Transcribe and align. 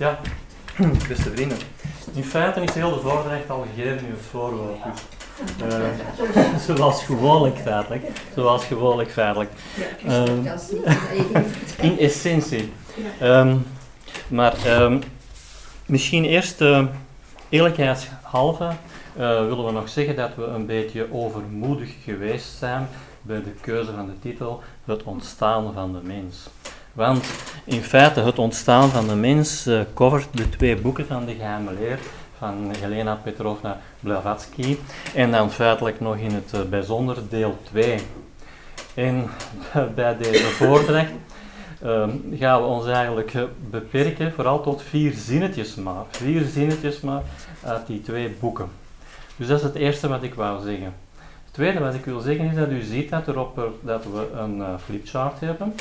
Ja, 0.00 0.18
beste 1.08 1.30
vrienden. 1.30 1.58
In 2.12 2.24
feite 2.24 2.60
is 2.60 2.74
heel 2.74 2.94
de 2.94 3.00
voordracht 3.00 3.50
al 3.50 3.66
gegeven 3.74 3.98
in 3.98 4.10
het 4.10 4.20
voorwoord. 4.30 4.78
Dus, 5.56 5.74
uh, 5.74 6.56
zoals 6.76 7.04
gewoonlijk 7.04 7.58
feitelijk. 7.58 8.06
Zoals 8.34 8.64
gewoonlijk 8.64 9.10
feitelijk. 9.10 9.50
Um, 10.08 10.46
in 11.80 11.98
essentie. 11.98 12.72
Um, 13.22 13.66
maar 14.28 14.80
um, 14.82 15.02
misschien 15.86 16.24
eerst 16.24 16.60
uh, 16.60 16.86
eerlijkheidshalve 17.48 18.64
uh, 18.64 18.72
willen 19.46 19.64
we 19.64 19.72
nog 19.72 19.88
zeggen 19.88 20.16
dat 20.16 20.30
we 20.36 20.44
een 20.44 20.66
beetje 20.66 21.12
overmoedig 21.12 21.94
geweest 22.04 22.58
zijn 22.58 22.88
bij 23.22 23.42
de 23.42 23.52
keuze 23.60 23.92
van 23.92 24.06
de 24.06 24.18
titel 24.18 24.62
Het 24.84 25.02
ontstaan 25.02 25.72
van 25.72 25.92
de 25.92 26.00
mens. 26.02 26.48
Want 26.92 27.24
in 27.64 27.82
feite 27.82 28.20
het 28.20 28.38
ontstaan 28.38 28.88
van 28.88 29.08
de 29.08 29.14
mens 29.14 29.66
uh, 29.66 29.80
covert 29.94 30.28
de 30.32 30.48
twee 30.48 30.76
boeken 30.76 31.06
van 31.06 31.24
de 31.24 31.34
geheime 31.34 31.72
leer 31.72 31.98
van 32.38 32.70
Helena 32.80 33.14
Petrovna 33.14 33.80
Blavatsky 34.00 34.76
en 35.14 35.30
dan 35.30 35.50
feitelijk 35.50 36.00
nog 36.00 36.16
in 36.16 36.34
het 36.34 36.52
uh, 36.54 36.60
bijzonder 36.62 37.16
deel 37.28 37.58
2. 37.62 37.98
En 38.94 39.30
bij 39.94 40.16
deze 40.16 40.44
voordracht 40.44 41.10
uh, 41.84 42.08
gaan 42.38 42.60
we 42.60 42.66
ons 42.66 42.86
eigenlijk 42.86 43.32
beperken 43.70 44.32
vooral 44.32 44.62
tot 44.62 44.82
vier 44.82 45.12
zinnetjes 45.12 45.74
maar. 45.74 46.04
Vier 46.10 46.44
zinnetjes 46.44 47.00
maar 47.00 47.22
uit 47.64 47.86
die 47.86 48.02
twee 48.02 48.36
boeken. 48.40 48.68
Dus 49.36 49.48
dat 49.48 49.58
is 49.58 49.64
het 49.64 49.74
eerste 49.74 50.08
wat 50.08 50.22
ik 50.22 50.34
wou 50.34 50.62
zeggen. 50.62 50.94
Tweede 51.50 51.78
wat 51.78 51.94
ik 51.94 52.04
wil 52.04 52.20
zeggen 52.20 52.44
is 52.44 52.56
dat 52.56 52.70
u 52.70 52.82
ziet 52.82 53.10
dat, 53.10 53.28
erop, 53.28 53.70
dat 53.80 54.04
we 54.04 54.30
een 54.34 54.56
uh, 54.56 54.74
flipchart 54.84 55.40
hebben. 55.40 55.74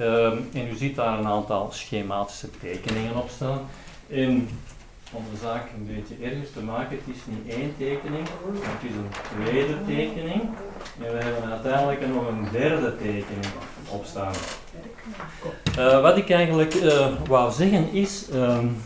Um, 0.00 0.48
en 0.52 0.68
u 0.72 0.76
ziet 0.76 0.96
daar 0.96 1.18
een 1.18 1.26
aantal 1.26 1.68
schematische 1.72 2.48
tekeningen 2.60 3.16
op 3.16 3.28
staan. 3.28 3.60
En 4.10 4.48
om 5.12 5.24
de 5.30 5.38
zaak 5.42 5.62
een 5.76 5.86
beetje 5.86 6.24
ergens 6.24 6.50
te 6.50 6.60
maken, 6.60 6.98
het 7.04 7.14
is 7.14 7.20
niet 7.24 7.54
één 7.54 7.74
tekening, 7.78 8.28
het 8.60 8.90
is 8.90 8.96
een 8.96 9.42
tweede 9.44 9.74
tekening. 9.86 10.42
En 11.02 11.12
we 11.12 11.18
hebben 11.24 11.50
uiteindelijk 11.50 12.08
nog 12.08 12.28
een 12.28 12.48
derde 12.52 12.96
tekening 12.96 13.46
op 13.88 14.04
staan. 14.04 14.32
Uh, 15.78 16.00
wat 16.00 16.16
ik 16.16 16.30
eigenlijk 16.30 16.74
uh, 16.74 17.06
wou 17.26 17.52
zeggen 17.52 17.92
is 17.92 18.28
um, 18.34 18.76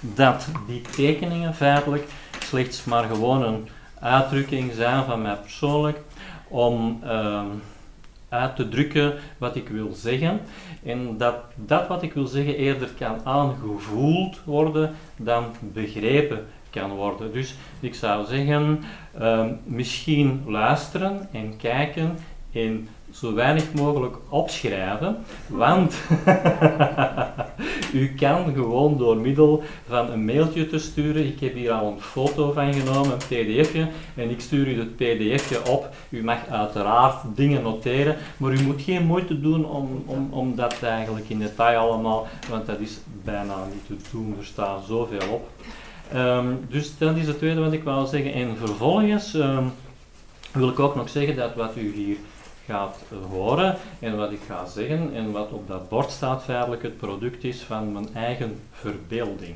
dat 0.00 0.46
die 0.66 0.80
tekeningen 0.80 1.54
feitelijk 1.54 2.04
slechts 2.38 2.84
maar 2.84 3.04
gewoon 3.04 3.42
een 3.42 3.68
uitdrukking 4.00 4.72
zijn 4.72 5.04
van 5.04 5.22
mij 5.22 5.36
persoonlijk 5.36 5.98
om 6.48 7.00
uh, 7.04 7.42
uit 8.28 8.56
te 8.56 8.68
drukken 8.68 9.14
wat 9.38 9.56
ik 9.56 9.68
wil 9.68 9.92
zeggen. 9.92 10.40
En 10.84 11.18
dat 11.18 11.36
dat 11.54 11.88
wat 11.88 12.02
ik 12.02 12.12
wil 12.12 12.26
zeggen 12.26 12.56
eerder 12.56 12.88
kan 12.98 13.20
aangevoeld 13.24 14.40
worden 14.44 14.94
dan 15.16 15.44
begrepen 15.60 16.46
kan 16.70 16.90
worden. 16.90 17.32
Dus 17.32 17.54
ik 17.80 17.94
zou 17.94 18.26
zeggen, 18.26 18.82
uh, 19.20 19.46
misschien 19.64 20.42
luisteren 20.46 21.28
en 21.32 21.56
kijken 21.56 22.18
en 22.52 22.88
zo 23.20 23.34
weinig 23.34 23.72
mogelijk 23.72 24.16
opschrijven, 24.28 25.16
want 25.46 25.94
u 27.92 28.14
kan 28.14 28.52
gewoon 28.54 28.98
door 28.98 29.16
middel 29.16 29.62
van 29.88 30.10
een 30.10 30.24
mailtje 30.24 30.66
te 30.66 30.78
sturen, 30.78 31.26
ik 31.26 31.40
heb 31.40 31.54
hier 31.54 31.72
al 31.72 31.92
een 31.92 32.00
foto 32.00 32.52
van 32.52 32.74
genomen, 32.74 33.12
een 33.12 33.16
pdfje, 33.16 33.88
en 34.14 34.30
ik 34.30 34.40
stuur 34.40 34.68
u 34.68 34.78
het 34.78 34.96
pdfje 34.96 35.70
op. 35.70 35.88
U 36.08 36.24
mag 36.24 36.48
uiteraard 36.50 37.22
dingen 37.34 37.62
noteren, 37.62 38.16
maar 38.36 38.52
u 38.52 38.62
moet 38.62 38.82
geen 38.82 39.04
moeite 39.04 39.40
doen 39.40 39.64
om, 39.64 40.02
om, 40.06 40.28
om 40.30 40.54
dat 40.54 40.82
eigenlijk 40.82 41.28
in 41.28 41.38
detail 41.38 41.78
allemaal, 41.78 42.26
want 42.50 42.66
dat 42.66 42.80
is 42.80 42.98
bijna 43.24 43.54
niet 43.72 43.86
te 43.86 44.08
doen, 44.10 44.36
er 44.38 44.44
staat 44.44 44.84
zoveel 44.86 45.28
op. 45.30 45.50
Um, 46.14 46.60
dus 46.68 46.98
dat 46.98 47.16
is 47.16 47.26
het 47.26 47.38
tweede 47.38 47.60
wat 47.60 47.72
ik 47.72 47.82
wou 47.82 48.06
zeggen. 48.06 48.32
En 48.32 48.56
vervolgens 48.56 49.34
um, 49.34 49.72
wil 50.52 50.68
ik 50.68 50.78
ook 50.78 50.94
nog 50.94 51.08
zeggen 51.08 51.36
dat 51.36 51.54
wat 51.54 51.76
u 51.76 51.92
hier 51.94 52.16
gaat 52.66 52.98
horen 53.30 53.76
en 53.98 54.16
wat 54.16 54.30
ik 54.30 54.40
ga 54.46 54.66
zeggen 54.66 55.14
en 55.14 55.32
wat 55.32 55.50
op 55.50 55.68
dat 55.68 55.88
bord 55.88 56.10
staat 56.10 56.42
feitelijk 56.42 56.82
het 56.82 56.96
product 56.96 57.44
is 57.44 57.62
van 57.62 57.92
mijn 57.92 58.14
eigen 58.14 58.60
verbeelding. 58.70 59.54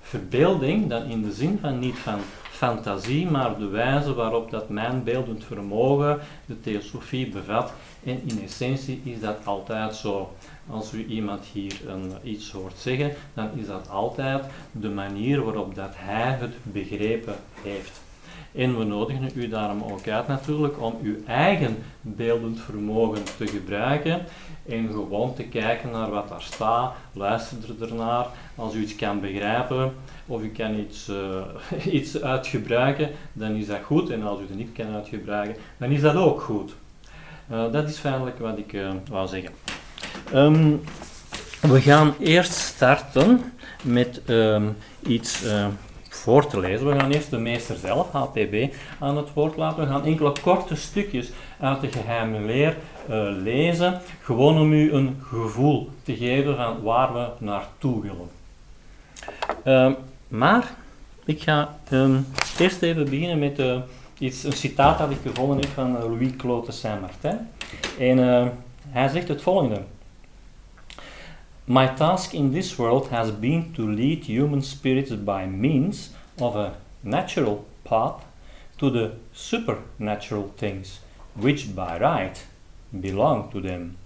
Verbeelding 0.00 0.88
dan 0.88 1.04
in 1.04 1.22
de 1.22 1.32
zin 1.32 1.58
van 1.60 1.78
niet 1.78 1.98
van 1.98 2.20
fantasie, 2.50 3.30
maar 3.30 3.58
de 3.58 3.68
wijze 3.68 4.14
waarop 4.14 4.50
dat 4.50 4.68
mijn 4.68 5.04
beeldend 5.04 5.44
vermogen 5.44 6.20
de 6.46 6.60
theosofie 6.60 7.28
bevat. 7.28 7.72
En 8.04 8.20
in 8.26 8.42
essentie 8.42 9.00
is 9.04 9.20
dat 9.20 9.36
altijd 9.44 9.94
zo. 9.94 10.34
Als 10.70 10.92
u 10.92 11.06
iemand 11.06 11.44
hier 11.52 11.74
een, 11.86 12.12
iets 12.22 12.50
hoort 12.50 12.78
zeggen, 12.78 13.12
dan 13.34 13.48
is 13.54 13.66
dat 13.66 13.88
altijd 13.88 14.44
de 14.72 14.88
manier 14.88 15.44
waarop 15.44 15.74
dat 15.74 15.92
hij 15.94 16.36
het 16.40 16.54
begrepen 16.62 17.36
heeft. 17.62 18.00
En 18.56 18.78
we 18.78 18.84
nodigen 18.84 19.30
u 19.34 19.48
daarom 19.48 19.82
ook 19.82 20.08
uit 20.08 20.28
natuurlijk 20.28 20.82
om 20.82 20.94
uw 21.02 21.16
eigen 21.26 21.76
beeldend 22.00 22.60
vermogen 22.60 23.22
te 23.36 23.46
gebruiken 23.46 24.24
en 24.68 24.88
gewoon 24.88 25.34
te 25.34 25.42
kijken 25.42 25.90
naar 25.90 26.10
wat 26.10 26.28
daar 26.28 26.42
staat, 26.42 26.94
luister 27.12 27.58
ernaar. 27.80 28.26
Als 28.54 28.74
u 28.74 28.80
iets 28.82 28.96
kan 28.96 29.20
begrijpen 29.20 29.92
of 30.26 30.42
u 30.42 30.48
kan 30.48 30.78
iets, 30.78 31.08
uh, 31.08 31.42
iets 31.98 32.20
uitgebruiken, 32.22 33.10
dan 33.32 33.54
is 33.54 33.66
dat 33.66 33.82
goed. 33.84 34.10
En 34.10 34.22
als 34.22 34.38
u 34.38 34.42
het 34.42 34.56
niet 34.56 34.72
kan 34.72 34.94
uitgebruiken, 34.94 35.56
dan 35.76 35.90
is 35.90 36.00
dat 36.00 36.14
ook 36.14 36.40
goed. 36.40 36.74
Uh, 37.52 37.72
dat 37.72 37.88
is 37.88 37.98
feitelijk 37.98 38.38
wat 38.38 38.58
ik 38.58 38.72
uh, 38.72 38.90
wou 39.10 39.28
zeggen. 39.28 39.50
Um, 40.34 40.80
we 41.60 41.80
gaan 41.80 42.14
eerst 42.18 42.52
starten 42.52 43.52
met 43.82 44.20
um, 44.26 44.76
iets 45.06 45.44
voor 46.26 46.46
te 46.46 46.60
lezen. 46.60 46.86
We 46.86 46.98
gaan 46.98 47.10
eerst 47.10 47.30
de 47.30 47.38
meester 47.38 47.76
zelf, 47.76 48.10
HPB, 48.10 48.74
aan 48.98 49.16
het 49.16 49.32
woord 49.32 49.56
laten. 49.56 49.82
We 49.82 49.92
gaan 49.92 50.04
enkele 50.04 50.32
korte 50.42 50.76
stukjes 50.76 51.30
uit 51.60 51.80
de 51.80 51.88
geheime 51.88 52.40
leer 52.40 52.76
uh, 53.10 53.28
lezen, 53.42 54.00
gewoon 54.22 54.58
om 54.58 54.72
u 54.72 54.92
een 54.92 55.16
gevoel 55.22 55.90
te 56.02 56.16
geven 56.16 56.56
van 56.56 56.82
waar 56.82 57.12
we 57.12 57.28
naartoe 57.38 58.02
willen. 58.02 58.28
Uh, 59.64 59.92
maar 60.28 60.74
ik 61.24 61.42
ga 61.42 61.78
um, 61.92 62.26
eerst 62.58 62.82
even 62.82 63.04
beginnen 63.04 63.38
met 63.38 63.58
uh, 63.58 63.76
iets, 64.18 64.44
een 64.44 64.52
citaat 64.52 64.98
dat 64.98 65.10
ik 65.10 65.18
gevonden 65.22 65.60
heb 65.60 65.68
van 65.68 65.92
Louis-Claude 65.92 66.66
de 66.66 66.72
Saint-Martin. 66.72 67.38
En 67.98 68.18
hij 68.88 69.08
zegt 69.08 69.28
het 69.28 69.42
volgende. 69.42 69.80
My 71.64 71.86
task 71.86 72.32
in 72.32 72.52
this 72.52 72.76
world 72.76 73.08
has 73.08 73.38
been 73.38 73.72
to 73.72 73.82
lead 73.82 74.24
human 74.24 74.62
spirits 74.62 75.24
by 75.24 75.44
means 75.50 76.14
of 76.38 76.56
a 76.56 76.76
natural 77.02 77.64
path 77.84 78.24
to 78.78 78.90
the 78.90 79.12
supernatural 79.32 80.52
things 80.56 81.00
which 81.34 81.74
by 81.74 81.98
right 81.98 82.44
belong 83.00 83.50
to 83.50 83.60
them, 83.60 83.96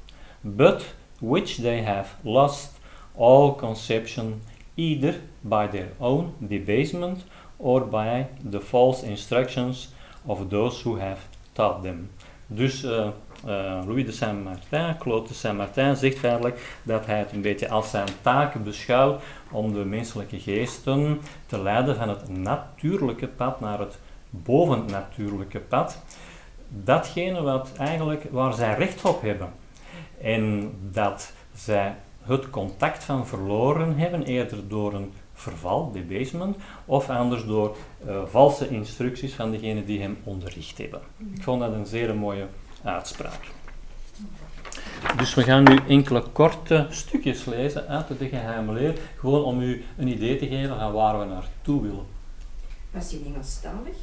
but 0.45 0.85
which 1.21 1.59
they 1.59 1.83
have 1.83 2.15
lost 2.25 2.79
all 3.15 3.55
conception 3.55 4.41
either 4.77 5.21
by 5.45 5.67
their 5.67 5.91
own 6.01 6.35
debasement 6.47 7.25
or 7.59 7.81
by 7.81 8.27
the 8.43 8.61
false 8.61 9.03
instructions 9.03 9.89
of 10.27 10.51
those 10.51 10.81
who 10.81 10.97
have 10.97 11.21
taught 11.55 11.83
them. 11.83 12.09
Dus 12.49 12.85
uh, 12.85 13.13
uh, 13.47 13.81
Louis 13.87 14.05
de 14.05 14.13
Saint-Martin, 14.13 14.99
Claude 14.99 15.29
de 15.29 15.35
Saint-Martin, 15.35 15.97
zegt 15.97 16.19
feitelijk 16.19 16.79
dat 16.83 17.07
hij 17.07 17.19
het 17.19 17.33
een 17.33 17.41
beetje 17.41 17.69
als 17.69 17.91
zijn 17.91 18.09
taak 18.21 18.65
beschouwt 18.65 19.23
om 19.51 19.73
de 19.73 19.85
menselijke 19.85 20.41
geesten 20.41 21.21
te 21.47 21.63
leiden 21.63 21.97
van 21.97 22.09
het 22.09 22.29
natuurlijke 22.29 23.27
pad 23.27 23.61
naar 23.61 23.79
het 23.79 23.99
bovennatuurlijke 24.31 25.59
pad. 25.59 25.99
Datgene 26.69 27.43
wat 27.43 27.73
eigenlijk, 27.77 28.25
waar 28.31 28.53
zij 28.53 28.75
recht 28.75 29.05
op 29.05 29.23
hebben. 29.23 29.53
En 30.21 30.73
dat 30.91 31.33
zij 31.55 31.95
het 32.23 32.51
contact 32.51 33.05
van 33.05 33.27
verloren 33.27 33.97
hebben, 33.97 34.23
eerder 34.23 34.69
door 34.69 34.95
een 34.95 35.13
verval, 35.33 35.91
debasement, 35.93 36.57
of 36.85 37.11
anders 37.11 37.47
door 37.47 37.77
uh, 38.07 38.23
valse 38.27 38.69
instructies 38.69 39.35
van 39.35 39.51
degene 39.51 39.85
die 39.85 40.01
hem 40.01 40.19
onderricht 40.25 40.79
hebben. 40.79 41.01
Ik 41.35 41.43
vond 41.43 41.61
dat 41.61 41.73
een 41.73 41.87
zeer 41.87 42.15
mooie 42.15 42.47
uitspraak. 42.85 43.41
Dus 45.17 45.35
we 45.35 45.43
gaan 45.43 45.63
nu 45.63 45.79
enkele 45.89 46.23
korte 46.33 46.87
stukjes 46.91 47.45
lezen 47.45 47.87
uit 47.89 48.07
de 48.19 48.29
geheime 48.29 48.73
leer, 48.73 48.99
gewoon 49.19 49.45
om 49.45 49.61
u 49.61 49.85
een 49.97 50.09
idee 50.09 50.37
te 50.39 50.47
geven 50.49 50.79
van 50.79 50.93
waar 50.93 51.19
we 51.19 51.25
naartoe 51.25 51.83
willen. 51.83 52.07
Was 52.91 53.11
je 53.11 53.21
Engelstalig? 53.27 53.97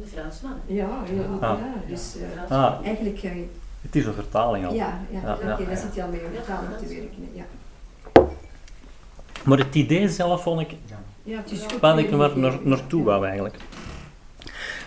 De 0.00 0.06
Fransman. 0.06 0.54
Ja, 0.66 0.88
ja, 1.14 1.22
Ah. 1.48 1.58
ja 1.58 1.72
dus 1.88 2.16
uh, 2.16 2.52
Ah, 2.52 2.84
eigenlijk 2.84 3.18
ga 3.18 3.28
je... 3.28 3.46
het 3.80 3.96
is 3.96 4.06
een 4.06 4.14
vertaling 4.14 4.66
al. 4.66 4.74
Ja, 4.74 5.00
ja, 5.10 5.20
Ja, 5.22 5.32
oké, 5.34 5.42
ja, 5.48 5.56
daar 5.56 5.70
ja. 5.70 5.76
zit 5.76 5.94
je 5.94 6.02
al 6.02 6.08
mee 6.08 6.20
om 6.24 6.32
vertaling 6.32 6.76
te 6.78 6.86
werken. 6.86 7.28
Ja, 7.32 7.44
Maar 9.44 9.58
het 9.58 9.74
idee 9.74 10.08
zelf 10.08 10.42
vond 10.42 10.60
ik, 10.60 10.74
ja 11.22 11.36
het 11.36 11.50
is 11.50 11.60
goed. 11.62 11.80
waar 11.80 11.98
ik 11.98 12.10
naar, 12.10 12.38
naar, 12.38 12.58
naartoe 12.62 13.04
wou 13.04 13.24
eigenlijk. 13.24 13.56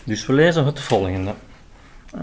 Dus 0.03 0.25
we 0.25 0.33
lezen 0.33 0.65
het 0.65 0.79
volgende. 0.79 1.33
Eh, 2.13 2.21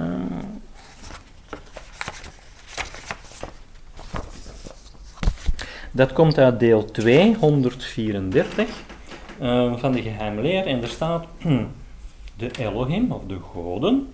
Dat 5.95 6.13
komt 6.13 6.39
uit 6.39 6.59
deel 6.61 6.85
234 6.85 8.69
uh, 9.41 9.77
van 9.77 9.93
de 9.93 10.03
geheime 10.03 10.43
leer 10.43 10.67
en 10.67 10.83
er 10.83 10.89
staat 10.89 11.27
de 12.37 12.51
Elohim 12.59 13.13
of 13.13 13.23
de 13.27 13.39
goden 13.53 14.13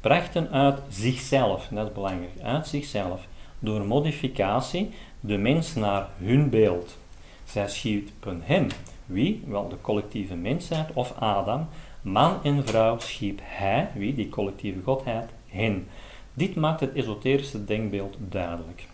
brachten 0.00 0.50
uit 0.50 0.80
zichzelf, 0.88 1.68
dat 1.70 1.86
is 1.86 1.92
belangrijk, 1.92 2.30
uit 2.42 2.66
zichzelf, 2.66 3.26
door 3.58 3.84
modificatie 3.84 4.90
de 5.20 5.36
mens 5.38 5.74
naar 5.74 6.08
hun 6.18 6.50
beeld. 6.50 6.98
Zij 7.44 7.68
schiepen 7.68 8.40
hem, 8.44 8.66
wie? 9.06 9.42
Wel 9.46 9.68
de 9.68 9.76
collectieve 9.80 10.34
mensheid 10.34 10.88
of 10.92 11.14
Adam. 11.18 11.68
Man 12.12 12.42
en 12.42 12.66
vrouw 12.66 12.98
schiep 12.98 13.40
hij, 13.42 13.90
wie? 13.94 14.14
Die 14.14 14.28
collectieve 14.28 14.82
godheid, 14.84 15.30
hen. 15.46 15.88
Dit 16.34 16.54
maakt 16.54 16.80
het 16.80 16.92
esoterische 16.92 17.64
denkbeeld 17.64 18.16
duidelijk. 18.18 18.86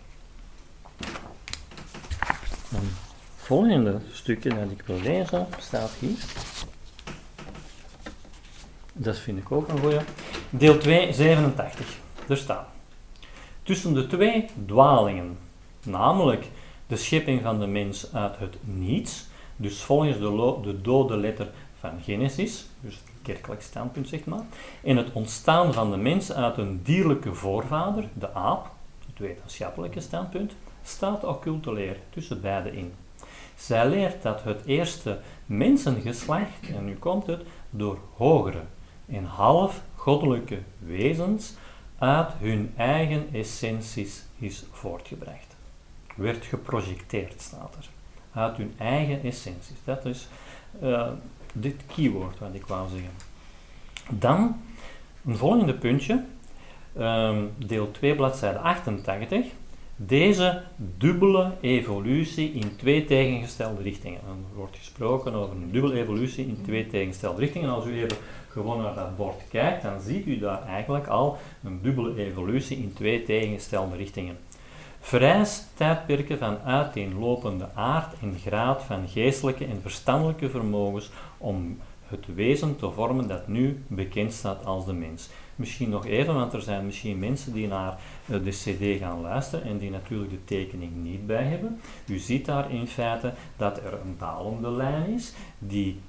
Een 2.71 2.89
volgende 3.35 3.99
stukje 4.11 4.49
dat 4.49 4.71
ik 4.71 4.81
wil 4.85 4.99
lezen 4.99 5.47
staat 5.59 5.91
hier. 5.99 6.17
Dat 8.93 9.17
vind 9.17 9.37
ik 9.37 9.51
ook 9.51 9.67
een 9.67 9.79
goeie. 9.79 9.99
Deel 10.49 10.77
2, 10.77 11.13
87. 11.13 11.97
Er 12.27 12.37
staat. 12.37 12.67
Tussen 13.63 13.93
de 13.93 14.07
twee 14.07 14.45
dwalingen, 14.65 15.37
namelijk 15.83 16.45
de 16.87 16.95
schepping 16.95 17.41
van 17.41 17.59
de 17.59 17.67
mens 17.67 18.13
uit 18.13 18.37
het 18.37 18.57
niets, 18.61 19.25
dus 19.55 19.81
volgens 19.81 20.17
de, 20.17 20.59
de 20.63 20.81
dode 20.81 21.17
letter 21.17 21.47
van 21.89 22.01
Genesis, 22.03 22.65
dus 22.79 23.01
kerkelijk 23.21 23.61
standpunt 23.61 24.07
zeg 24.07 24.25
maar, 24.25 24.43
en 24.83 24.97
het 24.97 25.11
ontstaan 25.13 25.73
van 25.73 25.91
de 25.91 25.97
mens 25.97 26.31
uit 26.31 26.57
een 26.57 26.79
dierlijke 26.83 27.33
voorvader, 27.33 28.07
de 28.13 28.33
aap, 28.33 28.69
het 29.07 29.19
wetenschappelijke 29.19 29.99
standpunt, 29.99 30.53
staat 30.83 31.23
occulte 31.23 31.73
leer 31.73 31.97
tussen 32.09 32.41
beide 32.41 32.75
in. 32.75 32.93
Zij 33.55 33.89
leert 33.89 34.21
dat 34.21 34.43
het 34.43 34.65
eerste 34.65 35.19
mensengeslacht, 35.45 36.69
en 36.75 36.85
nu 36.85 36.95
komt 36.95 37.25
het, 37.25 37.41
door 37.69 37.99
hogere 38.15 38.61
en 39.05 39.25
half 39.25 39.81
goddelijke 39.95 40.59
wezens 40.79 41.53
uit 41.97 42.29
hun 42.37 42.73
eigen 42.77 43.29
essenties 43.33 44.23
is 44.39 44.63
voortgebracht. 44.71 45.55
Werd 46.15 46.45
geprojecteerd, 46.45 47.41
staat 47.41 47.75
er. 47.75 47.89
Uit 48.33 48.57
hun 48.57 48.73
eigen 48.77 49.23
essenties. 49.23 49.77
Dat 49.83 50.05
is 50.05 50.27
uh, 50.81 51.07
dit 51.55 51.75
keyword 51.95 52.39
wat 52.39 52.53
ik 52.53 52.65
wou 52.65 52.89
zeggen. 52.89 53.11
Dan 54.09 54.61
een 55.25 55.37
volgende 55.37 55.73
puntje, 55.73 56.23
um, 56.99 57.51
deel 57.57 57.91
2, 57.91 58.15
bladzijde 58.15 58.59
88. 58.59 59.45
Deze 59.95 60.61
dubbele 60.75 61.51
evolutie 61.61 62.51
in 62.51 62.75
twee 62.75 63.05
tegengestelde 63.05 63.81
richtingen. 63.81 64.19
Er 64.19 64.55
wordt 64.55 64.77
gesproken 64.77 65.33
over 65.33 65.55
een 65.55 65.71
dubbele 65.71 65.99
evolutie 65.99 66.47
in 66.47 66.61
twee 66.63 66.87
tegengestelde 66.87 67.39
richtingen. 67.39 67.69
Als 67.69 67.85
u 67.85 68.01
even 68.01 68.17
gewoon 68.49 68.81
naar 68.81 68.95
dat 68.95 69.17
bord 69.17 69.41
kijkt, 69.49 69.81
dan 69.81 69.99
ziet 70.01 70.25
u 70.25 70.39
daar 70.39 70.63
eigenlijk 70.67 71.07
al 71.07 71.37
een 71.63 71.79
dubbele 71.81 72.25
evolutie 72.25 72.77
in 72.77 72.93
twee 72.93 73.23
tegengestelde 73.23 73.95
richtingen. 73.95 74.37
Vereist 74.99 75.67
tijdperken 75.73 76.37
van 76.37 76.57
uiteenlopende 76.59 77.67
aard 77.73 78.13
en 78.21 78.37
graad 78.45 78.83
van 78.83 79.07
geestelijke 79.07 79.65
en 79.65 79.81
verstandelijke 79.81 80.49
vermogens 80.49 81.09
om 81.37 81.79
het 82.07 82.35
wezen 82.35 82.75
te 82.75 82.91
vormen 82.91 83.27
dat 83.27 83.47
nu 83.47 83.83
bekend 83.87 84.33
staat 84.33 84.65
als 84.65 84.85
de 84.85 84.93
mens. 84.93 85.29
Misschien 85.55 85.89
nog 85.89 86.05
even, 86.05 86.33
want 86.33 86.53
er 86.53 86.61
zijn 86.61 86.85
misschien 86.85 87.19
mensen 87.19 87.53
die 87.53 87.67
naar 87.67 87.99
eh, 88.25 88.43
de 88.43 88.49
CD 88.49 88.99
gaan 88.99 89.21
luisteren 89.21 89.65
en 89.65 89.77
die 89.77 89.89
natuurlijk 89.89 90.31
de 90.31 90.43
tekening 90.43 90.91
niet 90.95 91.27
bij 91.27 91.43
hebben. 91.43 91.79
U 92.07 92.17
ziet 92.17 92.45
daar 92.45 92.71
in 92.71 92.87
feite 92.87 93.33
dat 93.57 93.77
er 93.77 93.93
een 93.93 94.15
dalende 94.17 94.71
lijn 94.71 95.13
is 95.13 95.33
die 95.59 95.99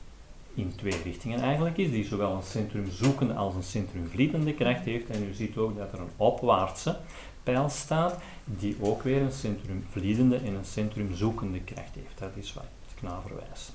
in 0.55 0.73
twee 0.77 1.03
richtingen 1.05 1.41
eigenlijk 1.41 1.77
is, 1.77 1.91
die 1.91 2.05
zowel 2.05 2.33
een 2.33 2.43
centrumzoekende 2.43 3.35
als 3.35 3.55
een 3.55 3.63
centrumvliedende 3.63 4.55
kracht 4.55 4.85
heeft. 4.85 5.11
En 5.11 5.29
u 5.29 5.35
ziet 5.35 5.57
ook 5.57 5.77
dat 5.77 5.93
er 5.93 5.99
een 5.99 6.11
opwaartse 6.17 6.97
pijl 7.43 7.69
staat, 7.69 8.19
die 8.45 8.77
ook 8.81 9.03
weer 9.03 9.23
een 9.23 9.33
centrumvliedende 9.33 10.37
en 10.37 10.55
een 10.55 10.65
centrumzoekende 10.65 11.61
kracht 11.61 11.95
heeft. 11.95 12.19
Dat 12.19 12.31
is 12.35 12.55
wat 12.55 12.65
ik 12.97 13.03
naar 13.03 13.21
verwijs. 13.27 13.71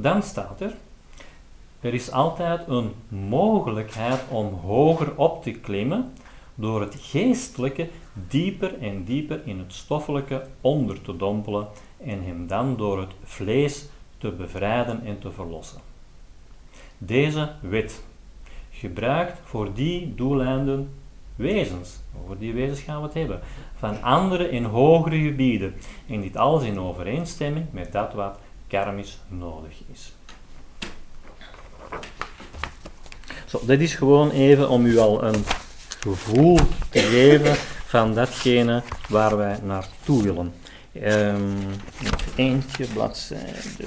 Dan 0.00 0.22
staat 0.22 0.60
er, 0.60 0.74
er 1.80 1.94
is 1.94 2.10
altijd 2.10 2.68
een 2.68 2.92
mogelijkheid 3.08 4.20
om 4.30 4.54
hoger 4.54 5.16
op 5.16 5.42
te 5.42 5.50
klimmen 5.50 6.12
door 6.54 6.80
het 6.80 6.96
geestelijke 7.00 7.88
dieper 8.28 8.78
en 8.80 9.04
dieper 9.04 9.40
in 9.44 9.58
het 9.58 9.72
stoffelijke 9.72 10.46
onder 10.60 11.02
te 11.02 11.16
dompelen 11.16 11.66
en 11.96 12.22
hem 12.22 12.46
dan 12.46 12.76
door 12.76 13.00
het 13.00 13.12
vlees 13.24 13.86
te 14.18 14.30
bevrijden 14.30 15.04
en 15.04 15.18
te 15.18 15.32
verlossen. 15.32 15.80
Deze 16.98 17.52
wet 17.60 18.04
gebruikt 18.70 19.38
voor 19.44 19.74
die 19.74 20.14
doeleinden 20.14 20.90
wezens, 21.36 22.00
over 22.22 22.38
die 22.38 22.52
wezens 22.52 22.80
gaan 22.80 23.00
we 23.00 23.06
het 23.06 23.14
hebben, 23.14 23.40
van 23.74 24.02
andere 24.02 24.48
en 24.48 24.64
hogere 24.64 25.18
gebieden, 25.18 25.74
en 26.08 26.20
dit 26.20 26.36
alles 26.36 26.62
in 26.62 26.80
overeenstemming 26.80 27.66
met 27.70 27.92
dat 27.92 28.12
wat 28.12 28.38
karmisch 28.68 29.18
nodig 29.28 29.72
is. 29.92 30.12
Zo, 33.46 33.60
dit 33.66 33.80
is 33.80 33.94
gewoon 33.94 34.30
even 34.30 34.68
om 34.68 34.86
u 34.86 34.98
al 34.98 35.24
een 35.24 35.44
gevoel 36.00 36.58
te 36.90 36.98
geven 36.98 37.56
van 37.86 38.14
datgene 38.14 38.82
waar 39.08 39.36
wij 39.36 39.58
naartoe 39.62 40.22
willen. 40.22 40.54
Um, 41.02 41.56
eentje, 42.36 42.86
bladzijde 42.86 43.86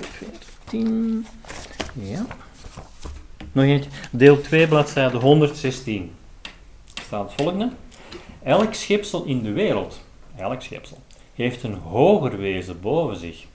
14. 0.65 1.25
Ja. 1.93 2.25
Nog 3.51 3.65
eentje. 3.65 3.89
Deel 4.11 4.41
2, 4.41 4.67
bladzijde 4.67 5.17
116. 5.17 6.11
Staat 7.05 7.31
het 7.31 7.41
volgende. 7.41 7.69
Elk 8.43 8.73
schepsel 8.73 9.23
in 9.23 9.43
de 9.43 9.51
wereld, 9.51 10.01
elk 10.35 10.61
schepsel, 10.61 10.97
heeft 11.33 11.63
een 11.63 11.73
hoger 11.73 12.37
wezen 12.37 12.81
boven 12.81 13.15
zich. 13.15 13.45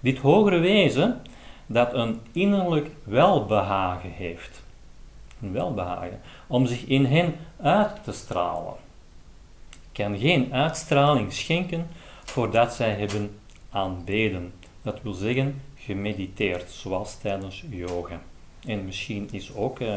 Dit 0.00 0.18
hogere 0.18 0.58
wezen 0.58 1.20
dat 1.66 1.94
een 1.94 2.20
innerlijk 2.32 2.90
welbehagen 3.04 4.10
heeft. 4.10 4.62
Een 5.42 5.52
welbehagen. 5.52 6.20
Om 6.46 6.66
zich 6.66 6.84
in 6.86 7.04
hen 7.04 7.34
uit 7.60 8.04
te 8.04 8.12
stralen. 8.12 8.74
Kan 9.92 10.18
geen 10.18 10.52
uitstraling 10.52 11.32
schenken 11.32 11.86
voordat 12.24 12.74
zij 12.74 12.90
hebben 12.90 13.30
aanbeden. 13.70 14.52
Dat 14.82 15.02
wil 15.02 15.12
zeggen 15.12 15.62
gemediteerd, 15.76 16.70
zoals 16.70 17.18
tijdens 17.18 17.64
yoga. 17.70 18.20
En 18.66 18.84
misschien 18.84 19.28
is 19.30 19.54
ook 19.54 19.80
uh, 19.80 19.94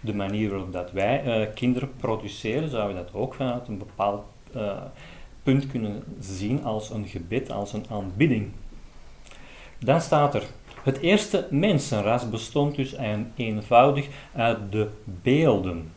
de 0.00 0.14
manier 0.14 0.50
waarop 0.50 0.72
dat 0.72 0.92
wij 0.92 1.40
uh, 1.40 1.46
kinderen 1.54 1.96
produceren, 1.96 2.70
zou 2.70 2.88
je 2.88 2.94
dat 2.94 3.14
ook 3.14 3.34
vanuit 3.34 3.68
een 3.68 3.78
bepaald 3.78 4.24
uh, 4.56 4.76
punt 5.42 5.66
kunnen 5.66 6.04
zien 6.20 6.64
als 6.64 6.90
een 6.90 7.06
gebed, 7.06 7.50
als 7.50 7.72
een 7.72 7.86
aanbidding. 7.90 8.50
Dan 9.78 10.00
staat 10.00 10.34
er, 10.34 10.42
het 10.82 10.98
eerste 10.98 11.46
mensenras 11.50 12.30
bestond 12.30 12.74
dus 12.74 12.96
een, 12.96 13.32
eenvoudig 13.36 14.06
uit 14.34 14.58
de 14.70 14.88
beelden, 15.04 15.92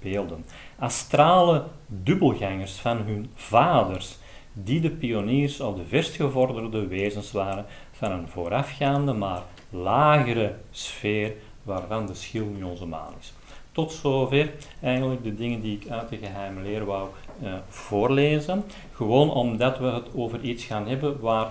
beelden, 0.00 0.44
astrale 0.78 1.64
dubbelgangers 1.86 2.72
van 2.72 2.96
hun 2.96 3.30
vaders, 3.34 4.16
die 4.52 4.80
de 4.80 4.90
pioniers 4.90 5.60
of 5.60 5.76
de 5.76 5.84
verstgevorderde 5.84 6.86
wezens 6.86 7.32
waren 7.32 7.66
van 7.92 8.12
een 8.12 8.28
voorafgaande 8.28 9.12
maar 9.12 9.42
lagere 9.70 10.54
sfeer 10.70 11.32
waarvan 11.62 12.06
de 12.06 12.14
schil 12.14 12.44
nu 12.44 12.62
onze 12.62 12.86
maan 12.86 13.12
is. 13.20 13.32
Tot 13.72 13.92
zover 13.92 14.52
eigenlijk 14.82 15.24
de 15.24 15.34
dingen 15.34 15.60
die 15.60 15.78
ik 15.80 15.90
uit 15.90 16.08
de 16.08 16.16
geheime 16.16 16.62
leer 16.62 16.84
wou 16.84 17.08
uh, 17.42 17.54
voorlezen. 17.68 18.64
Gewoon 18.92 19.30
omdat 19.30 19.78
we 19.78 19.86
het 19.86 20.08
over 20.14 20.40
iets 20.40 20.64
gaan 20.64 20.88
hebben 20.88 21.20
waar 21.20 21.46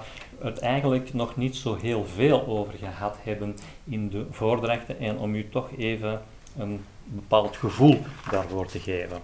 het 0.46 0.60
eigenlijk 0.60 1.14
nog 1.14 1.36
niet 1.36 1.56
zo 1.56 1.78
heel 1.82 2.06
veel 2.16 2.48
over 2.48 2.74
gehad 2.74 3.18
hebben 3.24 3.56
in 3.84 4.10
de 4.10 4.25
voordrachten 4.32 5.00
en 5.00 5.18
om 5.18 5.36
u 5.36 5.50
toch 5.50 5.70
even 5.78 6.22
een 6.58 6.84
bepaald 7.04 7.58
gevoel 7.58 8.02
daarvoor 8.32 8.66
te 8.66 8.80
geven. 8.80 9.18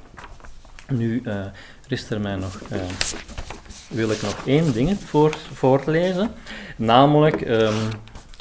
Nu 0.89 1.21
uh, 1.23 1.45
rest 1.87 2.09
er 2.09 2.21
mij 2.21 2.35
nog, 2.35 2.61
uh, 2.71 2.79
wil 3.89 4.11
ik 4.11 4.21
nog 4.21 4.41
één 4.45 4.73
ding 4.73 4.99
voor, 4.99 5.37
voorlezen, 5.53 6.31
namelijk, 6.75 7.41
um, 7.41 7.75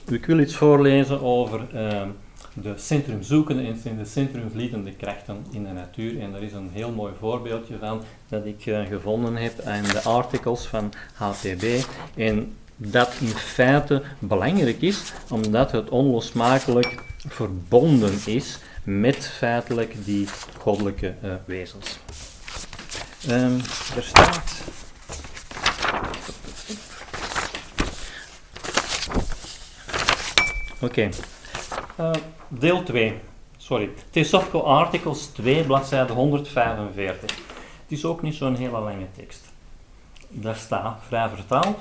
ik 0.09 0.27
wil 0.27 0.39
iets 0.39 0.57
voorlezen 0.57 1.23
over 1.23 1.61
um, 1.75 2.17
de 2.55 2.73
centrumzoekende 2.77 3.63
en 3.85 3.97
de 3.97 4.05
centrumvliedende 4.05 4.93
krachten 4.93 5.47
in 5.51 5.65
de 5.65 5.73
natuur. 5.73 6.21
En 6.21 6.33
daar 6.33 6.43
is 6.43 6.53
een 6.53 6.71
heel 6.73 6.91
mooi 6.91 7.13
voorbeeldje 7.19 7.75
van 7.81 8.03
dat 8.29 8.47
ik 8.47 8.67
uh, 8.67 8.87
gevonden 8.87 9.37
heb 9.37 9.59
in 9.59 9.83
de 9.83 10.03
artikels 10.03 10.67
van 10.67 10.93
HTB. 11.15 11.65
En 12.17 12.55
dat 12.83 13.13
in 13.21 13.29
feite 13.29 14.03
belangrijk 14.19 14.83
is, 14.83 15.13
omdat 15.31 15.73
het 15.73 15.89
onlosmakelijk 15.89 17.03
verbonden 17.29 18.19
is 18.27 18.59
met 18.85 19.27
feitelijk 19.27 20.05
die 20.05 20.29
goddelijke 20.59 21.15
uh, 21.25 21.33
wezens. 21.45 21.99
Ehm, 23.29 23.59
er 23.97 24.03
staat. 24.03 24.63
Oké, 30.81 31.09
eh, 31.97 32.11
deel 32.49 32.83
2. 32.83 33.21
Sorry, 33.57 33.91
Theosophical 34.11 34.67
Articles 34.67 35.27
2, 35.27 35.65
bladzijde 35.65 36.13
145. 36.13 37.31
Het 37.83 37.99
is 37.99 38.05
ook 38.05 38.23
niet 38.23 38.35
zo'n 38.35 38.55
hele 38.55 38.81
lange 38.81 39.07
tekst. 39.17 39.45
Daar 40.29 40.57
staat, 40.57 41.03
vrij 41.07 41.29
vertaald, 41.29 41.79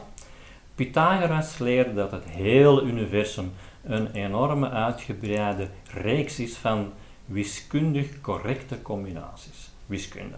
Pythagoras 0.79 1.57
leerde 1.57 1.93
dat 1.93 2.11
het 2.11 2.25
hele 2.25 2.81
universum 2.81 3.51
een 3.83 4.11
enorme 4.11 4.69
uitgebreide 4.69 5.67
reeks 5.93 6.39
is 6.39 6.57
van 6.57 6.91
wiskundig 7.25 8.21
correcte 8.21 8.81
combinaties. 8.81 9.69
Wiskunde. 9.85 10.35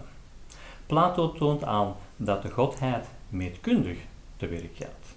Plato 0.86 1.32
toont 1.32 1.64
aan 1.64 1.94
dat 2.16 2.42
de 2.42 2.50
godheid 2.50 3.06
meetkundig 3.28 3.98
te 4.36 4.46
werk 4.46 4.76
gaat. 4.76 5.14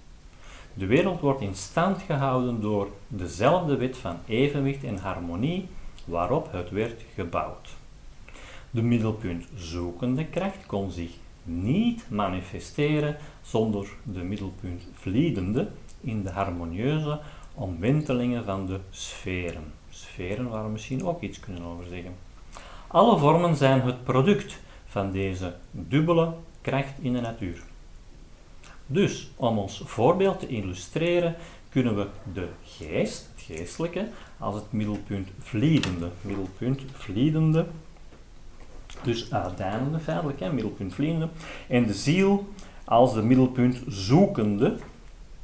De 0.74 0.86
wereld 0.86 1.20
wordt 1.20 1.40
in 1.40 1.54
stand 1.54 2.02
gehouden 2.02 2.60
door 2.60 2.88
dezelfde 3.08 3.76
wet 3.76 3.96
van 3.96 4.16
evenwicht 4.26 4.84
en 4.84 4.98
harmonie 4.98 5.68
waarop 6.04 6.52
het 6.52 6.70
werd 6.70 7.02
gebouwd. 7.14 7.68
De 8.70 8.82
middelpunt 8.82 9.46
zoekende 9.54 10.26
kracht 10.26 10.66
kon 10.66 10.90
zich 10.90 11.10
niet 11.42 12.04
manifesteren 12.10 13.16
zonder 13.46 13.88
de 14.02 14.22
middelpunt 14.22 14.82
vliedende 14.92 15.68
in 16.00 16.22
de 16.22 16.30
harmonieuze 16.30 17.20
omwentelingen 17.54 18.44
van 18.44 18.66
de 18.66 18.78
sferen. 18.90 19.72
Sferen 19.90 20.48
waar 20.48 20.64
we 20.64 20.70
misschien 20.70 21.04
ook 21.04 21.22
iets 21.22 21.40
kunnen 21.40 21.62
over 21.62 21.84
zeggen. 21.84 22.14
Alle 22.86 23.18
vormen 23.18 23.56
zijn 23.56 23.80
het 23.80 24.04
product 24.04 24.58
van 24.86 25.12
deze 25.12 25.54
dubbele 25.70 26.34
kracht 26.60 26.94
in 27.00 27.12
de 27.12 27.20
natuur. 27.20 27.62
Dus 28.86 29.30
om 29.36 29.58
ons 29.58 29.82
voorbeeld 29.84 30.40
te 30.40 30.46
illustreren, 30.46 31.36
kunnen 31.68 31.96
we 31.96 32.06
de 32.32 32.48
geest, 32.64 33.30
het 33.34 33.44
geestelijke, 33.44 34.08
als 34.38 34.54
het 34.54 34.72
middelpunt 34.72 35.28
vliedende, 35.38 36.08
middelpunt 36.20 36.82
vliedende, 36.92 37.66
dus 39.02 39.32
uiteindelijk 39.32 40.04
feitelijk, 40.04 40.52
middelpunt 40.52 40.94
vliedende, 40.94 41.28
en 41.68 41.86
de 41.86 41.94
ziel 41.94 42.48
als 42.86 43.14
de 43.14 43.22
middelpunt 43.22 43.82
zoekende, 43.86 44.76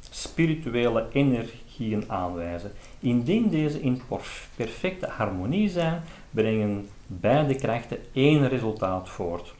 spirituele 0.09 1.05
energieën 1.11 2.03
aanwijzen. 2.07 2.71
Indien 2.99 3.49
deze 3.49 3.81
in 3.81 4.01
perfecte 4.55 5.07
harmonie 5.07 5.69
zijn, 5.69 6.01
brengen 6.31 6.87
beide 7.07 7.55
krachten 7.55 7.97
één 8.13 8.47
resultaat 8.47 9.09
voort. 9.09 9.53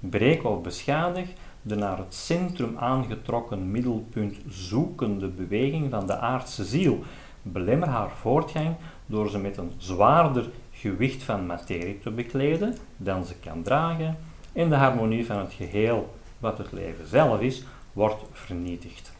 Breek 0.00 0.44
of 0.44 0.62
beschadig 0.62 1.28
de 1.62 1.74
naar 1.74 1.98
het 1.98 2.14
centrum 2.14 2.76
aangetrokken 2.78 3.70
middelpunt 3.70 4.36
zoekende 4.48 5.28
beweging 5.28 5.90
van 5.90 6.06
de 6.06 6.16
aardse 6.16 6.64
ziel. 6.64 7.02
Belemmer 7.42 7.88
haar 7.88 8.10
voortgang 8.10 8.74
door 9.06 9.30
ze 9.30 9.38
met 9.38 9.56
een 9.56 9.72
zwaarder 9.76 10.48
gewicht 10.72 11.22
van 11.22 11.46
materie 11.46 11.98
te 11.98 12.10
bekleden 12.10 12.76
dan 12.96 13.24
ze 13.24 13.34
kan 13.34 13.62
dragen 13.62 14.16
en 14.52 14.68
de 14.68 14.74
harmonie 14.74 15.26
van 15.26 15.38
het 15.38 15.52
geheel, 15.52 16.14
wat 16.38 16.58
het 16.58 16.72
leven 16.72 17.06
zelf 17.06 17.40
is, 17.40 17.62
wordt 17.92 18.22
vernietigd. 18.32 19.12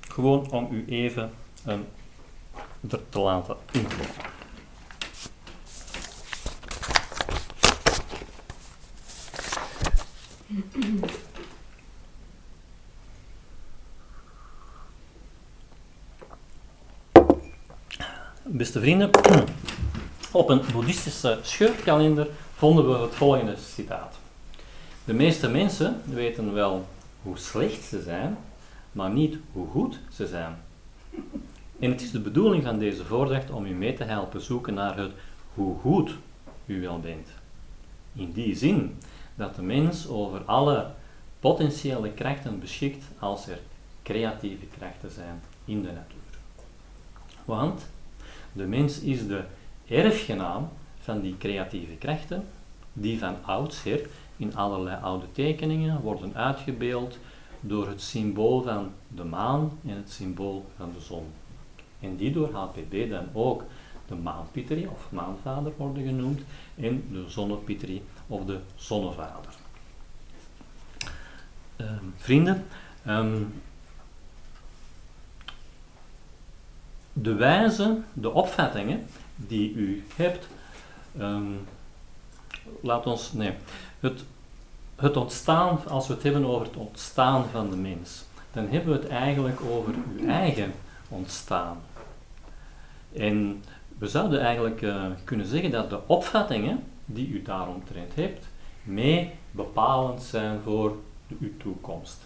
Gewoon 0.00 0.50
om 0.50 0.68
u 0.70 0.84
even 0.88 1.30
een, 1.64 1.86
er 2.90 3.08
te 3.08 3.18
laten 3.18 3.56
inkloppen. 3.72 4.34
Beste 18.48 18.80
vrienden, 18.80 19.10
op 20.30 20.48
een 20.48 20.60
boeddhistische 20.72 21.38
scheurkalender 21.42 22.28
vonden 22.54 22.88
we 22.88 22.98
het 22.98 23.14
volgende 23.14 23.56
citaat. 23.56 24.18
De 25.06 25.12
meeste 25.12 25.48
mensen 25.48 26.00
weten 26.04 26.52
wel 26.52 26.86
hoe 27.22 27.38
slecht 27.38 27.82
ze 27.84 28.02
zijn, 28.02 28.36
maar 28.92 29.10
niet 29.10 29.36
hoe 29.52 29.66
goed 29.68 29.98
ze 30.12 30.26
zijn. 30.26 30.56
En 31.78 31.90
het 31.90 32.00
is 32.00 32.10
de 32.10 32.20
bedoeling 32.20 32.62
van 32.62 32.78
deze 32.78 33.04
voordracht 33.04 33.50
om 33.50 33.66
u 33.66 33.70
mee 33.70 33.94
te 33.94 34.04
helpen 34.04 34.40
zoeken 34.40 34.74
naar 34.74 34.96
het 34.96 35.12
hoe 35.54 35.78
goed 35.78 36.14
u 36.64 36.80
wel 36.80 37.00
bent. 37.00 37.28
In 38.12 38.32
die 38.32 38.56
zin 38.56 38.98
dat 39.34 39.54
de 39.54 39.62
mens 39.62 40.08
over 40.08 40.42
alle 40.44 40.90
potentiële 41.40 42.10
krachten 42.10 42.60
beschikt 42.60 43.04
als 43.18 43.48
er 43.48 43.58
creatieve 44.02 44.66
krachten 44.78 45.10
zijn 45.10 45.40
in 45.64 45.82
de 45.82 45.92
natuur. 45.92 46.38
Want 47.44 47.86
de 48.52 48.64
mens 48.64 49.00
is 49.00 49.26
de 49.26 49.44
erfgenaam 49.88 50.68
van 51.00 51.20
die 51.20 51.36
creatieve 51.38 51.94
krachten, 51.94 52.44
die 52.92 53.18
van 53.18 53.36
oudsher 53.44 54.00
in 54.36 54.56
allerlei 54.56 54.96
oude 55.02 55.26
tekeningen 55.32 56.00
worden 56.00 56.34
uitgebeeld 56.34 57.18
door 57.60 57.88
het 57.88 58.02
symbool 58.02 58.62
van 58.62 58.92
de 59.08 59.24
maan 59.24 59.78
en 59.86 59.96
het 59.96 60.10
symbool 60.10 60.66
van 60.76 60.92
de 60.94 61.00
zon. 61.00 61.24
En 62.00 62.16
die 62.16 62.32
door 62.32 62.50
HPB 62.52 63.10
dan 63.10 63.28
ook 63.32 63.64
de 64.08 64.14
maanpiteri 64.14 64.86
of 64.86 65.06
maanvader 65.10 65.72
worden 65.76 66.04
genoemd 66.04 66.40
en 66.74 67.04
de 67.12 67.24
zonnepiteri 67.28 68.02
of 68.26 68.44
de 68.44 68.58
zonnevader. 68.74 69.54
Ehm, 71.76 72.04
vrienden, 72.16 72.64
ehm, 73.04 73.42
de 77.12 77.34
wijze, 77.34 77.98
de 78.12 78.30
opvattingen 78.30 79.06
die 79.36 79.72
u 79.72 80.04
hebt, 80.14 80.48
um, 81.18 81.66
laat 82.80 83.06
ons, 83.06 83.32
nee, 83.32 83.52
het, 84.00 84.24
het 84.96 85.16
ontstaan, 85.16 85.78
als 85.88 86.06
we 86.06 86.14
het 86.14 86.22
hebben 86.22 86.44
over 86.44 86.66
het 86.66 86.76
ontstaan 86.76 87.44
van 87.52 87.70
de 87.70 87.76
mens, 87.76 88.24
dan 88.52 88.68
hebben 88.68 88.92
we 88.92 88.98
het 88.98 89.08
eigenlijk 89.08 89.60
over 89.60 89.94
uw 90.18 90.28
eigen 90.28 90.72
ontstaan. 91.08 91.76
En 93.12 93.62
we 93.98 94.08
zouden 94.08 94.40
eigenlijk 94.40 94.82
uh, 94.82 95.04
kunnen 95.24 95.46
zeggen 95.46 95.70
dat 95.70 95.90
de 95.90 95.98
opvattingen 96.06 96.84
die 97.04 97.28
u 97.28 97.42
daaromtrent 97.42 98.14
hebt, 98.14 98.46
mee 98.82 99.30
bepalend 99.50 100.22
zijn 100.22 100.60
voor 100.60 100.96
uw 101.40 101.50
toekomst. 101.56 102.18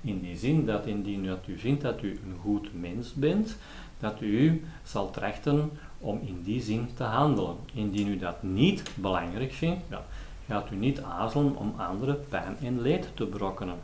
In 0.00 0.20
die 0.20 0.36
zin 0.36 0.66
dat 0.66 0.86
indien 0.86 1.26
dat 1.26 1.46
u 1.46 1.58
vindt 1.58 1.82
dat 1.82 2.02
u 2.02 2.10
een 2.10 2.36
goed 2.42 2.68
mens 2.80 3.14
bent, 3.14 3.56
dat 3.98 4.20
u 4.20 4.64
zal 4.82 5.10
trachten 5.10 5.70
om 5.98 6.20
in 6.24 6.42
die 6.42 6.62
zin 6.62 6.88
te 6.94 7.02
handelen. 7.02 7.56
Indien 7.72 8.08
u 8.08 8.18
dat 8.18 8.42
niet 8.42 8.82
belangrijk 8.94 9.52
vindt, 9.52 9.82
ja, 9.88 10.04
gaat 10.46 10.70
u 10.70 10.76
niet 10.76 11.00
aarzelen 11.00 11.56
om 11.56 11.74
anderen 11.76 12.24
pijn 12.28 12.56
en 12.62 12.80
leed 12.80 13.08
te 13.14 13.26
brokkenen. 13.26 13.78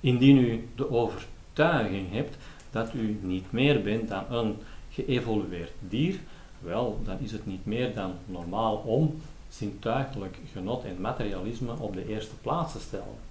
Indien 0.00 0.38
u 0.38 0.68
de 0.74 0.90
overtuiging 0.90 2.12
hebt 2.12 2.36
dat 2.70 2.94
u 2.94 3.18
niet 3.22 3.52
meer 3.52 3.82
bent 3.82 4.08
dan 4.08 4.24
een 4.30 4.56
geëvolueerd 4.90 5.72
dier, 5.88 6.18
wel, 6.58 7.00
dan 7.04 7.18
is 7.18 7.32
het 7.32 7.46
niet 7.46 7.66
meer 7.66 7.94
dan 7.94 8.12
normaal 8.26 8.76
om 8.76 9.20
zintuigelijk 9.48 10.38
genot 10.52 10.84
en 10.84 11.00
materialisme 11.00 11.72
op 11.78 11.94
de 11.94 12.08
eerste 12.08 12.34
plaats 12.34 12.72
te 12.72 12.80
stellen. 12.80 13.28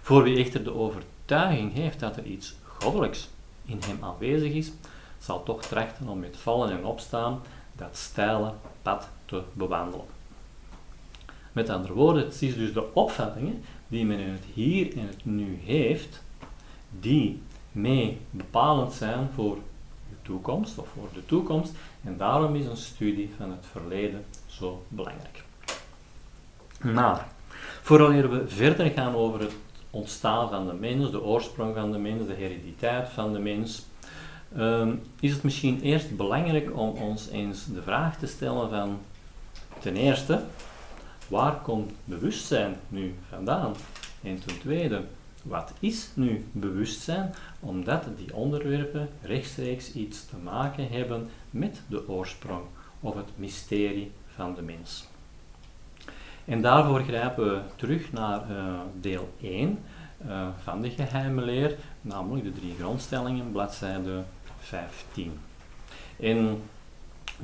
Voor 0.00 0.22
wie 0.22 0.38
echter 0.38 0.64
de 0.64 0.74
overtuiging 0.74 1.72
heeft 1.72 2.00
dat 2.00 2.16
er 2.16 2.24
iets 2.24 2.54
goddelijks 2.62 3.28
in 3.64 3.78
hem 3.86 3.98
aanwezig 4.00 4.52
is, 4.52 4.72
zal 5.18 5.42
toch 5.42 5.62
trachten 5.62 6.08
om 6.08 6.18
met 6.18 6.36
vallen 6.36 6.70
en 6.70 6.84
opstaan 6.84 7.40
dat 7.76 7.96
steile 7.96 8.52
pad 8.82 9.08
te 9.24 9.42
bewandelen. 9.52 10.11
Met 11.52 11.68
andere 11.68 11.92
woorden, 11.92 12.24
het 12.24 12.42
is 12.42 12.56
dus 12.56 12.72
de 12.72 12.94
opvattingen 12.94 13.62
die 13.88 14.04
men 14.04 14.18
in 14.18 14.28
het 14.28 14.44
hier 14.54 14.96
en 14.96 15.06
het 15.06 15.24
nu 15.24 15.58
heeft, 15.64 16.22
die 17.00 17.42
mee 17.72 18.18
bepalend 18.30 18.92
zijn 18.92 19.28
voor 19.34 19.54
de 20.08 20.16
toekomst 20.22 20.78
of 20.78 20.88
voor 20.88 21.08
de 21.14 21.26
toekomst. 21.26 21.72
En 22.04 22.16
daarom 22.16 22.56
is 22.56 22.66
een 22.66 22.76
studie 22.76 23.30
van 23.36 23.50
het 23.50 23.66
verleden 23.70 24.24
zo 24.46 24.84
belangrijk. 24.88 25.44
Maar, 26.80 27.26
voordat 27.82 28.10
we 28.10 28.42
verder 28.46 28.90
gaan 28.90 29.14
over 29.14 29.40
het 29.40 29.54
ontstaan 29.90 30.48
van 30.48 30.66
de 30.66 30.72
mens, 30.72 31.10
de 31.10 31.22
oorsprong 31.22 31.74
van 31.74 31.92
de 31.92 31.98
mens, 31.98 32.26
de 32.26 32.34
herediteit 32.34 33.08
van 33.08 33.32
de 33.32 33.38
mens, 33.38 33.86
um, 34.58 35.02
is 35.20 35.32
het 35.32 35.42
misschien 35.42 35.80
eerst 35.80 36.16
belangrijk 36.16 36.78
om 36.78 36.88
ons 36.88 37.28
eens 37.28 37.66
de 37.66 37.82
vraag 37.82 38.18
te 38.18 38.26
stellen 38.26 38.70
van, 38.70 38.98
ten 39.78 39.96
eerste, 39.96 40.42
waar 41.32 41.60
komt 41.60 41.92
bewustzijn 42.04 42.76
nu 42.88 43.14
vandaan? 43.28 43.74
En 44.22 44.40
ten 44.40 44.58
tweede, 44.58 45.04
wat 45.42 45.72
is 45.80 46.10
nu 46.14 46.44
bewustzijn? 46.52 47.34
Omdat 47.60 48.04
die 48.16 48.34
onderwerpen 48.34 49.08
rechtstreeks 49.22 49.92
iets 49.92 50.26
te 50.26 50.36
maken 50.36 50.88
hebben 50.88 51.28
met 51.50 51.82
de 51.88 52.08
oorsprong 52.08 52.62
of 53.00 53.14
het 53.14 53.28
mysterie 53.36 54.12
van 54.34 54.54
de 54.54 54.62
mens. 54.62 55.08
En 56.44 56.62
daarvoor 56.62 57.00
grijpen 57.00 57.44
we 57.44 57.60
terug 57.76 58.12
naar 58.12 58.50
uh, 58.50 58.80
deel 59.00 59.34
1 59.40 59.78
uh, 60.26 60.30
eh, 60.30 60.48
van 60.62 60.82
de 60.82 60.90
geheime 60.90 61.42
leer, 61.42 61.76
namelijk 62.00 62.44
de 62.44 62.52
drie 62.52 62.74
grondstellingen, 62.78 63.52
bladzijde 63.52 64.22
15. 64.58 65.32
En 66.20 66.62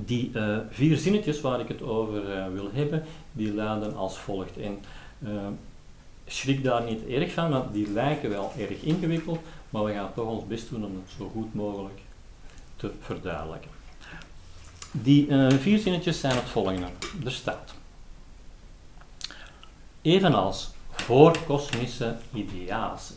die 0.04 0.30
uh, 0.34 0.58
vier 0.70 0.96
zinnetjes 0.96 1.40
waar 1.40 1.60
ik 1.60 1.68
het 1.68 1.82
over 1.82 2.36
uh, 2.36 2.46
wil 2.52 2.70
hebben, 2.72 3.02
die 3.32 3.54
luiden 3.54 3.96
als 3.96 4.18
volgt. 4.18 4.56
En 4.56 4.78
uh, 5.18 5.30
schrik 6.26 6.64
daar 6.64 6.84
niet 6.84 7.06
erg 7.06 7.32
van, 7.32 7.50
want 7.50 7.72
die 7.72 7.90
lijken 7.90 8.30
wel 8.30 8.52
erg 8.58 8.82
ingewikkeld, 8.82 9.38
maar 9.70 9.84
we 9.84 9.92
gaan 9.92 10.14
toch 10.14 10.28
ons 10.28 10.46
best 10.46 10.70
doen 10.70 10.84
om 10.84 10.94
het 10.94 11.14
zo 11.16 11.30
goed 11.32 11.54
mogelijk 11.54 12.00
te 12.76 12.90
verduidelijken. 13.00 13.70
Die 14.90 15.26
vier 15.58 15.78
zinnetjes 15.78 16.20
zijn 16.20 16.34
het 16.36 16.48
volgende. 16.48 16.86
Er 17.24 17.32
staat. 17.32 17.74
Evenals 20.02 20.70
voor 20.90 21.38
kosmische 21.46 22.16
ideatie 22.34 23.16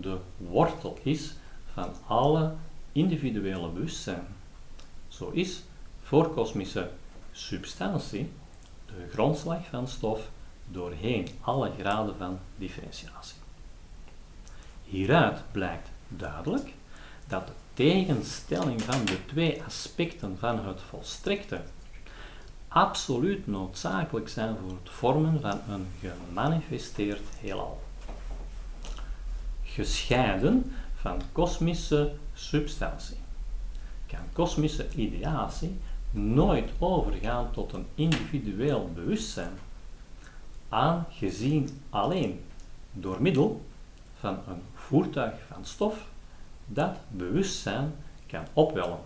de 0.00 0.16
wortel 0.36 0.98
is 1.02 1.34
van 1.72 1.92
alle 2.06 2.52
individuele 2.92 3.68
bewustzijn. 3.68 4.26
Zo 5.08 5.30
is 5.30 5.62
voor 6.04 6.34
kosmische 6.34 6.90
substantie 7.32 8.32
de 8.86 9.08
grondslag 9.12 9.66
van 9.70 9.88
stof 9.88 10.30
doorheen 10.66 11.28
alle 11.40 11.70
graden 11.78 12.16
van 12.16 12.38
differentiatie. 12.56 13.36
Hieruit 14.84 15.42
blijkt 15.52 15.88
duidelijk 16.08 16.72
dat 17.26 17.46
de 17.46 17.52
tegenstelling 17.74 18.82
van 18.82 19.04
de 19.04 19.26
twee 19.26 19.62
aspecten 19.62 20.38
van 20.38 20.66
het 20.66 20.80
volstrekte 20.80 21.60
absoluut 22.68 23.46
noodzakelijk 23.46 24.28
zijn 24.28 24.56
voor 24.60 24.78
het 24.82 24.90
vormen 24.90 25.40
van 25.40 25.60
een 25.68 25.86
gemanifesteerd 26.00 27.22
heelal. 27.40 27.82
Gescheiden 29.62 30.72
van 30.94 31.22
kosmische 31.32 32.12
substantie 32.34 33.22
kan 34.06 34.32
kosmische 34.32 34.86
ideatie 34.94 35.78
nooit 36.14 36.70
overgaan 36.78 37.50
tot 37.50 37.72
een 37.72 37.86
individueel 37.94 38.90
bewustzijn, 38.94 39.52
aangezien 40.68 41.80
alleen 41.90 42.44
door 42.92 43.22
middel 43.22 43.64
van 44.18 44.38
een 44.48 44.62
voertuig 44.74 45.34
van 45.52 45.64
stof 45.64 46.06
dat 46.66 46.96
bewustzijn 47.08 47.94
kan 48.26 48.44
opwellen 48.52 48.98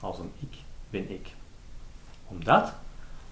als 0.00 0.18
een 0.18 0.32
ik 0.38 0.56
ben 0.90 1.10
ik. 1.10 1.34
Omdat 2.26 2.72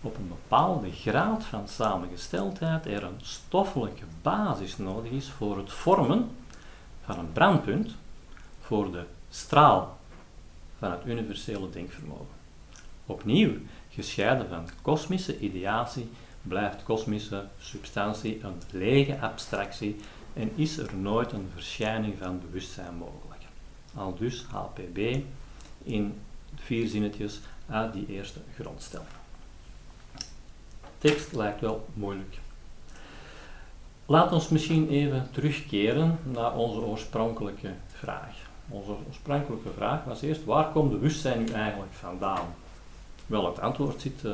op 0.00 0.16
een 0.16 0.28
bepaalde 0.28 0.92
graad 0.92 1.44
van 1.44 1.68
samengesteldheid 1.68 2.86
er 2.86 3.02
een 3.02 3.20
stoffelijke 3.22 4.04
basis 4.22 4.78
nodig 4.78 5.10
is 5.10 5.30
voor 5.30 5.56
het 5.56 5.72
vormen 5.72 6.30
van 7.04 7.18
een 7.18 7.32
brandpunt 7.32 7.94
voor 8.60 8.92
de 8.92 9.04
straal 9.30 9.98
van 10.78 10.90
het 10.90 11.06
universele 11.06 11.70
denkvermogen. 11.70 12.33
Opnieuw, 13.06 13.52
gescheiden 13.90 14.48
van 14.48 14.68
kosmische 14.82 15.38
ideatie, 15.38 16.08
blijft 16.42 16.82
kosmische 16.82 17.44
substantie 17.58 18.40
een 18.42 18.62
lege 18.70 19.20
abstractie 19.20 19.96
en 20.32 20.50
is 20.54 20.78
er 20.78 20.94
nooit 20.96 21.32
een 21.32 21.48
verschijning 21.52 22.14
van 22.18 22.40
bewustzijn 22.40 22.94
mogelijk. 22.94 23.42
Al 23.94 24.14
dus 24.14 24.44
HPB 24.50 25.16
in 25.82 26.14
vier 26.56 26.88
zinnetjes 26.88 27.40
uit 27.68 27.92
die 27.92 28.06
eerste 28.06 28.40
grondstelling. 28.54 29.08
Tekst 30.98 31.32
lijkt 31.32 31.60
wel 31.60 31.86
moeilijk. 31.94 32.38
Laat 34.06 34.32
ons 34.32 34.48
misschien 34.48 34.88
even 34.88 35.28
terugkeren 35.30 36.18
naar 36.22 36.56
onze 36.56 36.80
oorspronkelijke 36.80 37.72
vraag. 37.86 38.36
Onze 38.68 38.96
oorspronkelijke 39.06 39.70
vraag 39.76 40.04
was 40.04 40.22
eerst, 40.22 40.44
waar 40.44 40.70
komt 40.72 40.90
bewustzijn 40.90 41.38
nu 41.38 41.52
eigenlijk 41.52 41.92
vandaan? 41.92 42.54
Wel, 43.26 43.46
het 43.46 43.60
antwoord 43.60 44.00
zit, 44.00 44.22
uh, 44.24 44.32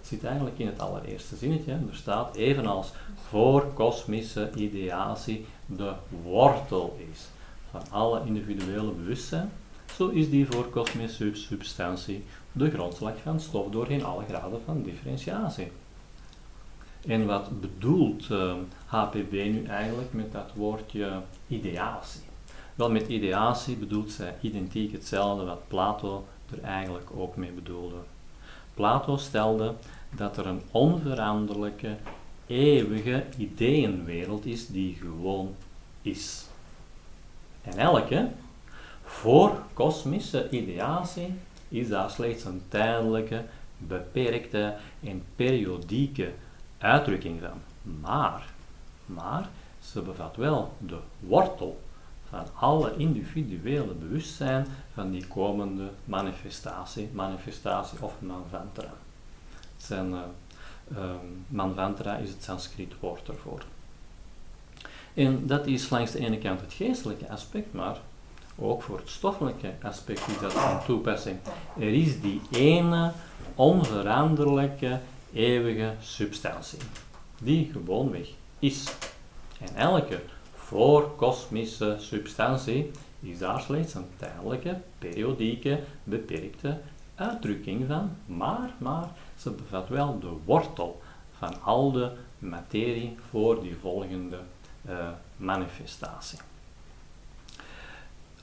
zit 0.00 0.24
eigenlijk 0.24 0.58
in 0.58 0.66
het 0.66 0.78
allereerste 0.78 1.36
zinnetje. 1.36 1.72
Er 1.72 1.96
staat 1.96 2.36
evenals 2.36 2.92
voor 3.28 3.72
kosmische 3.72 4.50
ideatie 4.54 5.46
de 5.66 5.92
wortel 6.22 6.98
is 7.12 7.26
van 7.70 7.82
alle 7.90 8.22
individuele 8.24 8.90
bewustzijn, 8.90 9.50
zo 9.96 10.08
is 10.08 10.30
die 10.30 10.46
voor 10.46 10.68
kosmische 10.68 11.30
substantie 11.34 12.24
de 12.52 12.70
grondslag 12.70 13.14
van 13.22 13.40
stof 13.40 13.70
doorheen 13.70 14.04
alle 14.04 14.24
graden 14.28 14.60
van 14.64 14.82
differentiatie. 14.82 15.70
En 17.06 17.26
wat 17.26 17.60
bedoelt 17.60 18.28
uh, 18.30 18.50
ehm, 18.50 18.58
HPB 18.86 19.32
nu 19.32 19.64
eigenlijk 19.64 20.12
met 20.12 20.32
dat 20.32 20.50
woordje 20.54 21.20
ideatie? 21.48 22.20
Wel, 22.74 22.90
met 22.90 23.08
ideatie 23.08 23.76
bedoelt 23.76 24.10
zij 24.10 24.34
identiek 24.40 24.92
hetzelfde 24.92 25.44
wat 25.44 25.68
Plato 25.68 26.26
er 26.50 26.62
eigenlijk 26.62 27.08
ook 27.16 27.36
mee 27.36 27.50
bedoelde. 27.50 27.96
Plato 28.76 29.16
stelde 29.16 29.74
dat 30.10 30.36
er 30.36 30.46
een 30.46 30.62
onveranderlijke, 30.70 31.96
eeuwige 32.46 33.24
ideeënwereld 33.36 34.46
is 34.46 34.66
die 34.66 34.94
gewoon 34.94 35.54
is. 36.02 36.46
En 37.62 37.78
elke 37.78 38.28
voor 39.04 39.62
kosmische 39.72 40.50
ideatie 40.50 41.34
is 41.68 41.88
daar 41.88 42.10
slechts 42.10 42.44
een 42.44 42.62
tijdelijke, 42.68 43.44
beperkte 43.78 44.74
en 45.02 45.22
periodieke 45.36 46.32
uitdrukking 46.78 47.40
van. 47.40 47.60
Maar, 48.00 48.52
maar 49.06 49.48
ze 49.80 50.02
bevat 50.02 50.36
wel 50.36 50.72
de 50.78 50.98
wortel 51.20 51.80
van 52.30 52.46
alle 52.54 52.94
individuele 52.96 53.92
bewustzijn 53.92 54.66
van 54.94 55.10
die 55.10 55.26
komende 55.26 55.90
manifestatie, 56.04 57.08
manifestatie 57.12 57.98
of 58.00 58.14
manvantra. 58.18 58.92
Zijn, 59.76 60.14
uh, 60.92 61.10
manvantra 61.48 62.16
is 62.16 62.28
het 62.28 62.42
Sanskriet 62.42 62.92
woord 63.00 63.28
ervoor. 63.28 63.62
En 65.14 65.46
dat 65.46 65.66
is 65.66 65.90
langs 65.90 66.12
de 66.12 66.18
ene 66.18 66.38
kant 66.38 66.60
het 66.60 66.72
geestelijke 66.72 67.28
aspect, 67.28 67.72
maar 67.72 67.96
ook 68.56 68.82
voor 68.82 68.98
het 68.98 69.08
stoffelijke 69.08 69.72
aspect 69.82 70.26
is 70.28 70.38
dat 70.38 70.52
van 70.52 70.84
toepassing. 70.84 71.38
Er 71.78 71.94
is 71.94 72.20
die 72.20 72.40
ene 72.50 73.12
onveranderlijke 73.54 75.00
eeuwige 75.32 75.94
substantie, 76.00 76.78
die 77.38 77.70
gewoonweg 77.72 78.28
is. 78.58 78.94
En 79.60 79.74
elke 79.74 80.20
voorkosmische 80.66 81.96
substantie 81.98 82.90
is 83.20 83.38
daar 83.38 83.60
slechts 83.60 83.94
een 83.94 84.06
tijdelijke, 84.16 84.80
periodieke, 84.98 85.80
beperkte 86.04 86.78
uitdrukking 87.14 87.86
van, 87.88 88.10
maar, 88.26 88.70
maar 88.78 89.08
ze 89.36 89.50
bevat 89.50 89.88
wel 89.88 90.18
de 90.18 90.32
wortel 90.44 91.02
van 91.38 91.62
al 91.62 91.92
de 91.92 92.10
materie 92.38 93.16
voor 93.30 93.60
die 93.60 93.76
volgende 93.80 94.38
uh, 94.88 95.08
manifestatie. 95.36 96.38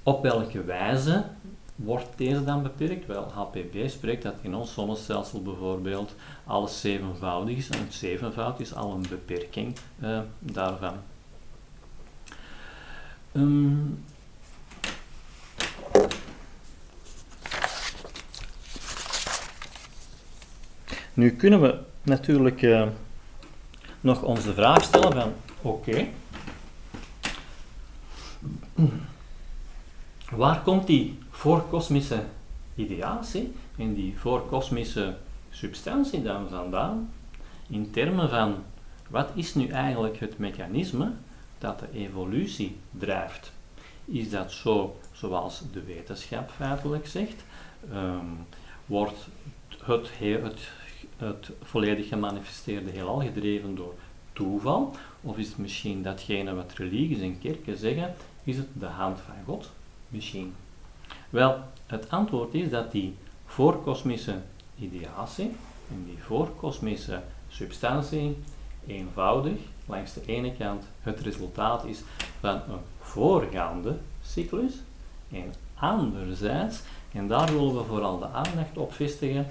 Op 0.04 0.22
welke 0.22 0.64
wijze 0.64 1.26
wordt 1.76 2.18
deze 2.18 2.44
dan 2.44 2.64
beperkt? 2.64 3.06
Wel, 3.06 3.32
HPB 3.32 3.88
spreekt 3.88 4.24
dat 4.24 4.36
in 4.42 4.56
ons 4.56 4.74
zonnestelsel 4.74 5.42
bijvoorbeeld 5.42 6.16
alles 6.46 6.82
zevenvoudig 6.82 7.58
is. 7.58 7.70
En 7.70 7.80
het 7.80 7.94
zevenvoud 7.94 8.60
is 8.60 8.76
al 8.76 8.92
een 8.92 9.06
beperking 9.10 9.76
uh, 10.00 10.20
daarvan. 10.40 10.96
Um, 13.36 14.04
nu 21.14 21.36
kunnen 21.36 21.62
we 21.62 21.80
natuurlijk 22.02 22.62
uh, 22.62 22.88
nog 24.02 24.22
ons 24.22 24.44
de 24.44 24.54
vraag 24.54 24.84
stellen 24.84 25.12
van, 25.14 25.34
oké, 25.62 26.08
waar 30.32 30.62
komt 30.62 30.88
die 30.88 31.18
voorkosmische 31.30 32.24
ideatie 32.76 33.54
en 33.78 33.94
die 33.94 34.14
voorkosmische 34.18 35.16
substantie 35.50 36.22
dan 36.22 36.50
vandaan 36.50 37.14
in 37.70 37.92
termen 37.92 38.30
van 38.30 38.56
wat 39.10 39.30
is 39.34 39.56
nu 39.56 39.68
eigenlijk 39.68 40.20
het 40.20 40.38
mechanisme 40.38 41.12
dat 41.64 41.80
de 41.80 41.92
evolutie 41.94 42.76
drijft? 42.92 43.52
Is 44.06 44.30
dat 44.30 44.52
zo 44.52 45.00
zoals 45.12 45.62
de 45.74 45.84
wetenschap 45.84 46.50
feitelijk 46.50 47.08
zegt? 47.08 47.44
Um, 47.94 48.46
wordt 48.86 49.28
het, 49.84 50.10
het, 50.20 50.70
het 51.18 51.52
volledig 51.62 52.08
gemanifesteerde 52.08 52.92
heelal 52.92 53.22
gedreven 53.22 53.76
door 53.76 53.94
toeval? 54.34 54.96
Of 55.22 55.38
is 55.38 55.48
het 55.48 55.58
misschien 55.58 56.04
datgene 56.04 56.54
wat 56.54 56.74
religies 56.74 57.20
en 57.20 57.40
kerken 57.40 57.78
zeggen, 57.78 58.14
is 58.44 58.58
het 58.58 58.68
de 58.74 58.86
hand 58.86 59.20
van 59.20 59.36
God? 59.46 59.72
Misschien. 60.08 60.54
Wel, 61.30 61.58
het 61.86 62.10
antwoord 62.10 62.54
is 62.54 62.70
dat 62.70 62.92
die 62.92 63.16
voorkosmische 63.46 64.42
ideatie 64.80 65.52
en 65.90 66.04
die 66.06 66.24
voorkosmische 66.24 67.22
substantie 67.50 68.38
eenvoudig 68.88 69.58
langs 69.86 70.14
de 70.14 70.22
ene 70.26 70.54
kant 70.54 70.84
het 71.02 71.20
resultaat 71.20 71.86
is 71.86 72.02
van 72.40 72.56
een 72.56 72.80
voorgaande 73.00 73.98
cyclus 74.24 74.74
en 75.32 75.54
anderzijds, 75.74 76.82
en 77.12 77.28
daar 77.28 77.52
willen 77.52 77.76
we 77.76 77.84
vooral 77.84 78.20
de 78.20 78.28
aandacht 78.28 78.78
op 78.78 78.94
vestigen, 78.94 79.48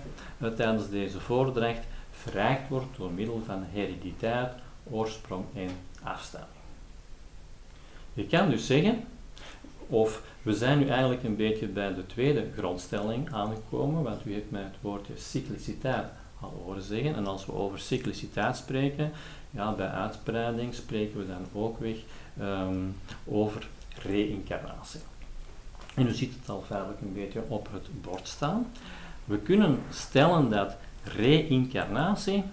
tijdens 0.56 0.90
deze 0.90 1.20
voordracht 1.20 1.84
verrijkt 2.10 2.68
wordt 2.68 2.96
door 2.96 3.10
middel 3.10 3.42
van 3.46 3.64
herediteit, 3.72 4.52
oorsprong 4.90 5.44
en 5.54 5.70
afstamming. 6.02 6.50
Je 8.14 8.26
kan 8.26 8.50
dus 8.50 8.66
zeggen, 8.66 9.04
of 9.86 10.22
we 10.42 10.54
zijn 10.54 10.78
nu 10.78 10.88
eigenlijk 10.88 11.22
een 11.22 11.36
beetje 11.36 11.66
bij 11.66 11.94
de 11.94 12.06
tweede 12.06 12.46
grondstelling 12.56 13.32
aangekomen, 13.32 14.02
want 14.02 14.26
u 14.26 14.32
heeft 14.32 14.50
mij 14.50 14.62
het 14.62 14.76
woordje 14.80 15.12
cycliciteit 15.16 16.06
al 16.40 16.62
horen 16.64 16.82
zeggen. 16.82 17.14
En 17.14 17.26
als 17.26 17.46
we 17.46 17.52
over 17.52 17.78
cycliciteit 17.78 18.56
spreken, 18.56 19.12
ja, 19.52 19.72
bij 19.72 19.88
uitbreiding 19.88 20.74
spreken 20.74 21.18
we 21.18 21.26
dan 21.26 21.62
ook 21.62 21.78
weer 21.78 21.96
um, 22.40 22.96
over 23.24 23.68
reïncarnatie. 24.02 25.00
En 25.94 26.06
u 26.06 26.12
ziet 26.12 26.34
het 26.40 26.48
al 26.48 26.64
feitelijk 26.66 27.00
een 27.00 27.12
beetje 27.12 27.42
op 27.48 27.68
het 27.72 28.02
bord 28.02 28.28
staan. 28.28 28.66
We 29.24 29.38
kunnen 29.38 29.78
stellen 29.90 30.50
dat 30.50 30.76
reïncarnatie 31.02 32.44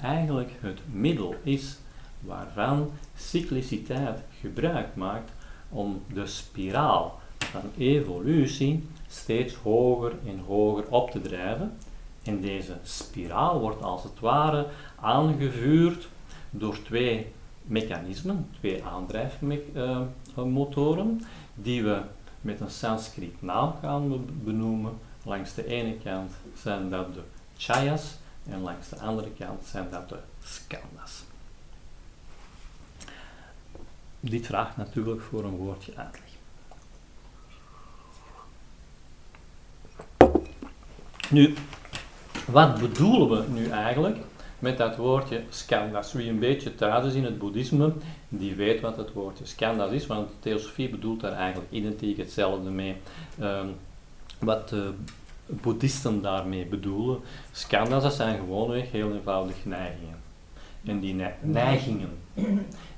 eigenlijk 0.00 0.50
het 0.60 0.80
middel 0.92 1.34
is 1.42 1.76
waarvan 2.20 2.90
cycliciteit 3.16 4.20
gebruik 4.40 4.94
maakt 4.94 5.30
om 5.68 6.02
de 6.12 6.26
spiraal 6.26 7.20
van 7.38 7.70
evolutie 7.78 8.88
steeds 9.08 9.54
hoger 9.54 10.12
en 10.26 10.38
hoger 10.46 10.84
op 10.88 11.10
te 11.10 11.20
drijven. 11.20 11.76
En 12.22 12.40
deze 12.40 12.76
spiraal 12.82 13.60
wordt 13.60 13.82
als 13.82 14.02
het 14.02 14.20
ware 14.20 14.66
aangevuurd 15.00 16.08
door 16.56 16.82
twee 16.82 17.32
mechanismen, 17.62 18.48
twee 18.58 18.84
aandrijfmotoren, 18.84 21.20
die 21.54 21.82
we 21.82 22.00
met 22.40 22.60
een 22.60 22.70
Sanskriet 22.70 23.42
naam 23.42 23.74
gaan 23.80 24.26
benoemen. 24.44 24.92
Langs 25.22 25.54
de 25.54 25.66
ene 25.66 25.98
kant 25.98 26.32
zijn 26.62 26.90
dat 26.90 27.14
de 27.14 27.22
chayas 27.56 28.16
en 28.48 28.60
langs 28.60 28.88
de 28.88 28.98
andere 28.98 29.30
kant 29.38 29.64
zijn 29.64 29.86
dat 29.90 30.08
de 30.08 30.18
skandhas. 30.42 31.22
Dit 34.20 34.46
vraagt 34.46 34.76
natuurlijk 34.76 35.22
voor 35.22 35.44
een 35.44 35.56
woordje 35.56 35.92
uitleg. 35.96 36.22
Nu, 41.30 41.54
wat 42.46 42.80
bedoelen 42.80 43.28
we 43.28 43.44
nu 43.48 43.68
eigenlijk 43.68 44.16
met 44.64 44.78
dat 44.78 44.96
woordje 44.96 45.42
skandhas? 45.48 46.12
Wie 46.12 46.28
een 46.28 46.38
beetje 46.38 46.74
thuis 46.74 47.06
is 47.06 47.14
in 47.14 47.24
het 47.24 47.38
boeddhisme, 47.38 47.92
die 48.28 48.54
weet 48.54 48.80
wat 48.80 48.96
het 48.96 49.12
woordje 49.12 49.46
skandhas 49.46 49.90
is, 49.90 50.06
want 50.06 50.28
de 50.28 50.34
theosofie 50.40 50.88
bedoelt 50.88 51.20
daar 51.20 51.32
eigenlijk 51.32 51.72
identiek 51.72 52.16
hetzelfde 52.16 52.70
mee. 52.70 52.96
Um, 53.40 53.76
wat 54.38 54.68
de 54.68 54.92
boeddhisten 55.46 56.22
daarmee 56.22 56.66
bedoelen, 56.66 57.18
skandhas, 57.52 58.02
dat 58.02 58.14
zijn 58.14 58.38
gewoonweg 58.38 58.90
heel 58.90 59.12
eenvoudig 59.12 59.64
neigingen. 59.64 60.18
En 60.84 61.00
die 61.00 61.14
neigingen. 61.40 62.10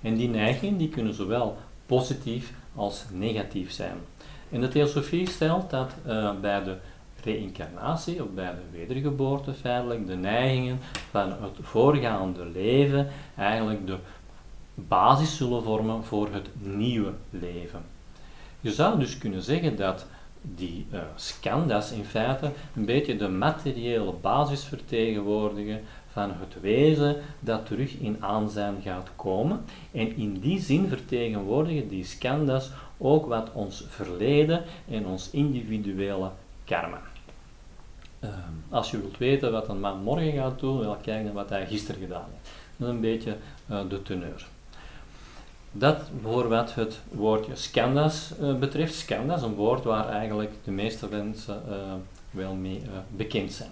En 0.03 0.15
die 0.15 0.29
neigingen 0.29 0.79
die 0.79 0.89
kunnen 0.89 1.15
zowel 1.15 1.57
positief 1.87 2.53
als 2.75 3.05
negatief 3.13 3.73
zijn. 3.73 3.97
En 4.51 4.61
de 4.61 4.69
theosofie 4.69 5.29
stelt 5.29 5.71
dat 5.71 5.93
uh, 6.07 6.31
bij 6.41 6.65
de 6.65 6.77
reïncarnatie 7.27 8.23
of 8.23 8.29
bij 8.35 8.51
de 8.51 8.79
wedergeboorte 8.79 9.55
feitelijk 9.55 10.07
de 10.07 10.17
neigingen 10.17 10.79
van 11.11 11.29
het 11.29 11.57
voorgaande 11.61 12.47
leven 12.47 13.09
eigenlijk 13.37 13.87
de 13.87 13.97
basis 14.75 15.37
zullen 15.37 15.63
vormen 15.63 16.05
voor 16.05 16.29
het 16.33 16.49
nieuwe 16.59 17.13
leven. 17.31 17.81
Je 18.61 18.73
zou 18.73 18.99
dus 18.99 19.19
kunnen 19.19 19.43
zeggen 19.43 19.77
dat 19.77 20.07
die 20.43 20.87
uh, 20.93 21.01
skandas 21.15 21.93
in 21.93 22.05
feite 22.05 22.53
een 22.75 22.85
beetje 22.85 23.17
de 23.17 23.29
materiële 23.29 24.13
basis 24.21 24.65
vertegenwoordigen 24.65 25.81
van 26.13 26.31
het 26.31 26.61
wezen 26.61 27.17
dat 27.41 27.67
terug 27.67 27.99
in 27.99 28.17
aanzijn 28.21 28.77
gaat 28.83 29.11
komen. 29.17 29.65
En 29.93 30.17
in 30.17 30.39
die 30.39 30.61
zin 30.61 30.89
vertegenwoordigen 30.89 31.89
die 31.89 32.05
skandas 32.05 32.71
ook 32.99 33.27
wat 33.27 33.53
ons 33.53 33.85
verleden 33.89 34.65
en 34.89 35.07
ons 35.07 35.31
individuele 35.31 36.31
karma. 36.65 37.01
Uh, 38.27 38.33
als 38.69 38.91
je 38.91 39.01
wilt 39.01 39.19
weten 39.19 39.53
wat 39.53 39.69
een 39.69 39.81
man 39.81 40.03
morgen 40.03 40.33
gaat 40.33 40.59
doen, 40.59 40.79
wel 40.79 40.97
kijk 41.03 41.25
naar 41.25 41.33
wat 41.33 41.49
hij 41.49 41.67
gisteren 41.67 42.01
gedaan 42.01 42.27
heeft. 42.33 42.51
Dat 42.77 42.89
is 42.89 42.95
een 42.95 43.01
beetje 43.01 43.37
uh, 43.71 43.81
de 43.89 44.03
teneur. 44.03 44.47
Dat 45.73 46.03
voor 46.23 46.49
wat 46.49 46.75
het 46.75 47.01
woordje 47.11 47.57
skandas 47.57 48.33
uh, 48.41 48.55
betreft. 48.55 48.95
Skandas, 48.95 49.43
een 49.43 49.55
woord 49.55 49.85
waar 49.85 50.09
eigenlijk 50.09 50.53
de 50.65 50.71
meeste 50.71 51.09
mensen 51.09 51.63
wel 52.31 52.55
mee 52.55 52.83
bekend 53.09 53.53
zijn. 53.53 53.71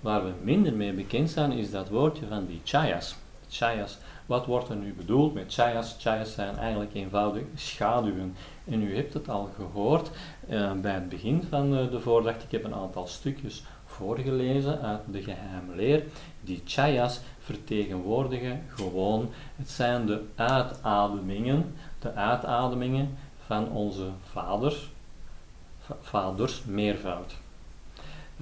Waar 0.00 0.24
we 0.24 0.30
minder 0.42 0.72
mee 0.72 0.92
bekend 0.92 1.30
zijn, 1.30 1.52
is 1.52 1.70
dat 1.70 1.88
woordje 1.88 2.26
van 2.26 2.46
die 2.46 2.60
chayas. 2.64 3.16
Chayas. 3.48 3.98
Wat 4.26 4.46
wordt 4.46 4.68
er 4.68 4.76
nu 4.76 4.94
bedoeld 4.94 5.34
met 5.34 5.54
chayas? 5.54 5.96
Chayas 5.98 6.32
zijn 6.32 6.56
eigenlijk 6.56 6.94
eenvoudig 6.94 7.42
schaduwen. 7.54 8.34
En 8.64 8.82
u 8.82 8.96
hebt 8.96 9.14
het 9.14 9.28
al 9.28 9.50
gehoord 9.56 10.10
bij 10.80 10.94
het 10.94 11.08
begin 11.08 11.42
van 11.48 11.70
de 11.70 12.00
voordracht. 12.00 12.42
Ik 12.42 12.50
heb 12.50 12.64
een 12.64 12.74
aantal 12.74 13.06
stukjes 13.06 13.62
voorgelezen 13.98 14.80
uit 14.80 15.00
de 15.10 15.22
geheime 15.22 15.74
leer. 15.74 16.02
Die 16.40 16.62
chayas 16.64 17.20
vertegenwoordigen 17.38 18.62
gewoon, 18.74 19.30
het 19.56 19.70
zijn 19.70 20.06
de 20.06 20.22
uitademingen, 20.34 21.74
de 21.98 22.14
uitademingen 22.14 23.16
van 23.46 23.70
onze 23.70 24.06
vaders, 24.30 24.90
vaders 26.00 26.64
meervoud. 26.64 27.36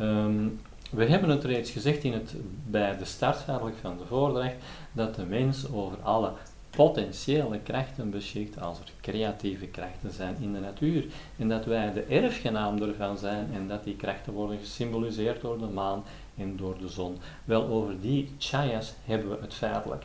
Um, 0.00 0.60
we 0.90 1.04
hebben 1.04 1.30
het 1.30 1.44
reeds 1.44 1.70
gezegd 1.70 2.04
in 2.04 2.12
het, 2.12 2.34
bij 2.66 2.96
de 2.96 3.04
start 3.04 3.36
van 3.80 3.98
de 3.98 4.06
voordracht, 4.08 4.54
dat 4.92 5.14
de 5.14 5.24
mens 5.24 5.72
over 5.72 5.98
alle 6.02 6.32
potentiële 6.76 7.58
krachten 7.58 8.10
beschikt 8.10 8.60
als 8.60 8.78
er 8.78 8.92
creatieve 9.00 9.66
krachten 9.66 10.12
zijn 10.12 10.36
in 10.40 10.52
de 10.52 10.60
natuur. 10.60 11.04
En 11.38 11.48
dat 11.48 11.64
wij 11.64 11.92
de 11.92 12.02
erfgenaam 12.02 12.82
ervan 12.82 13.18
zijn 13.18 13.48
en 13.54 13.68
dat 13.68 13.84
die 13.84 13.96
krachten 13.96 14.32
worden 14.32 14.58
gesymboliseerd 14.58 15.40
door 15.40 15.58
de 15.58 15.66
maan 15.66 16.04
en 16.36 16.56
door 16.56 16.78
de 16.78 16.88
zon. 16.88 17.18
Wel, 17.44 17.66
over 17.66 18.00
die 18.00 18.28
chayas 18.38 18.92
hebben 19.04 19.30
we 19.30 19.36
het 19.40 19.54
feitelijk. 19.54 20.04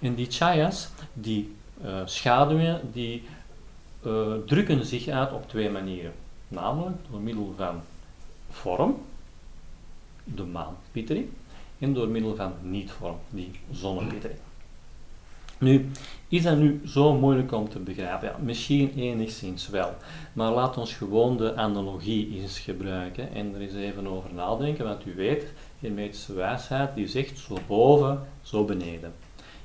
En 0.00 0.14
die 0.14 0.30
chayas, 0.30 0.88
die 1.12 1.54
uh, 1.84 2.00
schaduwen, 2.04 2.80
die 2.92 3.22
uh, 4.06 4.32
drukken 4.46 4.86
zich 4.86 5.08
uit 5.08 5.32
op 5.32 5.48
twee 5.48 5.70
manieren. 5.70 6.12
Namelijk 6.48 6.96
door 7.10 7.20
middel 7.20 7.54
van 7.56 7.80
vorm, 8.50 8.96
de 10.24 10.44
maanpittering, 10.44 11.28
en 11.78 11.94
door 11.94 12.08
middel 12.08 12.36
van 12.36 12.52
niet-vorm, 12.62 13.16
die 13.30 13.50
zonnepittering. 13.70 14.38
Nu, 15.62 15.90
is 16.28 16.42
dat 16.42 16.56
nu 16.56 16.80
zo 16.86 17.14
moeilijk 17.14 17.52
om 17.52 17.68
te 17.68 17.78
begrijpen? 17.78 18.28
Ja, 18.28 18.36
misschien 18.40 18.92
enigszins 18.96 19.68
wel. 19.68 19.94
Maar 20.32 20.52
laat 20.52 20.76
ons 20.76 20.94
gewoon 20.94 21.36
de 21.36 21.56
analogie 21.56 22.40
eens 22.40 22.58
gebruiken 22.58 23.32
en 23.34 23.54
er 23.54 23.60
eens 23.60 23.74
even 23.74 24.06
over 24.06 24.34
nadenken, 24.34 24.84
want 24.84 25.06
u 25.06 25.14
weet, 25.14 25.52
hermetische 25.80 26.32
wijsheid 26.32 26.94
die 26.94 27.08
zegt 27.08 27.38
zo 27.38 27.56
boven, 27.66 28.20
zo 28.42 28.64
beneden. 28.64 29.12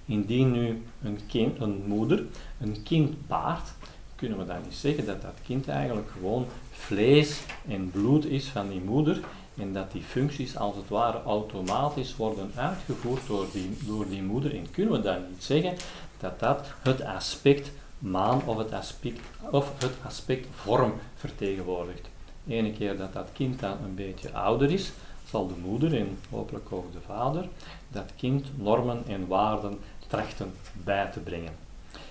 Indien 0.06 0.52
nu 0.52 0.82
een, 1.04 1.20
kind, 1.28 1.60
een 1.60 1.84
moeder 1.88 2.26
een 2.60 2.84
kind 2.84 3.28
baart, 3.28 3.74
kunnen 4.16 4.38
we 4.38 4.46
dan 4.46 4.62
niet 4.64 4.76
zeggen 4.76 5.06
dat 5.06 5.22
dat 5.22 5.40
kind 5.46 5.68
eigenlijk 5.68 6.10
gewoon 6.12 6.46
vlees 6.72 7.42
en 7.68 7.92
bloed 7.92 8.26
is 8.26 8.46
van 8.46 8.70
die 8.70 8.82
moeder 8.82 9.20
en 9.58 9.74
dat 9.74 9.92
die 9.92 10.02
functies 10.02 10.58
als 10.58 10.76
het 10.76 10.88
ware 10.88 11.24
automatisch 11.24 12.16
worden 12.16 12.52
uitgevoerd 12.56 13.28
door 13.28 13.46
die, 13.52 13.78
door 13.86 14.08
die 14.10 14.24
moeder. 14.24 14.56
En 14.56 14.72
kunnen 14.72 14.94
we 14.94 15.02
dan 15.02 15.22
niet 15.30 15.44
zeggen 15.44 15.76
dat 16.20 16.40
dat 16.40 16.68
het 16.82 17.04
aspect 17.04 17.72
maan 18.00 18.42
of 18.46 18.58
het 18.58 18.74
aspect, 18.74 19.20
of 19.52 19.72
het 19.82 19.94
aspect 20.06 20.48
vorm 20.56 20.94
vertegenwoordigt. 21.16 22.10
Ene 22.48 22.72
keer 22.72 22.98
dat 22.98 23.14
dat 23.14 23.30
kind 23.34 23.60
dan 23.60 23.78
een 23.84 23.96
beetje 23.96 24.32
ouder 24.32 24.72
is, 24.72 24.92
zal 25.30 25.48
de 25.48 25.54
moeder 25.62 25.98
en 25.98 26.18
hopelijk 26.30 26.72
ook 26.72 26.92
de 26.92 27.02
vader 27.06 27.48
dat 27.88 28.12
kind 28.16 28.46
normen 28.56 29.04
en 29.08 29.28
waarden 29.28 29.80
trachten 30.08 30.54
bij 30.74 31.10
te 31.12 31.20
brengen. 31.20 31.67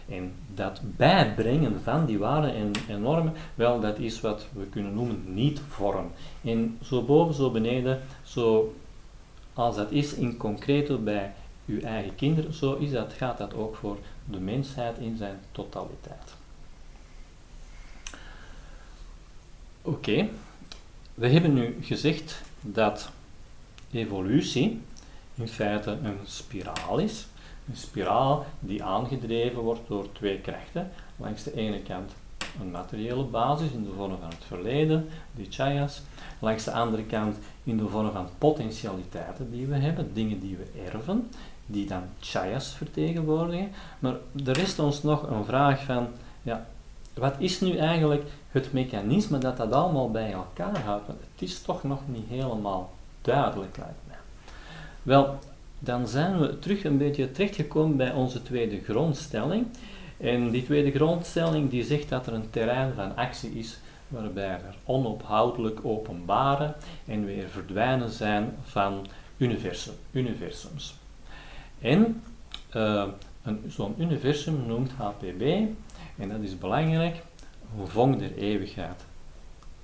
En 0.08 0.32
dat 0.54 0.80
bijbrengen 0.82 1.82
van 1.82 2.06
die 2.06 2.18
waarden 2.18 2.54
en, 2.88 3.02
normen, 3.02 3.32
wel, 3.54 3.80
dat 3.80 3.98
is 3.98 4.20
wat 4.20 4.46
we 4.52 4.64
kunnen 4.64 4.94
noemen 4.94 5.34
niet-vorm. 5.34 6.10
En 6.44 6.78
zo 6.82 7.02
boven, 7.02 7.34
zo 7.34 7.50
beneden, 7.50 8.00
zo 8.22 8.74
als 9.54 9.76
dat 9.76 9.90
is 9.90 10.14
in 10.14 10.36
concreto 10.36 10.98
bij 10.98 11.32
uw 11.66 11.80
eigen 11.80 12.14
kinderen, 12.14 12.52
zo 12.54 12.74
is 12.74 12.90
dat, 12.90 13.12
gaat 13.12 13.38
dat 13.38 13.54
ook 13.54 13.76
voor 13.76 13.98
de 14.24 14.38
mensheid 14.38 14.98
in 14.98 15.16
zijn 15.16 15.40
totaliteit. 15.52 16.34
Oké, 19.82 20.28
we 21.14 21.28
hebben 21.28 21.54
nu 21.54 21.76
gezegd 21.80 22.42
dat 22.60 23.10
evolutie 23.92 24.80
in 25.34 25.48
feite 25.48 25.90
een 25.90 26.18
spiraal 26.24 26.98
is. 26.98 27.26
Een 27.68 27.76
spiraal 27.76 28.46
die 28.58 28.84
aangedreven 28.84 29.60
wordt 29.60 29.88
door 29.88 30.12
twee 30.12 30.40
krachten. 30.40 30.90
Langs 31.16 31.42
de 31.42 31.54
ene 31.54 31.80
kant 31.80 32.12
een 32.60 32.70
materiële 32.70 33.22
basis 33.22 33.70
in 33.70 33.84
de 33.84 33.92
vorm 33.96 34.18
van 34.20 34.28
het 34.28 34.44
verleden, 34.46 35.08
die 35.32 35.46
chayas. 35.50 36.02
Langs 36.38 36.64
de 36.64 36.72
andere 36.72 37.04
kant 37.04 37.36
in 37.64 37.76
de 37.76 37.88
vorm 37.88 38.12
van 38.12 38.28
potentialiteiten 38.38 39.50
die 39.50 39.66
we 39.66 39.74
hebben, 39.74 40.14
dingen 40.14 40.40
die 40.40 40.56
we 40.56 40.82
erven, 40.90 41.30
die 41.66 41.86
dan 41.86 42.02
chayas 42.20 42.68
vertegenwoordigen. 42.68 43.70
Maar 43.98 44.14
er 44.44 44.52
rest 44.52 44.78
ons 44.78 45.02
nog 45.02 45.30
een 45.30 45.44
vraag 45.44 45.84
van, 45.84 46.08
ja, 46.42 46.66
wat 47.14 47.34
is 47.38 47.60
nu 47.60 47.76
eigenlijk 47.76 48.24
het 48.50 48.72
mechanisme 48.72 49.38
dat 49.38 49.56
dat 49.56 49.72
allemaal 49.72 50.10
bij 50.10 50.32
elkaar 50.32 50.80
houdt? 50.80 51.06
Het 51.06 51.18
is 51.36 51.62
toch 51.62 51.82
nog 51.82 52.00
niet 52.06 52.28
helemaal 52.28 52.92
duidelijk, 53.22 53.76
lijkt 53.76 54.00
mij. 54.06 54.16
Wel, 55.02 55.38
dan 55.78 56.08
zijn 56.08 56.38
we 56.40 56.58
terug 56.58 56.84
een 56.84 56.98
beetje 56.98 57.32
terechtgekomen 57.32 57.96
bij 57.96 58.12
onze 58.12 58.42
tweede 58.42 58.80
grondstelling. 58.80 59.66
En 60.16 60.50
die 60.50 60.64
tweede 60.64 60.92
grondstelling 60.92 61.70
die 61.70 61.84
zegt 61.84 62.08
dat 62.08 62.26
er 62.26 62.32
een 62.32 62.50
terrein 62.50 62.92
van 62.94 63.16
actie 63.16 63.50
is 63.50 63.78
waarbij 64.08 64.50
er 64.50 64.74
onophoudelijk 64.84 65.80
openbaren 65.82 66.74
en 67.06 67.24
weer 67.24 67.48
verdwijnen 67.48 68.10
zijn 68.10 68.54
van 68.62 69.06
universum, 69.36 69.94
universums. 70.10 70.94
En 71.80 72.22
uh, 72.76 73.04
zo'n 73.68 73.94
universum 73.98 74.66
noemt 74.66 74.92
HPB, 74.92 75.42
en 76.18 76.28
dat 76.28 76.40
is 76.40 76.58
belangrijk, 76.58 77.22
een 77.78 77.88
vonk 77.88 78.18
der 78.18 78.34
eeuwigheid. 78.36 79.04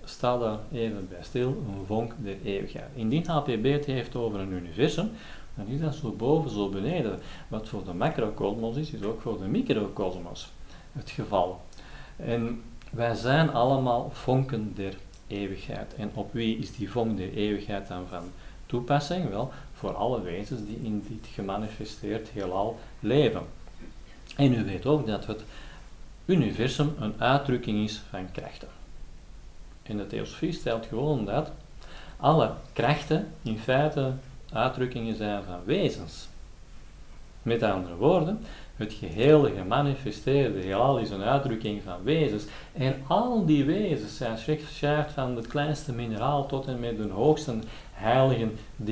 Sta 0.05 0.39
daar 0.39 0.59
even 0.73 1.09
bij 1.09 1.23
stil, 1.23 1.49
een 1.49 1.87
vonk 1.87 2.13
der 2.19 2.37
eeuwigheid. 2.45 2.89
Indien 2.95 3.27
HPB 3.27 3.65
het 3.65 3.85
heeft 3.85 4.17
over 4.17 4.41
een 4.41 4.53
universum, 4.53 5.11
dan 5.55 5.67
is 5.67 5.81
dat 5.81 5.95
zo 5.95 6.11
boven, 6.11 6.51
zo 6.51 6.69
beneden. 6.69 7.19
Wat 7.49 7.69
voor 7.69 7.85
de 7.85 7.95
macrocosmos 7.95 8.77
is, 8.77 8.91
is 8.91 9.03
ook 9.03 9.21
voor 9.21 9.39
de 9.39 9.47
microcosmos 9.47 10.53
het 10.93 11.11
geval. 11.11 11.61
En 12.17 12.63
wij 12.91 13.15
zijn 13.15 13.51
allemaal 13.51 14.11
vonken 14.13 14.73
der 14.75 14.97
eeuwigheid. 15.27 15.95
En 15.95 16.11
op 16.15 16.33
wie 16.33 16.59
is 16.59 16.77
die 16.77 16.91
vonk 16.91 17.17
der 17.17 17.33
eeuwigheid 17.33 17.89
dan 17.89 18.07
van 18.09 18.23
toepassing? 18.67 19.29
Wel, 19.29 19.53
voor 19.73 19.95
alle 19.95 20.23
wezens 20.23 20.61
die 20.67 20.81
in 20.83 21.05
dit 21.09 21.31
gemanifesteerd 21.33 22.29
heelal 22.29 22.79
leven. 23.01 23.43
En 24.37 24.55
u 24.55 24.65
weet 24.65 24.87
ook 24.87 25.07
dat 25.07 25.27
het 25.27 25.45
universum 26.25 26.95
een 26.99 27.15
uitdrukking 27.19 27.85
is 27.85 28.03
van 28.11 28.31
krachten. 28.33 28.69
En 29.83 29.97
de 29.97 30.07
theosofie 30.07 30.53
stelt 30.53 30.87
gewoon 30.87 31.25
dat 31.25 31.51
alle 32.17 32.55
krachten 32.73 33.33
in 33.43 33.59
feite 33.59 34.13
uitdrukkingen 34.53 35.17
zijn 35.17 35.43
van 35.43 35.59
wezens. 35.65 36.29
Met 37.43 37.63
andere 37.63 37.95
woorden, 37.95 38.41
het 38.77 38.93
gehele 38.93 39.53
gemanifesteerde 39.57 40.61
heelal 40.61 40.99
is 40.99 41.11
een 41.11 41.23
uitdrukking 41.23 41.83
van 41.83 42.03
wezens. 42.03 42.45
En 42.73 42.95
al 43.07 43.47
die 43.47 43.65
wezens 43.65 44.17
zijn 44.17 44.39
schrijft 44.69 45.13
van 45.13 45.37
het 45.37 45.47
kleinste 45.47 45.93
mineraal 45.93 46.47
tot 46.47 46.67
en 46.67 46.81
met 46.81 46.97
de 46.97 47.09
hoogste 47.09 47.55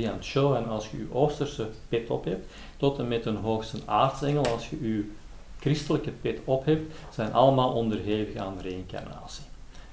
aan 0.09 0.15
het 0.15 0.25
showen 0.25 0.69
als 0.69 0.91
je 0.91 0.99
je 0.99 1.07
oosterse 1.13 1.69
pit 1.89 2.11
op 2.11 2.25
hebt, 2.25 2.53
tot 2.77 2.99
en 2.99 3.09
met 3.09 3.27
een 3.27 3.37
hoogste 3.37 3.79
aartsengel 3.85 4.47
als 4.47 4.71
je 4.71 4.83
je 4.83 5.11
christelijke 5.61 6.11
pit 6.11 6.39
op 6.45 6.65
hebt, 6.65 6.95
zijn 7.11 7.33
allemaal 7.33 7.73
onderhevig 7.73 8.37
aan 8.37 8.61
reïncarnatie. 8.61 9.45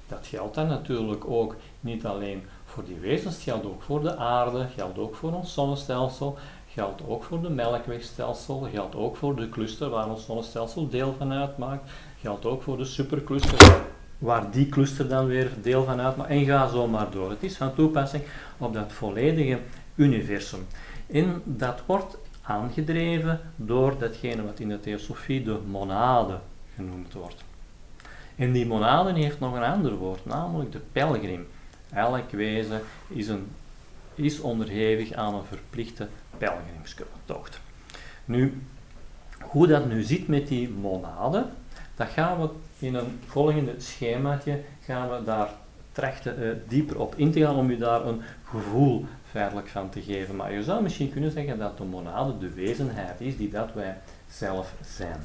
Dat 0.08 0.26
geldt 0.26 0.54
dan 0.54 0.66
natuurlijk 0.66 1.30
ook 1.30 1.56
niet 1.80 2.06
alleen 2.06 2.42
voor 2.68 2.84
die 2.84 2.98
wezens, 3.00 3.42
geldt 3.42 3.66
ook 3.66 3.82
voor 3.82 4.02
de 4.02 4.16
aarde, 4.16 4.66
geldt 4.74 4.98
ook 4.98 5.14
voor 5.14 5.32
ons 5.32 5.52
zonnestelsel, 5.52 6.38
geldt 6.68 7.02
ook 7.06 7.24
voor 7.24 7.42
de 7.42 7.50
melkwegstelsel, 7.50 8.68
geldt 8.72 8.94
ook 8.94 9.16
voor 9.16 9.36
de 9.36 9.48
cluster 9.48 9.88
waar 9.88 10.08
ons 10.08 10.24
zonnestelsel 10.24 10.88
deel 10.88 11.14
van 11.18 11.32
uitmaakt, 11.32 11.90
geldt 12.20 12.44
ook 12.44 12.62
voor 12.62 12.76
de 12.76 12.84
supercluster 12.84 13.82
waar 14.18 14.50
die 14.50 14.68
cluster 14.68 15.08
dan 15.08 15.26
weer 15.26 15.50
deel 15.62 15.84
van 15.84 16.00
uitmaakt 16.00 16.30
en 16.30 16.44
ga 16.44 16.68
zo 16.68 16.86
maar 16.86 17.10
door. 17.10 17.30
Het 17.30 17.42
is 17.42 17.56
van 17.56 17.74
toepassing 17.74 18.22
op 18.58 18.74
dat 18.74 18.92
volledige 18.92 19.58
universum. 19.94 20.66
En 21.06 21.42
dat 21.44 21.82
wordt 21.86 22.18
aangedreven 22.42 23.40
door 23.56 23.98
datgene 23.98 24.44
wat 24.44 24.60
in 24.60 24.68
de 24.68 24.80
theosofie 24.80 25.42
de 25.42 25.58
monade 25.66 26.38
genoemd 26.74 27.12
wordt. 27.12 27.44
En 28.36 28.52
die 28.52 28.66
monade 28.66 29.12
heeft 29.12 29.40
nog 29.40 29.54
een 29.54 29.62
ander 29.62 29.94
woord, 29.94 30.26
namelijk 30.26 30.72
de 30.72 30.80
pelgrim. 30.92 31.46
Elk 31.92 32.30
wezen 32.30 32.80
is, 33.08 33.28
een, 33.28 33.46
is 34.14 34.40
onderhevig 34.40 35.12
aan 35.12 35.34
een 35.34 35.44
verplichte 35.44 36.08
pelgrimstocht. 36.38 37.60
Nu, 38.24 38.62
hoe 39.40 39.66
dat 39.66 39.86
nu 39.86 40.02
zit 40.02 40.28
met 40.28 40.48
die 40.48 40.68
monade, 40.68 41.46
dat 41.96 42.08
gaan 42.08 42.40
we 42.40 42.48
in 42.78 42.94
een 42.94 43.20
volgende 43.26 43.74
schemaatje 43.78 44.60
gaan 44.84 45.10
we 45.10 45.24
daar 45.24 45.48
trachten 45.92 46.42
uh, 46.42 46.52
dieper 46.68 47.00
op 47.00 47.14
in 47.14 47.32
te 47.32 47.40
gaan 47.40 47.56
om 47.56 47.70
u 47.70 47.76
daar 47.78 48.06
een 48.06 48.22
gevoel 48.44 49.06
feitelijk 49.30 49.68
van 49.68 49.90
te 49.90 50.02
geven. 50.02 50.36
Maar 50.36 50.52
je 50.52 50.62
zou 50.62 50.82
misschien 50.82 51.12
kunnen 51.12 51.30
zeggen 51.30 51.58
dat 51.58 51.78
de 51.78 51.84
monade 51.84 52.38
de 52.38 52.52
wezenheid 52.52 53.20
is 53.20 53.36
die 53.36 53.50
dat 53.50 53.72
wij 53.72 53.96
zelf 54.28 54.74
zijn. 54.84 55.20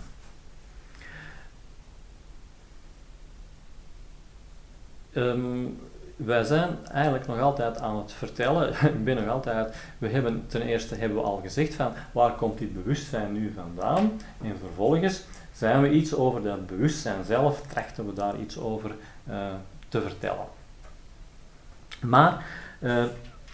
Um, 5.15 5.80
wij 6.26 6.44
zijn 6.44 6.78
eigenlijk 6.92 7.28
nog 7.28 7.40
altijd 7.40 7.80
aan 7.80 7.98
het 7.98 8.12
vertellen, 8.12 8.70
ik 8.98 9.04
ben 9.04 9.16
nog 9.16 9.28
altijd, 9.28 9.76
we 9.98 10.08
hebben 10.08 10.44
ten 10.48 10.62
eerste 10.62 10.96
hebben 10.96 11.18
we 11.18 11.24
al 11.24 11.40
gezegd 11.44 11.74
van 11.74 11.92
waar 12.12 12.32
komt 12.32 12.58
dit 12.58 12.74
bewustzijn 12.74 13.34
nu 13.34 13.54
vandaan 13.56 14.22
en 14.42 14.58
vervolgens 14.60 15.24
zijn 15.54 15.82
we 15.82 15.90
iets 15.90 16.16
over 16.16 16.42
dat 16.42 16.68
bewustzijn 16.68 17.24
zelf, 17.26 17.62
trachten 17.62 18.06
we 18.06 18.14
daar 18.14 18.40
iets 18.40 18.60
over 18.60 18.92
uh, 19.30 19.48
te 19.90 20.02
vertellen. 20.02 20.46
Maar 22.02 22.46
uh, 22.80 23.04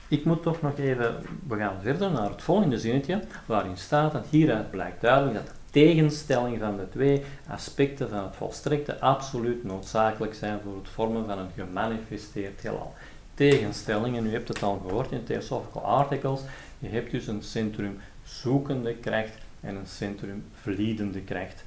ik 0.07 0.25
moet 0.25 0.43
toch 0.43 0.61
nog 0.61 0.77
even, 0.77 1.15
we 1.47 1.57
gaan 1.57 1.75
verder 1.81 2.11
naar 2.11 2.29
het 2.29 2.41
volgende 2.41 2.79
zinnetje, 2.79 3.21
waarin 3.45 3.77
staat 3.77 4.11
dat 4.11 4.25
hieruit 4.29 4.71
blijkt 4.71 5.01
duidelijk 5.01 5.35
dat 5.35 5.53
tegenstelling 5.71 6.59
van 6.59 6.77
de 6.77 6.89
twee 6.89 7.23
aspecten 7.47 8.09
van 8.09 8.23
het 8.23 8.35
volstrekte 8.35 8.99
absoluut 8.99 9.63
noodzakelijk 9.63 10.33
zijn 10.33 10.59
voor 10.63 10.75
het 10.75 10.89
vormen 10.89 11.25
van 11.25 11.37
een 11.37 11.51
gemanifesteerd 11.55 12.61
heelal. 12.61 12.93
Tegenstellingen, 13.33 14.25
u 14.25 14.31
hebt 14.31 14.47
het 14.47 14.63
al 14.63 14.81
gehoord 14.87 15.11
in 15.11 15.23
Theosophical 15.23 15.83
Articles, 15.83 16.39
je 16.79 16.89
hebt 16.89 17.11
dus 17.11 17.27
een 17.27 17.43
centrum 17.43 17.99
zoekende 18.23 18.95
kracht 18.95 19.37
en 19.61 19.75
een 19.75 19.87
centrum 19.87 20.43
vliedende 20.53 21.21
kracht. 21.21 21.63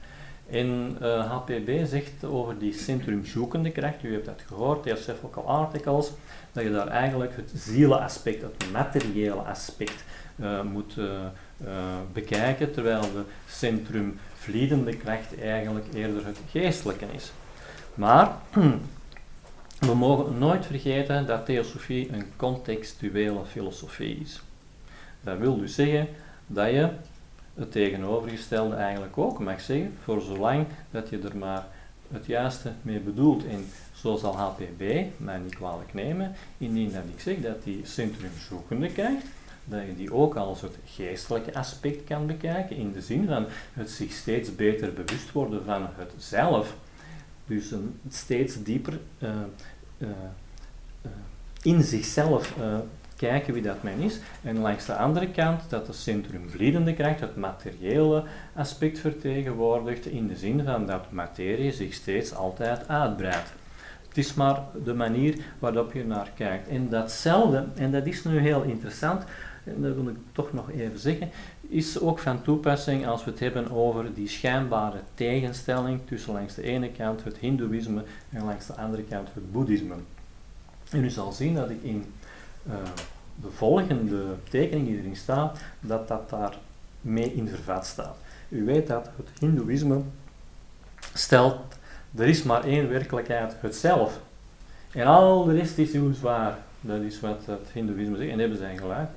En 0.51 0.97
uh, 1.03 1.19
eh, 1.19 1.31
HPB 1.31 1.87
zegt 1.87 2.25
over 2.25 2.59
die 2.59 2.73
centrumzoekende 2.73 3.71
kracht, 3.71 4.03
u 4.03 4.13
hebt 4.13 4.27
dat 4.27 4.43
gehoord, 4.47 4.83
Theosophical 4.83 5.49
Articles, 5.49 6.11
dat 6.53 6.63
je 6.63 6.71
daar 6.71 6.89
eigenlijk 6.89 7.37
het 7.37 7.53
zieleaspect, 7.55 8.43
het 8.43 8.73
materiële 8.73 9.35
aspect 9.41 10.05
uh, 10.37 10.63
moet 10.63 10.97
uh, 10.99 11.21
bekijken, 12.13 12.73
terwijl 12.73 13.01
de 13.01 13.23
centrumvliedende 13.49 14.97
kracht 14.97 15.41
eigenlijk 15.41 15.87
eerder 15.95 16.27
het 16.27 16.39
geestelijke 16.51 17.07
is. 17.13 17.33
Maar 17.95 18.37
we 19.89 19.95
mogen 19.95 20.39
nooit 20.39 20.67
vergeten 20.67 21.27
dat 21.27 21.47
theosofie 21.47 22.13
een 22.13 22.27
contextuele 22.37 23.45
filosofie 23.45 24.17
is. 24.17 24.43
Dat 25.21 25.39
wil 25.39 25.59
dus 25.59 25.75
zeggen 25.75 26.09
dat 26.47 26.71
je 26.71 26.89
het 27.55 27.73
tegenovergestelde 27.73 28.75
eigenlijk 28.75 29.19
ook 29.19 29.39
mag 29.39 29.61
zeggen, 29.61 29.95
voor 30.05 30.21
zolang 30.21 30.67
dat 30.91 31.09
je 31.09 31.19
er 31.19 31.37
maar 31.37 31.67
het 32.13 32.27
juiste 32.27 32.73
mee 32.83 33.01
bedoelt. 33.01 33.47
En 33.47 33.65
zo 33.93 34.17
zal 34.17 34.37
HPB 34.37 35.05
mij 35.17 35.39
niet 35.39 35.55
kwalijk 35.55 35.95
nemen, 35.95 36.33
indien 36.59 36.93
dat 36.93 37.03
ik 37.15 37.21
zeg 37.21 37.41
dat 37.41 37.65
die 37.65 37.81
centrumzoekende 37.85 38.89
krijgt, 38.89 39.27
dat 39.65 39.81
je 39.87 39.97
die 39.97 40.15
ook 40.15 40.37
als 40.37 40.61
het 40.61 40.77
geestelijke 40.85 41.55
aspect 41.55 42.05
kan 42.05 42.27
bekijken, 42.27 42.77
in 42.77 42.93
de 42.93 43.01
zin 43.01 43.27
van 43.27 43.47
het 43.73 43.91
zich 43.91 44.13
steeds 44.13 44.55
beter 44.55 44.93
bewust 44.93 45.33
worden 45.33 45.65
van 45.65 45.89
het 45.97 46.13
zelf. 46.17 46.77
Dus 47.47 47.71
een 47.71 48.01
steeds 48.09 48.63
dieper 48.63 48.99
uh, 49.19 49.31
uh, 49.99 50.09
uh, 51.03 51.11
in 51.63 51.83
zichzelf 51.83 52.55
kijken 53.29 53.55
wie 53.55 53.63
dat 53.63 53.83
men 53.83 53.99
is. 53.99 54.19
En 54.43 54.59
langs 54.59 54.87
de 54.87 54.95
andere 54.95 55.31
kant 55.31 55.61
dat 55.69 55.87
de 55.87 55.93
centrumvliedende 55.93 56.95
kracht 56.95 57.21
het 57.21 57.37
materiële 57.37 58.25
aspect 58.55 58.99
vertegenwoordigt 58.99 60.07
in 60.07 60.27
de 60.27 60.37
zin 60.37 60.65
van 60.65 60.87
dat 60.87 61.11
materie 61.11 61.73
zich 61.73 61.95
steeds 61.95 62.35
altijd 62.35 62.89
uitbreidt. 62.89 63.53
Het 64.09 64.19
is 64.19 64.35
maar 64.35 64.61
de 64.85 64.95
manier 64.95 65.39
waarop 65.59 65.93
je 65.93 66.05
naar 66.05 66.31
kijkt. 66.35 66.69
En 66.69 66.89
datzelfde, 66.89 67.67
en 67.75 67.91
dat 67.91 68.07
is 68.07 68.25
nu 68.25 68.39
heel 68.39 68.63
interessant, 68.63 69.25
en 69.65 69.83
dat 69.83 69.95
wil 69.95 70.09
ik 70.09 70.17
toch 70.33 70.53
nog 70.53 70.71
even 70.71 70.99
zeggen, 70.99 71.31
is 71.69 72.01
ook 72.01 72.19
van 72.19 72.43
toepassing 72.43 73.07
als 73.07 73.25
we 73.25 73.31
het 73.31 73.41
hebben 73.41 73.71
over 73.71 74.15
die 74.15 74.29
schijnbare 74.29 75.01
tegenstelling 75.15 76.01
tussen 76.05 76.33
langs 76.33 76.55
de 76.55 76.63
ene 76.63 76.91
kant 76.91 77.25
het 77.25 77.37
hindoeïsme 77.37 78.05
en 78.31 78.45
langs 78.45 78.67
de 78.67 78.77
andere 78.77 79.03
kant 79.03 79.29
het 79.35 79.53
boeddhisme. 79.53 79.95
En 80.91 81.05
u 81.05 81.11
zal 81.11 81.33
zien 81.33 81.55
dat 81.55 81.71
ik 81.71 81.83
in 81.83 82.05
uh, 82.67 82.75
de 83.43 83.51
volgende 83.51 84.25
tekening 84.51 84.87
die 84.87 84.99
erin 84.99 85.17
staat, 85.17 85.59
dat 85.81 86.09
dat 86.09 86.31
daar 86.31 86.59
mee 87.01 87.35
in 87.35 87.49
vervat 87.49 87.87
staat. 87.87 88.17
U 88.49 88.65
weet 88.65 88.87
dat 88.87 89.11
het 89.17 89.29
hindoeïsme 89.39 90.03
stelt 91.15 91.81
er 92.15 92.29
is 92.29 92.43
maar 92.43 92.65
één 92.65 92.89
werkelijkheid, 92.89 93.55
het 93.61 93.77
zelf. 93.77 94.21
En 94.93 95.07
al 95.07 95.45
de 95.45 95.55
rest 95.55 95.79
is 95.79 95.93
heel 95.93 96.13
zwaar. 96.13 96.59
Dat 96.81 97.01
is 97.01 97.21
wat 97.21 97.47
het 97.47 97.69
hindoeïsme 97.73 98.17
zegt. 98.17 98.31
En 98.31 98.39
hebben 98.39 98.59
zij 98.59 98.77
gelijk? 98.77 99.11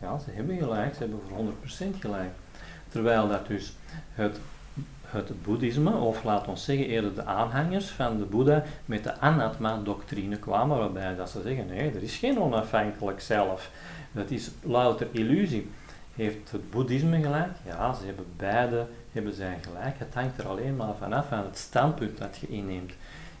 Ja, 0.00 0.18
ze 0.18 0.30
hebben 0.30 0.58
gelijk. 0.58 0.94
Ze 0.94 0.98
hebben 0.98 1.20
voor 1.28 1.38
100% 1.94 1.98
gelijk. 2.00 2.30
Terwijl 2.88 3.28
dat 3.28 3.46
dus 3.46 3.76
het, 4.12 4.40
het 5.02 5.42
boeddhisme, 5.42 5.96
of 5.96 6.24
laat 6.24 6.48
ons 6.48 6.64
zeggen 6.64 6.86
eerder 6.86 7.14
de 7.14 7.24
aanhangers 7.24 7.90
van 7.90 8.18
de 8.18 8.24
boeddha, 8.24 8.62
met 8.84 9.04
de 9.04 9.18
anatma-doctrine 9.18 10.36
kwamen, 10.36 10.78
waarbij 10.78 11.16
dat 11.16 11.30
ze 11.30 11.42
zeggen, 11.42 11.66
nee, 11.66 11.90
er 11.90 12.02
is 12.02 12.16
geen 12.16 12.40
onafhankelijk 12.40 13.20
zelf. 13.20 13.70
Dat 14.12 14.30
is 14.30 14.50
louter 14.62 15.08
illusie. 15.10 15.70
Heeft 16.14 16.50
het 16.50 16.70
boeddhisme 16.70 17.22
gelijk? 17.22 17.52
Ja, 17.66 17.92
ze 17.92 18.06
hebben 18.06 18.26
beide 18.36 18.86
hebben 19.12 19.34
zij 19.34 19.58
gelijk. 19.60 19.98
Het 19.98 20.14
hangt 20.14 20.38
er 20.38 20.48
alleen 20.48 20.76
maar 20.76 20.94
vanaf 20.98 21.32
aan 21.32 21.44
het 21.44 21.58
standpunt 21.58 22.18
dat 22.18 22.36
je 22.36 22.46
inneemt. 22.46 22.92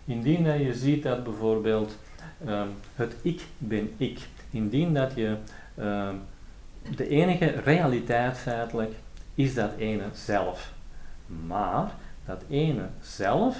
Indien 0.04 0.44
dat 0.44 0.58
je 0.58 0.74
ziet 0.74 1.02
dat 1.02 1.24
bijvoorbeeld 1.24 1.98
um, 2.46 2.68
het 2.94 3.16
ik 3.22 3.42
ben 3.58 3.92
ik, 3.96 4.18
indien 4.50 4.94
dat 4.94 5.14
je 5.14 5.36
um, 5.78 6.22
de 6.96 7.08
enige 7.08 7.46
realiteit 7.46 8.38
feitelijk 8.38 8.92
is 9.34 9.54
dat 9.54 9.70
ene 9.78 10.04
zelf. 10.12 10.72
Maar 11.46 11.90
dat 12.26 12.42
ene 12.48 12.86
zelf, 13.00 13.56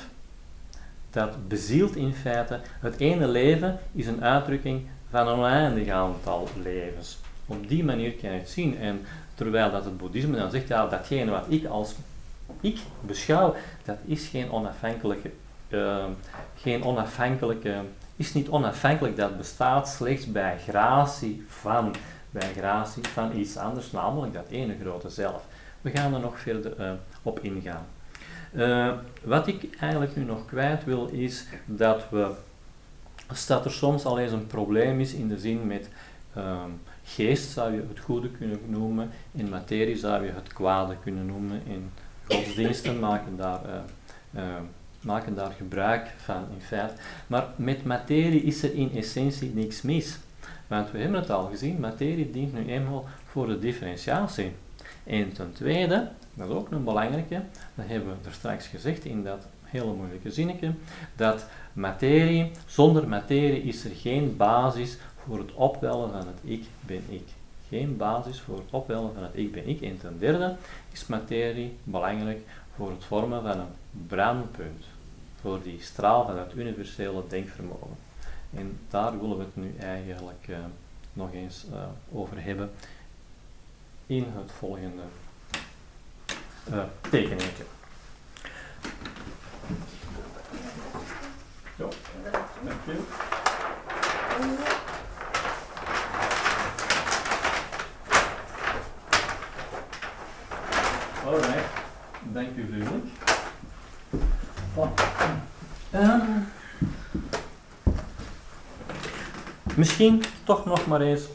dat 1.10 1.48
bezielt 1.48 1.96
in 1.96 2.14
feite, 2.14 2.60
het 2.80 3.00
ene 3.00 3.28
leven 3.28 3.78
is 3.92 4.06
een 4.06 4.24
uitdrukking 4.24 4.87
van 5.10 5.28
een 5.28 5.38
oneindig 5.38 5.88
aantal 5.88 6.48
levens. 6.62 7.18
Op 7.46 7.68
die 7.68 7.84
manier 7.84 8.12
kan 8.12 8.32
je 8.32 8.38
het 8.38 8.50
zien. 8.50 8.78
En 8.78 9.00
terwijl 9.34 9.70
dat 9.70 9.84
het 9.84 9.96
boeddhisme 9.96 10.37
dan 10.37 10.50
zegt, 10.50 10.68
ja, 10.68 10.87
datgene 10.87 11.30
wat 11.30 11.44
ik 11.48 11.66
als 11.66 11.94
ik 12.60 12.78
beschouw, 13.00 13.54
dat 13.84 13.98
is 14.04 14.26
geen 14.26 14.50
onafhankelijke, 14.50 15.30
uh, 15.68 16.04
geen 16.56 16.84
onafhankelijke, 16.84 17.74
is 18.16 18.34
niet 18.34 18.48
onafhankelijk, 18.48 19.16
dat 19.16 19.37
bestaat 19.37 19.88
slechts 19.88 20.32
bij 20.32 20.58
gratie 20.58 21.44
van, 21.48 21.94
bij 22.35 22.53
gratie 22.57 23.05
van 23.09 23.37
iets 23.37 23.57
anders, 23.57 23.90
namelijk 23.90 24.33
dat 24.33 24.49
ene 24.49 24.77
grote 24.81 25.09
zelf. 25.09 25.47
We 25.81 25.90
gaan 25.90 26.14
er 26.14 26.20
nog 26.20 26.40
verder 26.40 26.81
uh, 26.81 26.92
op 27.23 27.40
ingaan. 27.40 27.87
Uh, 28.53 28.92
wat 29.25 29.47
ik 29.47 29.77
eigenlijk 29.81 30.16
nu 30.16 30.25
nog 30.25 30.47
kwijt 30.47 30.85
wil, 30.85 31.07
is 31.07 31.47
dat 31.64 32.11
we, 32.11 32.31
dat 33.47 33.64
er 33.64 33.70
soms 33.70 34.05
al 34.05 34.18
eens 34.18 34.33
een 34.33 34.47
probleem 34.47 35.01
is 35.01 35.12
in 35.12 35.29
de 35.29 35.38
zin 35.38 35.66
met 35.66 35.88
ehm, 36.35 36.70
geest 37.05 37.51
zou 37.51 37.73
je 37.73 37.85
het 37.88 38.01
goede 38.01 38.31
kunnen 38.31 38.61
noemen, 38.66 39.11
in 39.33 39.49
materie 39.49 39.97
zou 39.97 40.25
je 40.25 40.33
het 40.33 40.53
kwade 40.53 40.97
kunnen 41.03 41.27
noemen, 41.27 41.62
in 41.66 41.90
godsdiensten 42.29 42.99
maken 42.99 43.37
daar, 43.37 43.61
uh, 44.35 44.42
maken 45.01 45.35
daar 45.35 45.53
gebruik 45.53 46.11
van 46.16 46.47
in 46.55 46.61
feite. 46.61 46.94
Maar 47.27 47.47
met 47.57 47.85
materie 47.85 48.42
is 48.42 48.62
er 48.62 48.75
in 48.75 48.90
essentie 48.94 49.55
niks 49.55 49.83
mis. 49.83 50.18
Want 50.66 50.90
we 50.90 50.98
hebben 50.98 51.20
het 51.20 51.31
al 51.31 51.46
gezien, 51.46 51.81
materie 51.81 52.31
dient 52.31 52.53
nu 52.53 52.66
eenmaal 52.66 53.05
voor 53.24 53.46
de 53.46 53.59
differentiatie. 53.59 54.53
En 55.05 55.33
ten 55.33 55.53
tweede, 55.53 56.09
dat 56.35 56.48
is 56.48 56.55
ook 56.55 56.70
een 56.70 56.85
belangrijke, 56.85 57.42
dat 57.74 57.87
hebben 57.87 58.09
we 58.09 58.29
er 58.29 58.35
straks 58.35 58.66
gezegd 58.66 59.05
in 59.05 59.24
dat 59.24 59.46
hele 59.62 59.92
moeilijke 59.92 60.31
zinnetje, 60.31 60.72
dat 61.16 61.46
materie, 61.72 62.50
zonder 62.66 63.09
materie 63.09 63.62
is 63.62 63.85
er 63.85 63.94
geen 63.94 64.37
basis 64.37 64.98
voor 65.24 65.38
het 65.38 65.53
opwellen 65.55 66.11
van 66.11 66.27
het 66.27 66.38
ik 66.42 66.64
ben 66.81 67.03
ik 67.09 67.29
geen 67.68 67.96
basis 67.96 68.40
voor 68.40 68.57
het 68.57 68.70
opwellen 68.70 69.14
van 69.14 69.22
het 69.22 69.33
ik 69.35 69.53
ben 69.53 69.68
ik. 69.68 69.81
En 69.81 69.98
ten 69.98 70.18
derde 70.18 70.57
is 70.92 71.07
materie 71.07 71.77
belangrijk 71.83 72.40
voor 72.77 72.90
het 72.90 73.05
vormen 73.05 73.42
van 73.42 73.59
een 73.59 74.07
brandpunt, 74.07 74.85
voor 75.40 75.62
die 75.62 75.79
straal 75.81 76.27
van 76.27 76.38
het 76.38 76.55
universele 76.57 77.22
denkvermogen. 77.29 77.96
En 78.56 78.78
daar 78.88 79.20
willen 79.20 79.38
we 79.38 79.44
het 79.44 79.56
nu 79.56 79.76
eigenlijk 79.78 80.46
uh, 80.48 80.56
nog 81.12 81.32
eens 81.32 81.66
uh, 81.72 81.82
over 82.12 82.42
hebben 82.42 82.70
in 84.06 84.26
het 84.36 84.52
volgende 84.52 85.02
uh, 86.70 86.82
tekeningetje. 87.00 87.64
Zo, 91.78 91.88
dank 92.64 92.84
je. 92.84 93.02
Alright, 101.24 101.68
dank 102.22 102.56
u 102.56 102.66
vriendelijk. 102.66 103.04
Um, 105.94 106.46
misschien 109.76 110.22
toch 110.44 110.64
nog 110.64 110.87
maar 110.87 111.00
eens 111.00 111.28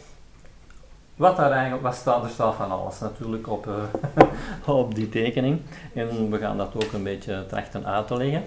wat 1.15 1.37
daar 1.37 1.51
eigenlijk, 1.51 1.83
wat 1.83 1.95
staat, 1.95 2.23
er 2.23 2.29
staat 2.29 2.55
van 2.55 2.71
alles 2.71 2.99
natuurlijk 2.99 3.49
op, 3.49 3.67
uh, 3.67 4.75
op 4.79 4.95
die 4.95 5.09
tekening. 5.09 5.59
En 5.93 6.31
we 6.31 6.37
gaan 6.37 6.57
dat 6.57 6.75
ook 6.75 6.93
een 6.93 7.03
beetje 7.03 7.45
trachten 7.47 7.85
uit 7.85 8.07
te 8.07 8.17
leggen. 8.17 8.43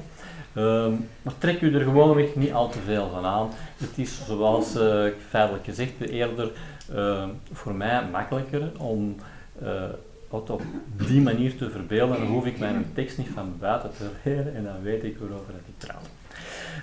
Um, 0.57 1.09
maar 1.22 1.35
trek 1.38 1.61
u 1.61 1.74
er 1.74 1.85
gewoonweg 1.85 2.35
niet 2.35 2.52
al 2.52 2.68
te 2.68 2.78
veel 2.78 3.11
van 3.12 3.24
aan. 3.24 3.50
Het 3.76 3.98
is 3.98 4.26
zoals 4.26 4.76
uh, 4.76 5.05
feitelijk 5.28 5.64
gezegd 5.64 6.00
eerder 6.00 6.50
uh, 6.94 7.24
voor 7.52 7.74
mij 7.74 8.05
makkelijker 8.12 8.70
om 8.78 9.16
het 10.31 10.50
op 10.50 10.62
die 11.07 11.20
manier 11.20 11.57
te 11.57 11.70
verbeelden, 11.70 12.18
dan 12.18 12.26
hoef 12.26 12.46
ik 12.46 12.59
mijn 12.59 12.87
tekst 12.94 13.18
niet 13.18 13.28
van 13.35 13.55
buiten 13.59 13.90
te 13.96 14.09
leren 14.24 14.55
en 14.55 14.64
dan 14.64 14.83
weet 14.83 15.05
ik 15.05 15.18
waarover 15.18 15.55
ik 15.55 15.87
praat. 15.87 16.09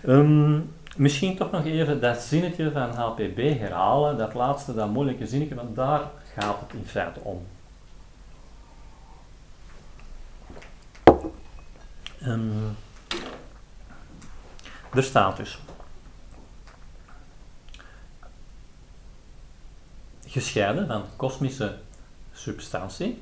Um, 0.08 0.69
misschien 0.97 1.36
toch 1.38 1.52
nog 1.52 1.65
even 1.65 2.02
dat 2.02 2.21
zinnetje 2.21 2.71
van 2.71 2.89
HPB 2.89 3.38
herhalen, 3.60 4.17
dat 4.17 4.34
laatste, 4.34 4.73
dat 4.73 4.89
moeilijke 4.89 5.28
zinnetje, 5.28 5.56
want 5.56 5.75
daar 5.75 6.02
gaat 6.38 6.60
het 6.60 6.73
in 6.73 6.86
feite 6.86 7.19
om. 7.19 7.45
Um, 12.23 12.78
er 14.93 15.04
staat 15.04 15.38
dus. 15.38 15.60
Gescheiden 20.25 20.88
van 20.88 21.04
kosmische 21.15 21.78
substantie 22.34 23.21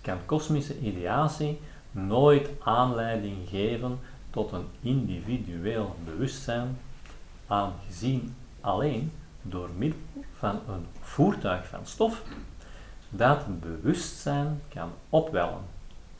kan 0.00 0.18
kosmische 0.26 0.78
ideatie 0.78 1.60
nooit 1.90 2.48
aanleiding 2.64 3.48
geven 3.48 3.98
tot 4.30 4.52
een 4.52 4.66
individueel 4.80 5.96
bewustzijn, 6.04 6.78
aangezien 7.48 8.34
alleen 8.60 9.12
door 9.42 9.68
middel 9.76 10.00
van 10.34 10.60
een 10.68 10.86
voertuig 11.00 11.66
van 11.66 11.86
stof 11.86 12.22
dat 13.08 13.60
bewustzijn 13.60 14.62
kan 14.68 14.90
opwellen 15.08 15.62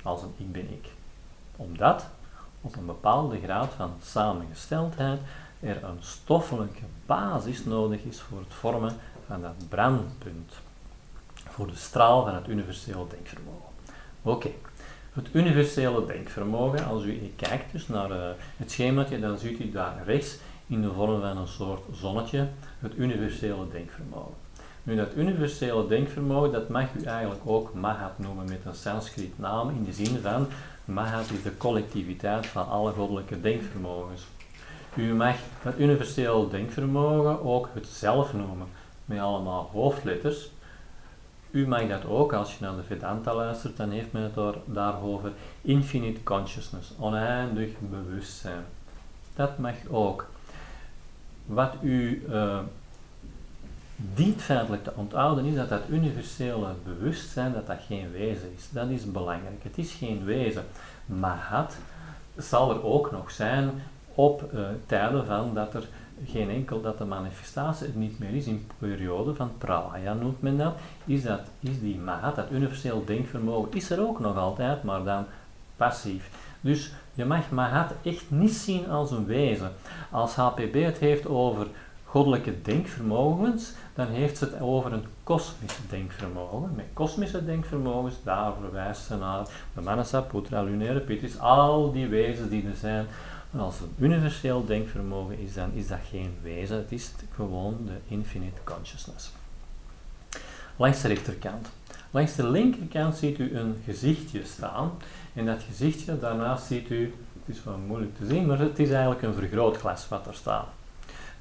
als 0.03 0.23
een 0.23 0.35
ik 0.37 0.53
ben 0.53 0.71
ik. 0.71 0.89
Omdat 1.57 2.07
op 2.61 2.77
een 2.77 2.87
bepaalde 2.87 3.41
graad 3.41 3.73
van 3.77 3.93
samengesteldheid 4.03 5.21
er 5.61 5.85
een 5.85 5.99
stoffelijke 6.01 6.83
basis 7.07 7.65
nodig 7.65 8.03
is 8.03 8.21
voor 8.21 8.39
het 8.39 8.55
vormen 8.55 8.97
van 9.27 9.43
dat 9.43 9.69
brandpunt, 9.69 10.53
voor 11.35 11.67
de 11.67 11.77
straal 11.77 12.25
van 12.25 12.35
het 12.35 12.49
universeel 12.49 13.09
denkvermogen. 13.09 13.73
Oké. 14.23 14.51
Het 15.13 15.29
universele 15.33 16.07
denkvermogen, 16.07 16.87
als 16.87 17.05
u 17.05 17.33
kijkt 17.37 17.73
dus 17.73 17.89
naar 17.89 18.11
uh, 18.11 18.29
het 18.57 18.71
schemaatje, 18.71 19.21
dan 19.21 19.39
ziet 19.39 19.61
u 19.61 19.71
daar 19.71 20.03
rechts 20.05 20.39
in 20.69 20.83
de 20.83 20.93
vorm 20.93 21.21
van 21.21 21.37
een 21.37 21.49
soort 21.49 21.83
zonnetje 21.93 22.49
het 22.79 22.97
universele 22.97 23.69
denkvermogen. 23.73 24.35
Nu, 24.83 24.97
dat 24.97 25.15
universele 25.17 25.87
denkvermogen, 25.87 26.53
dat 26.53 26.69
mag 26.69 26.95
u 26.95 27.05
eigenlijk 27.05 27.41
ook 27.45 27.75
Mahat 27.75 28.19
noemen 28.19 28.49
met 28.49 28.61
een 28.65 28.75
Sanskriet 28.75 29.39
naam, 29.39 29.69
in 29.69 29.85
de 29.85 29.93
zin 29.93 30.19
van 30.23 30.47
Mahat 30.85 31.31
is 31.31 31.43
de 31.43 31.57
collectiviteit 31.57 32.47
van 32.47 32.69
alle 32.69 32.93
goddelijke 32.93 33.41
denkvermogens. 33.41 34.27
U 34.95 35.15
mag 35.15 35.37
dat 35.63 35.79
universele 35.79 36.49
denkvermogen 36.49 37.45
ook 37.45 37.69
het 37.73 37.87
zelf 37.87 38.33
noemen, 38.33 38.67
met 39.05 39.19
allemaal 39.19 39.71
hoofdletters, 39.73 40.51
u 41.51 41.67
mag 41.67 41.89
dat 41.89 42.05
ook, 42.05 42.33
als 42.33 42.59
je 42.59 42.65
naar 42.65 42.77
de 42.77 42.83
Vedanta 42.83 43.35
luistert, 43.35 43.77
dan 43.77 43.91
heeft 43.91 44.13
men 44.13 44.23
het 44.23 44.35
daar, 44.35 44.55
daarover 44.65 45.33
infinite 45.63 46.23
consciousness, 46.23 46.93
oneindig 46.99 47.71
bewustzijn. 47.79 48.65
Dat 49.35 49.59
mag 49.59 49.75
ook. 49.91 50.27
Wat 51.49 51.75
u 51.83 52.27
uh, 52.29 52.59
dient 53.97 54.43
feitelijk 54.43 54.85
te 54.85 54.93
onthouden 54.95 55.45
is 55.45 55.55
dat 55.55 55.69
dat 55.69 55.83
universele 55.89 56.67
bewustzijn, 56.85 57.53
dat 57.53 57.67
dat 57.67 57.79
geen 57.87 58.11
wezen 58.13 58.53
is. 58.57 58.69
Dat 58.71 58.89
is 58.89 59.11
belangrijk. 59.11 59.63
Het 59.63 59.79
is 59.79 59.93
geen 59.93 60.25
wezen. 60.25 60.65
Maar 61.07 61.47
het 61.51 61.79
zal 62.45 62.71
er 62.71 62.85
ook 62.85 63.11
nog 63.11 63.31
zijn 63.31 63.71
op 64.15 64.51
uh, 64.55 64.61
tijden 64.87 65.27
van 65.27 65.55
dat 65.55 65.75
er 65.75 65.89
geen 66.27 66.51
enkel 66.51 66.81
dat 66.81 66.99
de 66.99 67.05
manifestatie 67.05 67.87
er 67.87 67.97
niet 67.97 68.19
meer 68.19 68.35
is 68.35 68.47
in 68.47 68.67
periode 68.79 69.35
van 69.35 69.51
pralaya 69.59 70.15
noemt 70.15 70.43
men 70.43 70.57
dat, 70.57 70.75
is, 71.05 71.23
dat, 71.23 71.41
is 71.61 71.81
die 71.81 71.99
maat, 71.99 72.37
dat 72.37 72.51
universeel 72.51 73.05
denkvermogen, 73.05 73.73
is 73.73 73.91
er 73.91 74.01
ook 74.07 74.21
nog 74.21 74.37
altijd, 74.37 74.83
maar 74.83 75.05
dan 75.05 75.25
passief. 75.77 76.31
Dus 76.61 76.93
Je 77.19 77.25
mag 77.25 77.51
Mahat 77.51 77.93
echt 78.03 78.25
niet 78.31 78.55
zien 78.55 78.89
als 78.89 79.11
een 79.11 79.27
wezen. 79.27 79.73
Als 80.11 80.35
HPB 80.35 80.75
het 80.75 80.99
heeft 80.99 81.27
over 81.27 81.67
goddelijke 82.05 82.63
denkvermogens, 82.63 83.73
dan 83.95 84.07
heeft 84.07 84.39
ze 84.39 84.45
het 84.45 84.61
over 84.61 84.93
een 84.93 85.05
kosmisch 85.23 85.79
denkvermogen. 85.89 86.73
Met 86.77 86.85
kosmische 86.93 87.45
denkvermogens, 87.45 88.15
daar 88.25 88.53
verwijst 88.61 89.03
ze 89.03 89.17
naar 89.17 89.47
de 89.75 89.81
Manasa, 89.81 90.21
Putra, 90.21 90.63
lunaire 90.63 91.01
Pitris, 91.01 91.39
al 91.39 91.93
die 91.93 92.07
wezens 92.07 92.49
die 92.49 92.67
er 92.67 92.77
zijn. 92.77 93.07
En 93.53 93.61
als 93.61 93.75
het 93.75 93.83
een 93.83 94.05
universeel 94.05 94.65
denkvermogen 94.65 95.39
is, 95.39 95.55
dan 95.55 95.73
is 95.73 95.89
dat 95.89 95.99
geen 96.11 96.35
wezen, 96.43 96.77
het 96.77 96.93
is 96.93 97.13
gewoon 97.35 97.77
de 97.87 98.15
infinite 98.15 98.61
consciousness. 98.65 99.33
Langs 100.77 101.03
de 101.03 101.09
rechterkant. 101.09 101.69
Langs 102.11 102.35
de 102.35 102.49
linkerkant 102.49 103.17
ziet 103.17 103.39
u 103.39 103.57
een 103.57 103.77
gezichtje 103.85 104.45
staan. 104.45 104.91
En 105.39 105.47
dat 105.47 105.63
gezichtje, 105.63 106.19
daarnaast 106.19 106.67
ziet 106.67 106.91
u, 106.91 107.15
het 107.45 107.57
is 107.57 107.65
wel 107.65 107.79
moeilijk 107.87 108.17
te 108.17 108.27
zien, 108.27 108.47
maar 108.47 108.59
het 108.59 108.79
is 108.79 108.91
eigenlijk 108.91 109.23
een 109.23 109.35
vergrootglas 109.35 110.09
wat 110.09 110.27
er 110.27 110.35
staat. 110.35 110.67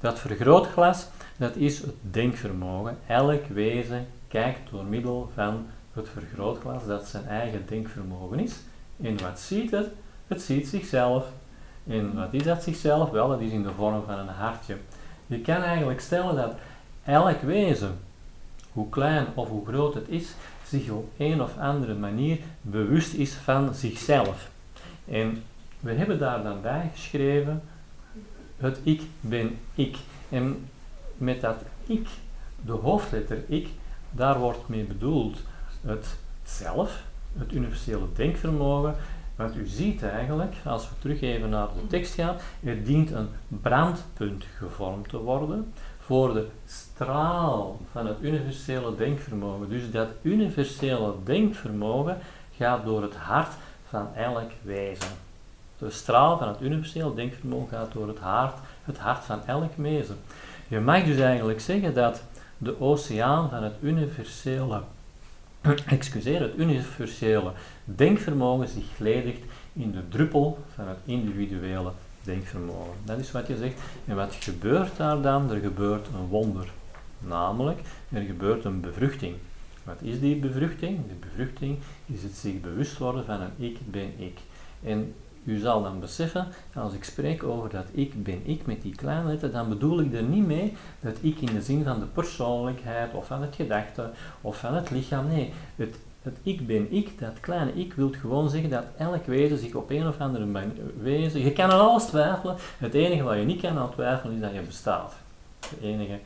Dat 0.00 0.18
vergrootglas, 0.18 1.06
dat 1.36 1.56
is 1.56 1.78
het 1.78 1.94
denkvermogen. 2.00 2.98
Elk 3.06 3.46
wezen 3.46 4.06
kijkt 4.28 4.70
door 4.70 4.84
middel 4.84 5.30
van 5.34 5.66
het 5.92 6.08
vergrootglas 6.08 6.86
dat 6.86 7.06
zijn 7.06 7.26
eigen 7.26 7.64
denkvermogen 7.66 8.38
is. 8.38 8.54
En 9.02 9.20
wat 9.20 9.40
ziet 9.40 9.70
het? 9.70 9.88
Het 10.26 10.42
ziet 10.42 10.68
zichzelf. 10.68 11.26
En 11.86 12.14
wat 12.14 12.28
is 12.30 12.42
dat 12.42 12.62
zichzelf? 12.62 13.10
Wel, 13.10 13.28
dat 13.28 13.40
is 13.40 13.50
in 13.50 13.62
de 13.62 13.72
vorm 13.76 14.02
van 14.06 14.18
een 14.18 14.28
hartje. 14.28 14.76
Je 15.26 15.40
kan 15.40 15.62
eigenlijk 15.62 16.00
stellen 16.00 16.36
dat 16.36 16.54
elk 17.04 17.40
wezen, 17.40 17.98
hoe 18.72 18.88
klein 18.88 19.26
of 19.34 19.48
hoe 19.48 19.66
groot 19.66 19.94
het 19.94 20.08
is, 20.08 20.28
zich 20.68 20.90
op 20.90 21.12
een 21.16 21.42
of 21.42 21.58
andere 21.58 21.94
manier 21.94 22.38
bewust 22.60 23.14
is 23.14 23.32
van 23.32 23.74
zichzelf. 23.74 24.50
En 25.04 25.42
we 25.80 25.92
hebben 25.92 26.18
daar 26.18 26.42
dan 26.42 26.60
bij 26.60 26.90
geschreven 26.94 27.62
het 28.56 28.80
ik 28.82 29.02
ben 29.20 29.58
ik. 29.74 29.96
En 30.28 30.68
met 31.16 31.40
dat 31.40 31.62
ik, 31.86 32.08
de 32.64 32.72
hoofdletter 32.72 33.38
ik, 33.46 33.68
daar 34.10 34.38
wordt 34.38 34.68
mee 34.68 34.84
bedoeld 34.84 35.38
het 35.80 36.16
zelf, 36.42 37.02
het 37.38 37.52
universele 37.52 38.06
denkvermogen. 38.14 38.94
Want 39.36 39.56
u 39.56 39.66
ziet 39.66 40.02
eigenlijk, 40.02 40.54
als 40.64 40.88
we 40.88 40.94
terug 40.98 41.20
even 41.20 41.50
naar 41.50 41.66
de 41.66 41.86
tekst 41.86 42.14
gaan, 42.14 42.36
er 42.64 42.84
dient 42.84 43.10
een 43.10 43.28
brandpunt 43.48 44.44
gevormd 44.56 45.08
te 45.08 45.18
worden 45.18 45.72
voor 46.08 46.34
de 46.34 46.46
straal 46.66 47.80
van 47.92 48.06
het 48.06 48.16
universele 48.20 48.96
denkvermogen. 48.96 49.68
Dus 49.68 49.90
dat 49.90 50.08
universele 50.22 51.14
denkvermogen 51.24 52.18
gaat 52.56 52.84
door 52.84 53.02
het 53.02 53.14
hart 53.14 53.52
van 53.88 54.14
elk 54.14 54.50
wezen. 54.62 55.10
De 55.78 55.90
straal 55.90 56.38
van 56.38 56.48
het 56.48 56.60
universele 56.60 57.14
denkvermogen 57.14 57.68
gaat 57.68 57.92
door 57.92 58.08
het 58.08 58.18
hart, 58.18 58.54
het 58.84 58.98
hart 58.98 59.24
van 59.24 59.40
elk 59.46 59.72
wezen. 59.76 60.16
Je 60.68 60.80
mag 60.80 61.04
dus 61.04 61.18
eigenlijk 61.18 61.60
zeggen 61.60 61.94
dat 61.94 62.22
de 62.58 62.80
oceaan 62.80 63.50
van 63.50 63.62
het 63.62 63.74
universele, 63.80 64.82
excuseer, 65.86 66.40
het 66.40 66.56
universele 66.56 67.52
denkvermogen 67.84 68.68
zich 68.68 68.98
ledigt 68.98 69.42
in 69.72 69.90
de 69.92 70.08
druppel 70.08 70.58
van 70.74 70.88
het 70.88 70.98
individuele 71.04 71.92
denkvermogen. 72.28 72.94
Dat 73.04 73.18
is 73.18 73.32
wat 73.32 73.46
je 73.46 73.56
zegt. 73.56 73.80
En 74.04 74.16
wat 74.16 74.34
gebeurt 74.34 74.96
daar 74.96 75.20
dan? 75.20 75.50
Er 75.50 75.60
gebeurt 75.60 76.06
een 76.06 76.28
wonder. 76.28 76.70
Namelijk, 77.18 77.80
er 78.12 78.22
gebeurt 78.22 78.64
een 78.64 78.80
bevruchting. 78.80 79.34
Wat 79.84 80.02
is 80.02 80.20
die 80.20 80.36
bevruchting? 80.36 80.98
De 81.08 81.14
bevruchting 81.20 81.78
is 82.06 82.22
het 82.22 82.34
zich 82.34 82.60
bewust 82.60 82.98
worden 82.98 83.24
van 83.24 83.40
een 83.40 83.52
ik 83.56 83.78
ben 83.90 84.12
ik. 84.18 84.38
En 84.82 85.14
u 85.44 85.58
zal 85.58 85.82
dan 85.82 86.00
beseffen, 86.00 86.46
als 86.74 86.92
ik 86.92 87.04
spreek 87.04 87.42
over 87.42 87.70
dat 87.70 87.86
ik 87.92 88.22
ben 88.22 88.40
ik 88.44 88.66
met 88.66 88.82
die 88.82 88.94
kleine 88.94 89.28
letter, 89.28 89.50
dan 89.50 89.68
bedoel 89.68 90.00
ik 90.00 90.14
er 90.14 90.22
niet 90.22 90.46
mee 90.46 90.76
dat 91.00 91.16
ik 91.20 91.40
in 91.40 91.54
de 91.54 91.62
zin 91.62 91.84
van 91.84 92.00
de 92.00 92.06
persoonlijkheid 92.06 93.14
of 93.14 93.26
van 93.26 93.42
het 93.42 93.54
gedachte 93.54 94.10
of 94.40 94.58
van 94.58 94.74
het 94.74 94.90
lichaam. 94.90 95.28
Nee, 95.28 95.52
het, 95.76 95.96
het 96.28 96.38
ik 96.42 96.66
ben 96.66 96.92
ik, 96.92 97.18
dat 97.18 97.40
kleine 97.40 97.72
ik, 97.74 97.92
wil 97.92 98.12
gewoon 98.20 98.50
zeggen 98.50 98.70
dat 98.70 98.84
elk 98.96 99.26
wezen 99.26 99.58
zich 99.58 99.74
op 99.74 99.90
een 99.90 100.08
of 100.08 100.18
andere 100.18 100.46
manier 100.46 100.72
wezen. 101.00 101.40
Je 101.40 101.52
kan 101.52 101.70
aan 101.70 101.80
alles 101.80 102.04
twijfelen. 102.04 102.56
Het 102.78 102.94
enige 102.94 103.22
wat 103.22 103.36
je 103.36 103.44
niet 103.44 103.60
kan 103.60 103.78
aan 103.78 103.92
twijfelen 103.92 104.34
is 104.34 104.40
dat 104.40 104.52
je 104.52 104.60
bestaat. 104.60 105.14
Het 105.68 105.80
enige, 105.82 106.18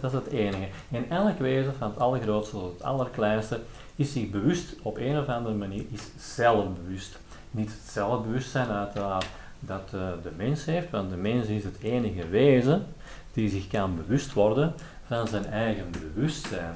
dat 0.00 0.04
is 0.04 0.12
het 0.12 0.26
enige. 0.26 0.68
En 0.90 1.10
elk 1.10 1.38
wezen, 1.38 1.74
van 1.74 1.90
het 1.90 1.98
allergrootste 1.98 2.56
tot 2.56 2.72
het 2.72 2.82
allerkleinste, 2.82 3.60
is 3.96 4.12
zich 4.12 4.30
bewust 4.30 4.74
op 4.82 4.96
een 4.96 5.18
of 5.18 5.26
andere 5.28 5.54
manier, 5.54 5.84
is 5.90 6.34
zelfbewust 6.34 7.18
niet 7.50 7.70
het 7.70 7.90
zelfbewustzijn 7.90 8.68
uiteraard 8.68 9.26
dat 9.60 9.90
uh, 9.94 10.00
de 10.22 10.30
mens 10.36 10.64
heeft, 10.64 10.90
want 10.90 11.10
de 11.10 11.16
mens 11.16 11.46
is 11.46 11.64
het 11.64 11.80
enige 11.82 12.28
wezen 12.28 12.86
die 13.32 13.48
zich 13.48 13.68
kan 13.68 13.96
bewust 13.96 14.32
worden 14.32 14.74
van 15.06 15.28
zijn 15.28 15.46
eigen 15.46 15.86
bewustzijn. 15.90 16.74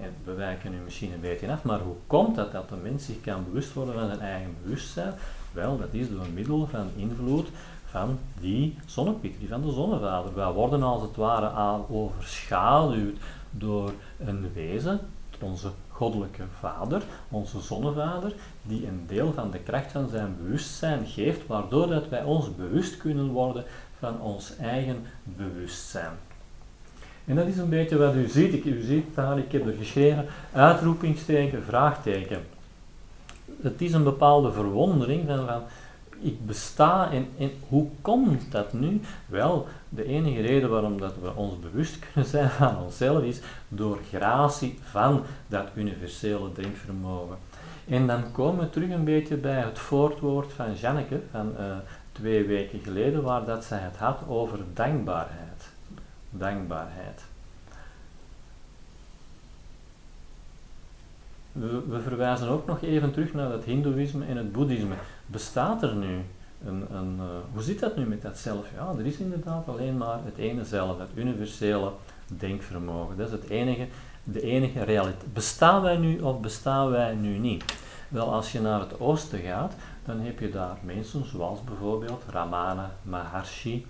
En 0.00 0.14
we 0.24 0.32
wijken 0.32 0.70
nu 0.70 0.76
misschien 0.84 1.12
een 1.12 1.20
beetje 1.20 1.50
af, 1.50 1.62
maar 1.62 1.80
hoe 1.80 1.96
komt 2.06 2.36
dat 2.36 2.52
dat 2.52 2.68
de 2.68 2.76
mens 2.76 3.04
zich 3.04 3.20
kan 3.20 3.44
bewust 3.44 3.72
worden 3.72 3.94
van 3.94 4.06
zijn 4.06 4.20
eigen 4.20 4.56
bewustzijn? 4.62 5.14
Wel, 5.52 5.78
dat 5.78 5.88
is 5.92 6.10
door 6.10 6.26
middel 6.34 6.66
van 6.66 6.90
invloed 6.96 7.48
van 7.84 8.18
die 8.40 8.76
zonnepitri, 8.86 9.46
van 9.46 9.62
de 9.62 9.72
zonnevader. 9.72 10.34
Wij 10.34 10.52
worden 10.52 10.82
als 10.82 11.02
het 11.02 11.16
ware 11.16 11.48
aan 11.48 11.84
overschaduwd 11.88 13.18
door 13.50 13.92
een 14.18 14.52
wezen, 14.52 15.00
onze 15.40 15.70
goddelijke 15.88 16.42
vader, 16.58 17.02
onze 17.28 17.60
zonnevader, 17.60 18.34
die 18.62 18.86
een 18.86 19.04
deel 19.06 19.32
van 19.32 19.50
de 19.50 19.58
kracht 19.58 19.92
van 19.92 20.08
zijn 20.08 20.36
bewustzijn 20.36 21.06
geeft, 21.06 21.46
waardoor 21.46 21.86
dat 21.86 22.08
wij 22.08 22.22
ons 22.22 22.54
bewust 22.54 22.96
kunnen 22.96 23.28
worden 23.28 23.64
van 23.98 24.20
ons 24.20 24.56
eigen 24.56 25.06
bewustzijn. 25.24 26.12
En 27.24 27.36
dat 27.36 27.46
is 27.46 27.58
een 27.58 27.68
beetje 27.68 27.98
wat 27.98 28.14
u 28.14 28.28
ziet. 28.28 28.52
Ik, 28.52 28.64
u 28.64 28.82
ziet 28.82 29.14
daar, 29.14 29.38
ik 29.38 29.52
heb 29.52 29.66
er 29.66 29.74
geschreven, 29.78 30.26
uitroepingsteken, 30.52 31.62
vraagteken. 31.62 32.40
Het 33.62 33.80
is 33.80 33.92
een 33.92 34.04
bepaalde 34.04 34.52
verwondering 34.52 35.26
van, 35.26 35.62
ik 36.20 36.46
besta 36.46 37.10
en, 37.10 37.26
en 37.38 37.50
hoe 37.68 37.86
komt 38.00 38.52
dat 38.52 38.72
nu? 38.72 39.00
Wel, 39.26 39.66
de 39.88 40.04
enige 40.04 40.40
reden 40.40 40.70
waarom 40.70 41.00
dat 41.00 41.14
we 41.22 41.34
ons 41.34 41.58
bewust 41.60 41.98
kunnen 42.12 42.30
zijn 42.30 42.50
van 42.50 42.78
onszelf 42.78 43.22
is 43.22 43.40
door 43.68 43.98
gratie 44.08 44.78
van 44.82 45.22
dat 45.46 45.66
universele 45.74 46.52
denkvermogen. 46.54 47.36
En 47.88 48.06
dan 48.06 48.32
komen 48.32 48.64
we 48.64 48.70
terug 48.70 48.90
een 48.90 49.04
beetje 49.04 49.36
bij 49.36 49.60
het 49.60 49.78
voortwoord 49.78 50.52
van 50.52 50.74
Janneke 50.74 51.20
van 51.30 51.52
uh, 51.58 51.64
twee 52.12 52.46
weken 52.46 52.80
geleden, 52.80 53.22
waar 53.22 53.44
dat 53.44 53.64
zij 53.64 53.78
het 53.78 53.96
had 53.96 54.18
over 54.28 54.58
dankbaarheid. 54.74 55.71
Dankbaarheid. 56.32 57.22
We, 61.52 62.00
verwijzen 62.02 62.48
ook 62.48 62.66
nog 62.66 62.82
even 62.82 63.12
terug 63.12 63.32
naar 63.32 63.50
het 63.50 63.64
Hindoeïsme 63.64 64.24
en 64.24 64.36
het 64.36 64.52
Boeddhisme. 64.52 64.94
Bestaat 65.26 65.82
er 65.82 65.94
nu 65.94 66.18
een, 66.66 66.94
een 66.94 67.16
uh, 67.16 67.24
hoe 67.52 67.62
zit 67.62 67.80
dat 67.80 67.96
nu 67.96 68.04
met 68.04 68.22
dat 68.22 68.38
zelf? 68.38 68.66
Ja, 68.74 68.94
er 68.98 69.06
is 69.06 69.16
inderdaad 69.16 69.68
alleen 69.68 69.96
maar 69.96 70.18
het 70.24 70.36
ene 70.36 70.64
zelf, 70.64 70.98
het 70.98 71.10
universele 71.14 71.92
denkvermogen. 72.26 73.16
Dat 73.16 73.26
is 73.26 73.32
het 73.32 73.48
enige, 73.48 73.86
de 74.24 74.40
enige 74.40 74.82
realiteit. 74.82 75.32
Bestaan 75.32 75.82
wij 75.82 75.96
nu 75.96 76.20
of 76.20 76.40
bestaan 76.40 76.90
wij 76.90 77.14
nu 77.14 77.38
niet? 77.38 77.64
Wel, 78.08 78.32
als 78.32 78.52
je 78.52 78.60
naar 78.60 78.80
het 78.80 79.00
oosten 79.00 79.38
gaat, 79.38 79.74
dan 80.04 80.20
heb 80.20 80.38
je 80.38 80.50
daar 80.50 80.76
mensen 80.82 81.24
zoals 81.24 81.64
bijvoorbeeld 81.64 82.22
Ramana 82.30 82.90
Maharshi, 83.02 83.86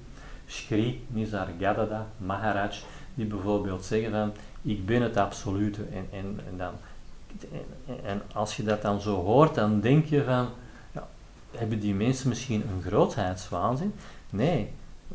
Shri 0.52 1.04
Nisargadatta 1.08 2.06
Maharaj, 2.16 2.78
die 3.14 3.26
bijvoorbeeld 3.26 3.84
zeggen 3.84 4.10
van, 4.10 4.32
ik 4.62 4.86
ben 4.86 5.02
het 5.02 5.16
absolute. 5.16 5.82
En, 5.82 6.08
en, 6.10 6.40
en, 6.48 6.56
dan, 6.56 6.72
en 8.04 8.22
als 8.32 8.56
je 8.56 8.64
dat 8.64 8.82
dan 8.82 9.00
zo 9.00 9.22
hoort, 9.22 9.54
dan 9.54 9.80
denk 9.80 10.06
je 10.06 10.24
van, 10.24 10.48
ja, 10.92 11.08
hebben 11.50 11.80
die 11.80 11.94
mensen 11.94 12.28
misschien 12.28 12.62
een 12.68 12.82
grootheidswaanzin? 12.82 13.94
Nee, 14.30 14.70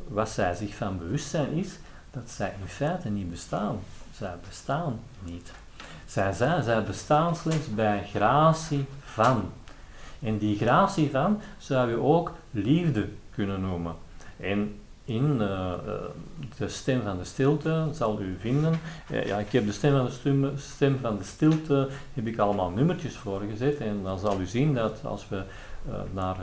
wat 0.07 0.29
zij 0.29 0.53
zich 0.53 0.75
van 0.75 0.97
bewust 0.97 1.29
zijn 1.29 1.51
is 1.51 1.79
dat 2.11 2.29
zij 2.29 2.53
in 2.61 2.67
feite 2.67 3.09
niet 3.09 3.29
bestaan. 3.29 3.79
Zij 4.13 4.35
bestaan 4.47 4.99
niet. 5.23 5.51
Zij, 6.05 6.33
zijn, 6.33 6.63
zij 6.63 6.83
bestaan 6.83 7.35
slechts 7.35 7.73
bij 7.73 8.07
gratie 8.13 8.85
van. 9.03 9.51
En 10.19 10.37
die 10.37 10.57
gratie 10.57 11.09
van 11.09 11.41
zou 11.57 11.89
je 11.89 12.01
ook 12.01 12.31
liefde 12.51 13.09
kunnen 13.31 13.61
noemen. 13.61 13.95
En 14.39 14.79
in 15.07 15.37
uh, 15.41 15.73
de 16.57 16.69
stem 16.69 17.01
van 17.01 17.17
de 17.17 17.23
stilte 17.23 17.87
zal 17.91 18.21
u 18.21 18.37
vinden. 18.39 18.79
Uh, 19.11 19.25
ja, 19.25 19.37
ik 19.37 19.51
heb 19.51 19.65
de 19.65 19.71
stem 19.71 19.91
van 19.91 20.41
de, 20.41 20.51
stem 20.57 20.99
van 20.99 21.17
de 21.17 21.23
stilte 21.23 21.89
heb 22.13 22.27
ik 22.27 22.37
allemaal 22.37 22.69
nummertjes 22.69 23.15
voorgezet 23.15 23.77
en 23.77 24.03
dan 24.03 24.19
zal 24.19 24.39
u 24.39 24.45
zien 24.45 24.73
dat 24.73 24.99
als 25.03 25.29
we 25.29 25.43
naar 26.13 26.37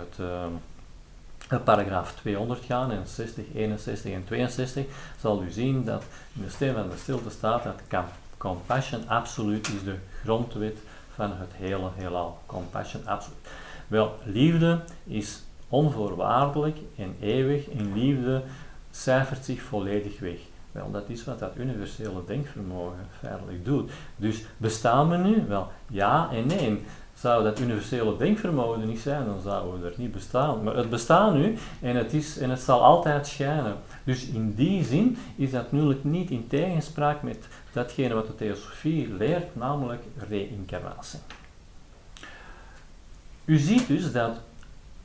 het 1.48 1.64
paragraaf 1.64 2.14
200 2.14 2.64
gaan 2.64 2.90
en 2.90 3.06
60, 3.06 3.44
61 3.54 4.12
en 4.12 4.24
62, 4.24 4.84
zal 5.20 5.42
u 5.42 5.50
zien 5.50 5.84
dat 5.84 6.02
in 6.32 6.42
de 6.42 6.50
stem 6.50 6.74
van 6.74 6.88
de 6.88 6.96
stilte 6.96 7.30
staat 7.30 7.62
dat 7.62 8.04
compassion 8.36 9.08
absoluut 9.08 9.68
is 9.68 9.84
de 9.84 9.96
grondwet 10.22 10.78
van 11.14 11.30
het 11.30 11.50
hele 11.52 11.90
heelal. 11.94 12.38
Compassion 12.46 13.06
absoluut. 13.06 13.38
Wel, 13.86 14.18
liefde 14.24 14.80
is 15.04 15.42
onvoorwaardelijk 15.74 16.78
en 16.96 17.16
eeuwig 17.20 17.68
in 17.68 17.92
liefde 17.94 18.42
cijfert 18.90 19.44
zich 19.44 19.62
volledig 19.62 20.20
weg. 20.20 20.38
Wel, 20.72 20.90
dat 20.90 21.08
is 21.08 21.24
wat 21.24 21.38
dat 21.38 21.56
universele 21.56 22.22
denkvermogen 22.26 23.06
feitelijk 23.18 23.64
doet. 23.64 23.90
Dus 24.16 24.44
bestaan 24.56 25.08
we 25.08 25.16
nu? 25.16 25.44
Wel, 25.48 25.68
ja 25.86 26.28
en 26.32 26.46
nee. 26.46 26.82
Zou 27.14 27.44
dat 27.44 27.60
universele 27.60 28.16
denkvermogen 28.16 28.80
er 28.80 28.86
niet 28.86 29.00
zijn, 29.00 29.24
dan 29.24 29.40
zouden 29.40 29.80
we 29.80 29.86
er 29.86 29.94
niet 29.96 30.12
bestaan. 30.12 30.62
Maar 30.62 30.76
het 30.76 30.90
bestaat 30.90 31.34
nu 31.34 31.56
en 31.80 31.96
het, 31.96 32.12
is, 32.12 32.38
en 32.38 32.50
het 32.50 32.60
zal 32.60 32.82
altijd 32.82 33.26
schijnen. 33.26 33.76
Dus 34.04 34.26
in 34.26 34.54
die 34.54 34.84
zin 34.84 35.16
is 35.36 35.50
dat 35.50 35.72
natuurlijk 35.72 36.04
niet 36.04 36.30
in 36.30 36.46
tegenspraak 36.46 37.22
met 37.22 37.48
datgene 37.72 38.14
wat 38.14 38.26
de 38.26 38.34
theosofie 38.34 39.14
leert, 39.14 39.56
namelijk 39.56 40.02
reïncarnatie. 40.28 41.18
U 43.44 43.58
ziet 43.58 43.86
dus 43.86 44.12
dat 44.12 44.40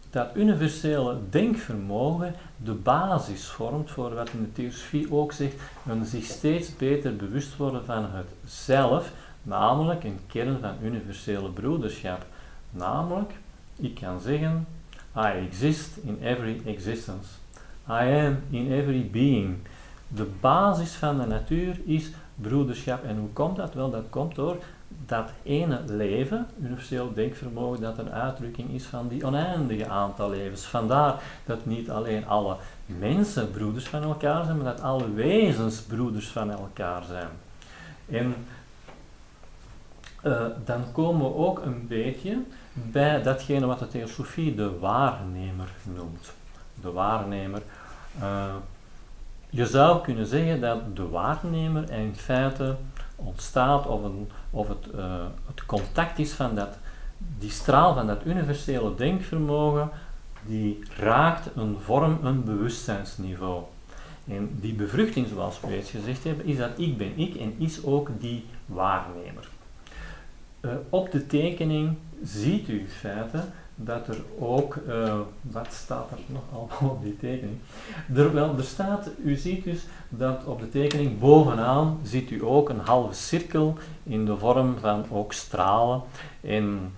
dat 0.09 0.35
universele 0.35 1.17
denkvermogen 1.29 2.35
de 2.57 2.73
basis 2.73 3.45
vormt 3.45 3.91
voor 3.91 4.13
wat 4.13 4.29
in 4.29 4.41
de 4.41 4.51
theosofie 4.51 5.13
ook 5.13 5.31
zegt, 5.31 5.55
een 5.87 6.05
zich 6.05 6.23
steeds 6.23 6.75
beter 6.75 7.15
bewust 7.15 7.57
worden 7.57 7.85
van 7.85 8.05
het 8.11 8.27
zelf, 8.45 9.11
namelijk 9.43 10.03
een 10.03 10.19
kern 10.27 10.59
van 10.59 10.75
universele 10.83 11.49
broederschap. 11.49 12.25
Namelijk, 12.71 13.31
ik 13.75 13.95
kan 13.95 14.19
zeggen, 14.19 14.67
I 15.15 15.45
exist 15.47 15.97
in 16.03 16.17
every 16.21 16.61
existence. 16.65 17.29
I 17.87 18.25
am 18.25 18.37
in 18.49 18.71
every 18.71 19.09
being. 19.11 19.57
De 20.07 20.27
basis 20.39 20.91
van 20.91 21.19
de 21.19 21.25
natuur 21.25 21.79
is 21.85 22.11
broederschap. 22.35 23.03
En 23.03 23.17
hoe 23.17 23.29
komt 23.29 23.55
dat? 23.55 23.73
Wel, 23.73 23.89
dat 23.89 24.05
komt 24.09 24.35
door 24.35 24.57
dat 25.09 25.29
ene 25.43 25.79
leven, 25.85 26.47
universeel 26.61 27.13
denkvermogen, 27.13 27.81
dat 27.81 27.97
een 27.97 28.11
uitdrukking 28.11 28.73
is 28.73 28.85
van 28.85 29.07
die 29.07 29.25
oneindige 29.25 29.87
aantal 29.87 30.29
levens. 30.29 30.65
Vandaar 30.65 31.21
dat 31.45 31.65
niet 31.65 31.89
alleen 31.89 32.27
alle 32.27 32.55
mensen 32.85 33.51
broeders 33.51 33.87
van 33.87 34.03
elkaar 34.03 34.45
zijn, 34.45 34.57
maar 34.57 34.73
dat 34.75 34.81
alle 34.81 35.13
wezens 35.13 35.81
broeders 35.81 36.27
van 36.27 36.51
elkaar 36.51 37.03
zijn. 37.03 37.29
En 38.09 38.35
uh, 40.23 40.45
dan 40.65 40.91
komen 40.91 41.25
we 41.25 41.35
ook 41.35 41.59
een 41.59 41.87
beetje 41.87 42.37
bij 42.73 43.21
datgene 43.21 43.65
wat 43.65 43.79
de 43.79 43.87
theosofie 43.87 44.55
de 44.55 44.79
waarnemer 44.79 45.69
noemt. 45.95 46.31
De 46.81 46.91
waarnemer. 46.91 47.61
Uh, 48.19 48.53
je 49.49 49.65
zou 49.65 50.01
kunnen 50.01 50.25
zeggen 50.25 50.61
dat 50.61 50.95
de 50.95 51.07
waarnemer 51.07 51.91
in 51.91 52.15
feite 52.15 52.75
ontstaat 53.23 53.87
of, 53.87 54.03
een, 54.03 54.29
of 54.49 54.67
het, 54.67 54.87
uh, 54.95 55.25
het 55.47 55.65
contact 55.65 56.19
is 56.19 56.31
van 56.31 56.55
dat, 56.55 56.77
die 57.17 57.51
straal 57.51 57.93
van 57.93 58.07
dat 58.07 58.25
universele 58.25 58.95
denkvermogen, 58.95 59.89
die 60.45 60.79
raakt 60.97 61.49
een 61.55 61.77
vorm, 61.79 62.19
een 62.23 62.43
bewustzijnsniveau. 62.43 63.63
En 64.27 64.57
die 64.59 64.73
bevruchting, 64.73 65.27
zoals 65.27 65.59
we 65.59 65.75
eens 65.75 65.89
gezegd 65.89 66.23
hebben, 66.23 66.45
is 66.45 66.57
dat 66.57 66.69
ik 66.75 66.97
ben 66.97 67.17
ik 67.17 67.35
en 67.35 67.55
is 67.57 67.83
ook 67.83 68.09
die 68.19 68.45
waarnemer. 68.65 69.49
Uh, 70.61 70.71
op 70.89 71.11
de 71.11 71.27
tekening 71.27 71.95
ziet 72.23 72.69
u 72.69 72.79
in 72.79 72.87
feite 72.87 73.43
dat 73.75 74.07
er 74.07 74.17
ook, 74.39 74.75
uh, 74.87 75.19
wat 75.41 75.73
staat 75.73 76.11
er 76.11 76.17
nog 76.25 76.41
allemaal 76.53 76.95
op 76.95 77.03
die 77.03 77.17
tekening? 77.17 77.57
Er, 78.15 78.37
er 78.37 78.63
staat, 78.63 79.09
u 79.23 79.35
ziet 79.35 79.63
dus 79.63 79.81
dat 80.09 80.43
op 80.45 80.59
de 80.59 80.69
tekening 80.69 81.19
bovenaan 81.19 81.99
ziet 82.03 82.31
u 82.31 82.43
ook 82.43 82.69
een 82.69 82.79
halve 82.79 83.13
cirkel 83.13 83.77
in 84.03 84.25
de 84.25 84.37
vorm 84.37 84.77
van 84.77 85.05
ook 85.11 85.33
stralen. 85.33 86.01
En 86.41 86.93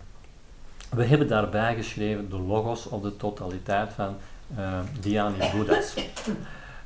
we 0.90 1.06
hebben 1.06 1.28
daarbij 1.28 1.76
geschreven 1.76 2.30
de 2.30 2.40
logos 2.40 2.88
of 2.88 3.02
de 3.02 3.18
totaliteit 3.18 3.94
van 3.94 4.16
uh, 4.58 4.80
Dhyani 5.00 5.52
Buddha's. 5.56 5.96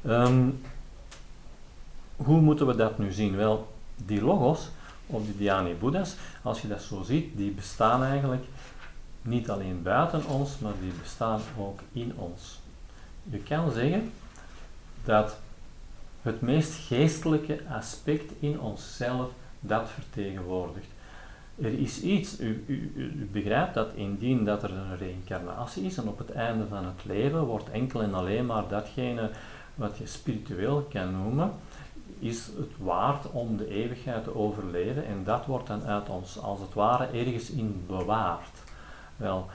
Um, 0.06 0.62
hoe 2.16 2.42
moeten 2.42 2.68
we 2.68 2.76
dat 2.76 2.98
nu 2.98 3.12
zien? 3.12 3.36
Wel, 3.36 3.68
die 3.96 4.22
logos 4.22 4.70
of 5.08 5.26
die 5.26 5.38
Dhyani 5.38 5.74
Buddha's, 5.74 6.16
als 6.42 6.62
je 6.62 6.68
dat 6.68 6.82
zo 6.82 7.04
ziet, 7.04 7.38
die 7.38 7.52
bestaan 7.52 8.04
eigenlijk 8.04 8.44
niet 9.22 9.50
alleen 9.50 9.82
buiten 9.84 10.26
ons, 10.26 10.60
maar 10.60 10.74
die 10.82 10.92
bestaan 11.02 11.40
ook 11.58 11.80
in 11.92 12.14
ons. 12.16 12.60
Je 13.24 13.38
kan 13.38 13.72
zeggen 13.72 14.12
dat 15.04 15.38
het 16.26 16.42
meest 16.42 16.74
geestelijke 16.88 17.60
aspect 17.70 18.32
in 18.40 18.60
onszelf 18.60 19.30
dat 19.60 19.90
vertegenwoordigt. 19.90 20.88
Er 21.56 21.80
is 21.80 22.02
iets, 22.02 22.40
u, 22.40 22.64
u, 22.68 22.92
u, 22.96 23.30
begrijpt 23.32 23.74
dat 23.74 23.88
indien 23.96 24.46
dat 24.46 24.64
er 24.64 24.72
een 24.72 24.98
reïncarnatie 24.98 25.84
is 25.84 25.98
en 25.98 26.08
op 26.08 26.18
het 26.18 26.32
einde 26.32 26.68
van 26.68 26.86
het 26.86 27.06
leven 27.06 27.44
wordt 27.44 27.70
enkel 27.70 28.02
en 28.02 28.14
alleen 28.14 28.46
maar 28.46 28.68
datgene 28.68 29.30
wat 29.76 29.98
je 29.98 30.08
spiritueel 30.08 30.88
kan 30.90 31.12
noemen, 31.12 31.52
is 32.20 32.46
het 32.46 32.72
waard 32.78 33.32
om 33.32 33.58
de 33.58 33.68
eeuwigheid 33.68 34.24
te 34.24 34.36
overleven 34.36 35.06
en 35.06 35.24
dat 35.24 35.46
wordt 35.46 35.68
dan 35.68 35.84
uit 35.84 36.10
ons 36.10 36.40
als 36.40 36.60
het 36.60 36.74
ware 36.74 37.06
ergens 37.06 37.50
in 37.50 37.84
bewaard. 37.88 38.58
Wel, 39.16 39.48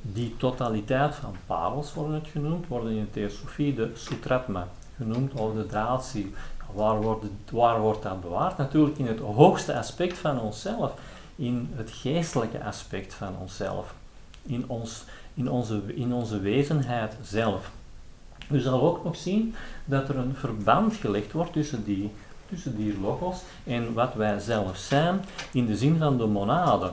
die 0.00 0.36
totaliteit 0.36 1.14
van 1.14 1.36
parels 1.46 1.94
worden 1.94 2.14
het 2.14 2.28
genoemd, 2.28 2.66
worden 2.66 2.92
in 2.92 3.04
de 3.04 3.10
theosofie 3.10 3.74
de 3.74 3.90
sutratma 3.94 4.68
genoemd, 4.96 5.32
of 5.34 5.54
de 5.54 5.66
draadziel. 5.66 6.28
Waar 6.72 7.00
wordt, 7.02 7.24
waar 7.50 7.80
wordt 7.80 8.02
dat 8.02 8.20
bewaard? 8.20 8.58
Natuurlijk 8.58 8.98
in 8.98 9.06
het 9.06 9.18
hoogste 9.18 9.76
aspect 9.78 10.18
van 10.18 10.40
onszelf, 10.40 10.94
in 11.36 11.72
het 11.74 11.90
geestelijke 11.90 12.64
aspect 12.64 13.14
van 13.14 13.36
onszelf, 13.40 13.94
in, 14.42 14.64
ons, 14.66 15.04
in, 15.34 15.50
onze, 15.50 15.80
in 15.94 16.12
onze 16.12 16.40
wezenheid 16.40 17.16
zelf. 17.22 17.70
U 18.50 18.60
zal 18.60 18.82
ook 18.82 19.04
nog 19.04 19.16
zien 19.16 19.54
dat 19.84 20.08
er 20.08 20.16
een 20.16 20.34
verband 20.34 20.94
gelegd 20.94 21.32
wordt 21.32 21.52
tussen 21.52 21.84
die, 21.84 22.12
tussen 22.48 22.76
die 22.76 23.00
logos 23.00 23.40
en 23.64 23.92
wat 23.92 24.14
wij 24.14 24.38
zelf 24.38 24.76
zijn 24.76 25.20
in 25.52 25.66
de 25.66 25.76
zin 25.76 25.98
van 25.98 26.18
de 26.18 26.26
monade 26.26 26.90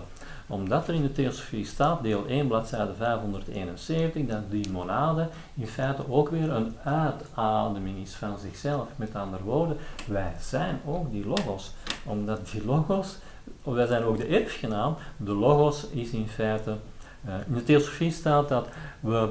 omdat 0.51 0.87
er 0.87 0.93
in 0.93 1.01
de 1.01 1.11
theosofie 1.11 1.65
staat, 1.65 2.03
deel 2.03 2.25
1, 2.27 2.47
bladzijde 2.47 2.93
571, 2.93 4.25
dat 4.25 4.51
die 4.51 4.71
monade 4.71 5.27
in 5.53 5.67
feite 5.67 6.03
ook 6.09 6.29
weer 6.29 6.51
een 6.51 6.75
uitademing 6.83 7.97
is 8.01 8.13
van 8.13 8.39
zichzelf. 8.39 8.87
Met 8.95 9.15
andere 9.15 9.43
woorden, 9.43 9.77
wij 10.07 10.33
zijn 10.39 10.79
ook 10.85 11.11
die 11.11 11.25
logos. 11.25 11.71
Omdat 12.03 12.49
die 12.51 12.65
logos, 12.65 13.17
wij 13.63 13.85
zijn 13.85 14.03
ook 14.03 14.17
de 14.17 14.25
erfgenaam, 14.25 14.95
de 15.17 15.33
logos 15.33 15.87
is 15.87 16.09
in 16.09 16.27
feite, 16.27 16.75
uh, 17.27 17.33
in 17.47 17.53
de 17.53 17.63
theosofie 17.63 18.11
staat 18.11 18.49
dat 18.49 18.67
we 18.99 19.29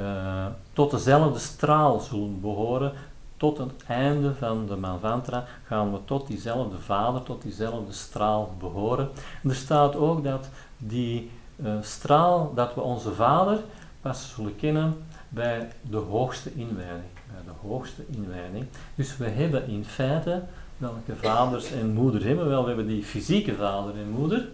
uh, 0.00 0.46
tot 0.72 0.90
dezelfde 0.90 1.38
straal 1.38 2.00
zullen 2.00 2.40
behoren 2.40 2.92
tot 3.38 3.58
het 3.58 3.72
einde 3.86 4.34
van 4.34 4.66
de 4.66 4.76
Manvantra 4.76 5.44
gaan 5.66 5.92
we 5.92 5.98
tot 6.04 6.26
diezelfde 6.26 6.78
vader, 6.78 7.22
tot 7.22 7.42
diezelfde 7.42 7.92
straal 7.92 8.54
behoren. 8.58 9.08
er 9.44 9.54
staat 9.54 9.96
ook 9.96 10.24
dat 10.24 10.48
die 10.78 11.30
uh, 11.56 11.72
straal, 11.80 12.52
dat 12.54 12.74
we 12.74 12.80
onze 12.80 13.12
vader 13.12 13.58
pas 14.00 14.32
zullen 14.34 14.56
kennen 14.56 14.96
bij 15.28 15.68
de 15.90 15.96
hoogste 15.96 16.50
inwijding. 16.54 17.10
Bij 17.32 17.42
de 17.44 17.68
hoogste 17.68 18.02
inwijding. 18.10 18.66
Dus 18.94 19.16
we 19.16 19.28
hebben 19.28 19.68
in 19.68 19.84
feite, 19.84 20.42
welke 20.76 21.16
vaders 21.16 21.72
en 21.72 21.92
moeders 21.92 22.24
hebben 22.24 22.44
we 22.44 22.50
wel? 22.50 22.62
We 22.62 22.68
hebben 22.68 22.86
die 22.86 23.04
fysieke 23.04 23.54
vader 23.54 23.94
en 23.94 24.10
moeder. 24.10 24.48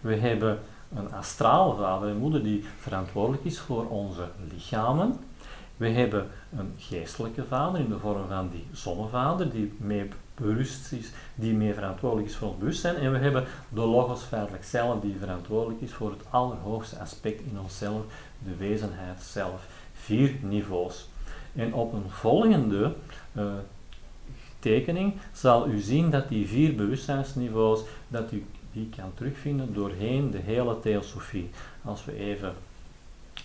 We 0.00 0.14
hebben 0.14 0.58
een 0.96 1.12
astrale 1.12 1.74
vader 1.74 2.08
en 2.08 2.16
moeder 2.16 2.42
die 2.42 2.64
verantwoordelijk 2.78 3.44
is 3.44 3.58
voor 3.58 3.88
onze 3.88 4.28
lichamen. 4.52 5.18
We 5.82 5.88
hebben 5.88 6.28
een 6.56 6.74
geestelijke 6.78 7.44
vader 7.44 7.80
in 7.80 7.88
de 7.88 7.98
vorm 7.98 8.28
van 8.28 8.50
die 8.50 8.66
zonnevader, 8.72 9.50
die 9.50 9.72
mee 9.76 10.08
bewust 10.34 10.92
is, 10.92 11.10
die 11.34 11.54
meer 11.54 11.74
verantwoordelijk 11.74 12.28
is 12.28 12.36
voor 12.36 12.48
ons 12.48 12.58
bewustzijn. 12.58 12.96
En 12.96 13.12
we 13.12 13.18
hebben 13.18 13.44
de 13.68 13.80
logos 13.80 14.22
feitelijk 14.22 14.64
zelf, 14.64 15.00
die 15.00 15.16
verantwoordelijk 15.18 15.80
is 15.80 15.92
voor 15.92 16.10
het 16.10 16.20
allerhoogste 16.30 16.98
aspect 16.98 17.40
in 17.40 17.58
onszelf, 17.60 18.02
de 18.44 18.56
wezenheid 18.56 19.22
zelf. 19.22 19.66
Vier 19.92 20.34
niveaus. 20.40 21.08
En 21.54 21.74
op 21.74 21.92
een 21.92 22.10
volgende 22.10 22.94
uh, 23.32 23.52
tekening 24.58 25.14
zal 25.32 25.68
u 25.68 25.78
zien 25.78 26.10
dat 26.10 26.28
die 26.28 26.46
vier 26.46 26.74
bewustzijnsniveaus, 26.74 27.80
dat 28.08 28.32
u 28.32 28.44
die 28.72 28.88
kan 28.96 29.14
terugvinden 29.14 29.74
doorheen 29.74 30.30
de 30.30 30.38
hele 30.38 30.80
theosofie. 30.80 31.50
Als 31.84 32.04
we 32.04 32.16
even 32.16 32.54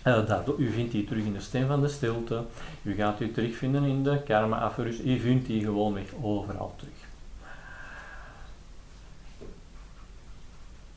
uh, 0.04 0.38
u 0.58 0.70
vindt 0.70 0.92
die 0.92 1.04
terug 1.04 1.24
in 1.24 1.32
de 1.32 1.40
stem 1.40 1.66
van 1.66 1.80
de 1.80 1.88
stilte. 1.88 2.44
U 2.82 2.94
gaat 2.94 3.20
u 3.20 3.32
terugvinden 3.32 3.84
in 3.84 4.02
de 4.02 4.22
karma 4.22 4.58
aferus. 4.58 5.00
U 5.00 5.18
vindt 5.18 5.46
die 5.46 5.64
gewoonweg 5.64 6.06
overal 6.22 6.74
terug. 6.76 6.92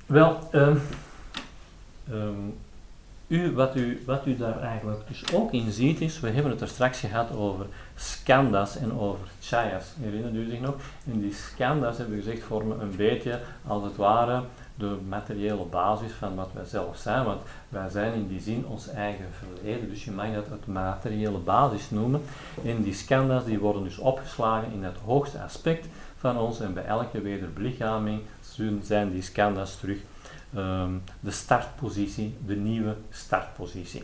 Wel, 0.05 0.49
um, 0.51 0.81
um, 2.11 2.53
u, 3.27 3.51
wat, 3.51 3.75
u, 3.75 4.03
wat 4.05 4.25
u 4.25 4.37
daar 4.37 4.59
eigenlijk 4.59 5.07
dus 5.07 5.33
ook 5.33 5.51
in 5.51 5.71
ziet 5.71 6.01
is, 6.01 6.19
we 6.19 6.29
hebben 6.29 6.51
het 6.51 6.61
er 6.61 6.67
straks 6.67 6.99
gehad 6.99 7.31
over 7.31 7.65
skandas 7.95 8.77
en 8.77 8.99
over 8.99 9.27
chayas. 9.41 9.85
Herinnert 9.99 10.35
u 10.35 10.49
zich 10.49 10.59
nog? 10.59 10.75
En 11.11 11.19
die 11.19 11.33
skandas, 11.33 11.97
hebben 11.97 12.15
we 12.15 12.23
gezegd, 12.23 12.43
vormen 12.43 12.81
een 12.81 12.95
beetje 12.95 13.39
als 13.67 13.83
het 13.83 13.95
ware 13.95 14.43
de 14.75 14.97
materiële 15.07 15.65
basis 15.65 16.11
van 16.11 16.35
wat 16.35 16.49
wij 16.53 16.65
zelf 16.65 16.97
zijn, 16.97 17.25
want 17.25 17.41
wij 17.69 17.89
zijn 17.89 18.13
in 18.13 18.27
die 18.27 18.41
zin 18.41 18.65
ons 18.67 18.87
eigen 18.87 19.25
verleden, 19.31 19.89
dus 19.89 20.05
je 20.05 20.11
mag 20.11 20.33
dat 20.33 20.49
het 20.49 20.67
materiële 20.67 21.37
basis 21.37 21.89
noemen. 21.89 22.21
En 22.65 22.81
die 22.81 22.93
skandha's 22.93 23.45
die 23.45 23.59
worden 23.59 23.83
dus 23.83 23.97
opgeslagen 23.97 24.71
in 24.71 24.83
het 24.83 24.97
hoogste 25.05 25.41
aspect 25.41 25.87
van 26.17 26.37
ons 26.37 26.59
en 26.59 26.73
bij 26.73 26.85
elke 26.85 27.21
wederbelichaming 27.21 28.21
zijn 28.81 29.11
die 29.11 29.21
skandha's 29.21 29.75
terug 29.75 29.97
ehm, 30.55 30.91
de 31.19 31.31
startpositie, 31.31 32.35
de 32.45 32.55
nieuwe 32.55 32.95
startpositie. 33.09 34.03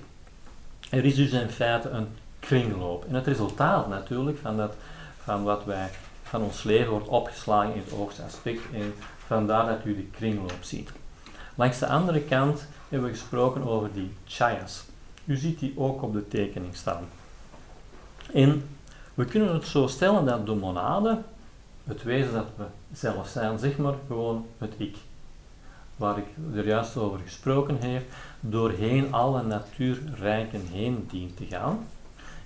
Er 0.90 1.06
is 1.06 1.16
dus 1.16 1.32
in 1.32 1.50
feite 1.50 1.90
een 1.90 2.08
kringloop. 2.40 3.06
En 3.06 3.14
het 3.14 3.28
resultaat 3.28 3.88
natuurlijk 3.88 4.38
van, 4.38 4.58
dat, 4.58 4.74
van 5.18 5.44
wat 5.44 5.66
wij 5.66 5.90
van 6.24 6.42
ons 6.42 6.64
leven 6.64 6.92
wordt 6.92 7.08
opgeslagen 7.08 7.74
in 7.74 7.80
het 7.80 7.90
hoogste 7.90 8.24
aspect 8.24 8.62
en 8.74 8.94
vandaar 9.28 9.66
dat 9.66 9.86
u 9.86 9.96
de 9.96 10.04
kringloop 10.04 10.58
ziet. 10.62 10.92
Langs 11.56 11.80
de 11.80 11.88
andere 11.88 12.22
kant 12.22 12.66
hebben 12.90 13.10
we 13.10 13.16
gesproken 13.16 13.64
over 13.64 13.94
die 13.94 14.14
chayas. 14.26 14.84
U 15.26 15.36
ziet 15.36 15.60
die 15.60 15.74
ook 15.78 16.02
op 16.02 16.14
de 16.14 16.28
tekening 16.28 16.76
staan. 16.76 17.04
En 18.34 18.70
we 19.14 19.26
kunnen 19.26 19.54
het 19.54 19.68
zo 19.68 19.88
stellen 19.88 20.26
dat 20.26 20.46
de 20.46 20.56
monade, 20.56 21.22
het 21.84 22.04
wezen 22.04 22.34
dat 22.34 22.48
we 22.56 22.64
zelf 22.94 23.28
zijn, 23.28 23.60
zeg 23.60 23.78
maar 23.78 23.94
gewoon 24.08 24.46
het 24.58 24.74
ik, 24.78 24.96
waar 25.96 26.18
ik 26.18 26.26
er 26.56 26.66
juist 26.66 26.98
over 26.98 27.20
gesproken 27.20 27.78
heb, 27.82 28.04
doorheen 28.40 29.14
alle 29.14 29.44
natuurrijken 29.44 30.68
heen 30.72 31.08
dient 31.12 31.38
te 31.38 31.46
gaan. 31.46 31.88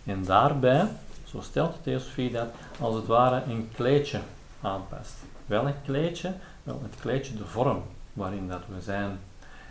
En 0.03 0.23
daarbij, 0.23 0.87
zo 1.25 1.41
stelt 1.41 1.73
de 1.73 1.81
theosofie 1.81 2.31
dat, 2.31 2.47
als 2.79 2.95
het 2.95 3.05
ware 3.05 3.43
een 3.43 3.69
kleedje 3.75 4.19
aanpast. 4.61 5.13
Welk 5.45 5.75
kleedje? 5.85 6.33
Wel, 6.63 6.79
het 6.83 6.99
kleedje, 6.99 7.35
de 7.35 7.45
vorm 7.45 7.83
waarin 8.13 8.47
dat 8.47 8.61
we 8.67 8.81
zijn. 8.81 9.19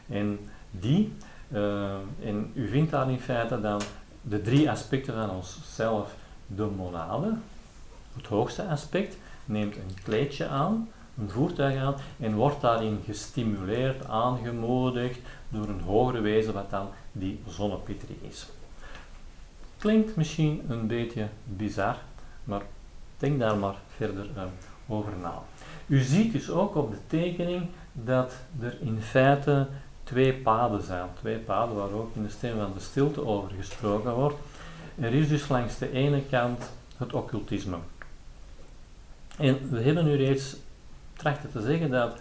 En 0.09 0.39
die, 0.71 1.13
uh, 1.49 1.95
en 2.23 2.51
u 2.55 2.69
vindt 2.69 2.91
daar 2.91 3.11
in 3.11 3.21
feite 3.21 3.61
dan 3.61 3.81
de 4.23 4.43
drie 4.43 4.71
aspecten 4.71 5.15
van 5.15 5.31
onszelf. 5.31 6.15
De 6.47 6.65
monade, 6.65 7.35
het 8.17 8.27
hoogste 8.27 8.65
aspect, 8.67 9.17
neemt 9.45 9.77
een 9.77 9.97
kleedje 10.03 10.47
aan, 10.47 10.89
een 11.19 11.31
voertuig 11.31 11.77
aan 11.77 11.95
en 12.19 12.35
wordt 12.35 12.61
daarin 12.61 13.01
gestimuleerd, 13.05 14.07
aangemoedigd 14.09 15.19
door 15.49 15.69
een 15.69 15.81
hogere 15.81 16.21
wezen 16.21 16.53
wat 16.53 16.71
dan 16.71 16.89
die 17.13 17.41
zonnepitri 17.49 18.19
is. 18.21 18.47
Klinkt 19.79 20.17
misschien 20.17 20.63
een 20.69 20.87
beetje 20.87 21.29
bizar, 21.45 21.97
maar 22.45 22.63
denk 23.19 23.39
daar 23.39 23.57
maar 23.57 23.77
verder 23.97 24.27
uh, 24.37 24.43
over 24.87 25.13
na. 25.23 25.43
U 25.91 25.99
ziet 25.99 26.33
dus 26.33 26.51
ook 26.51 26.75
op 26.75 26.91
de 26.91 26.99
tekening 27.07 27.67
dat 27.93 28.33
er 28.61 28.77
in 28.81 29.03
feite 29.03 29.67
twee 30.05 30.35
paden 30.35 30.83
zijn. 30.83 31.07
Twee 31.19 31.39
paden 31.39 31.77
waar 31.77 31.91
ook 31.91 32.15
in 32.15 32.23
de 32.23 32.29
stem 32.29 32.57
van 32.57 32.73
de 32.75 32.81
stilte 32.81 33.27
over 33.27 33.51
gesproken 33.59 34.15
wordt. 34.15 34.37
Er 35.01 35.15
is 35.15 35.29
dus 35.29 35.49
langs 35.49 35.79
de 35.79 35.93
ene 35.93 36.23
kant 36.31 36.71
het 36.97 37.13
occultisme. 37.13 37.77
En 39.37 39.71
we 39.71 39.81
hebben 39.81 40.05
nu 40.05 40.15
reeds 40.15 40.57
trachten 41.17 41.53
te 41.53 41.61
zeggen 41.61 41.91
dat 41.91 42.19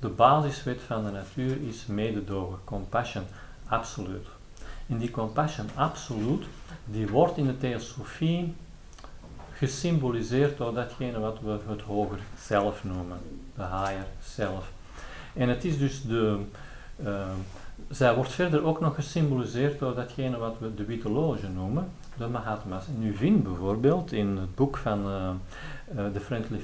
de 0.00 0.08
basiswet 0.08 0.80
van 0.86 1.04
de 1.04 1.10
natuur 1.10 1.56
is 1.68 1.86
mededogen, 1.86 2.58
compassion, 2.64 3.24
absoluut. 3.66 4.26
En 4.88 4.98
die 4.98 5.10
compassion 5.10 5.66
absoluut, 5.74 6.44
die 6.84 7.08
wordt 7.08 7.36
in 7.36 7.46
de 7.46 7.58
theosofie 7.58 8.54
gesymboliseerd 9.62 10.56
door 10.56 10.74
datgene 10.74 11.18
wat 11.18 11.38
we 11.40 11.58
het 11.66 11.80
hoger 11.80 12.18
zelf 12.38 12.84
noemen, 12.84 13.18
de 13.54 13.62
higher 13.62 14.06
self. 14.22 14.72
En 15.34 15.48
het 15.48 15.64
is 15.64 15.78
dus 15.78 16.02
de, 16.02 16.38
uh, 17.04 17.24
zij 17.90 18.14
wordt 18.14 18.32
verder 18.32 18.64
ook 18.64 18.80
nog 18.80 18.94
gesymboliseerd 18.94 19.78
door 19.78 19.94
datgene 19.94 20.38
wat 20.38 20.56
we 20.58 20.74
de 20.74 20.84
witte 20.84 21.10
loge 21.10 21.48
noemen, 21.48 21.88
de 22.16 22.26
Mahatma's. 22.26 22.86
En 22.86 23.06
u 23.06 23.14
vindt 23.14 23.42
bijvoorbeeld 23.42 24.12
in 24.12 24.36
het 24.36 24.54
boek 24.54 24.76
van 24.76 25.06
uh, 25.06 25.30
The 26.12 26.20
Friendly 26.20 26.60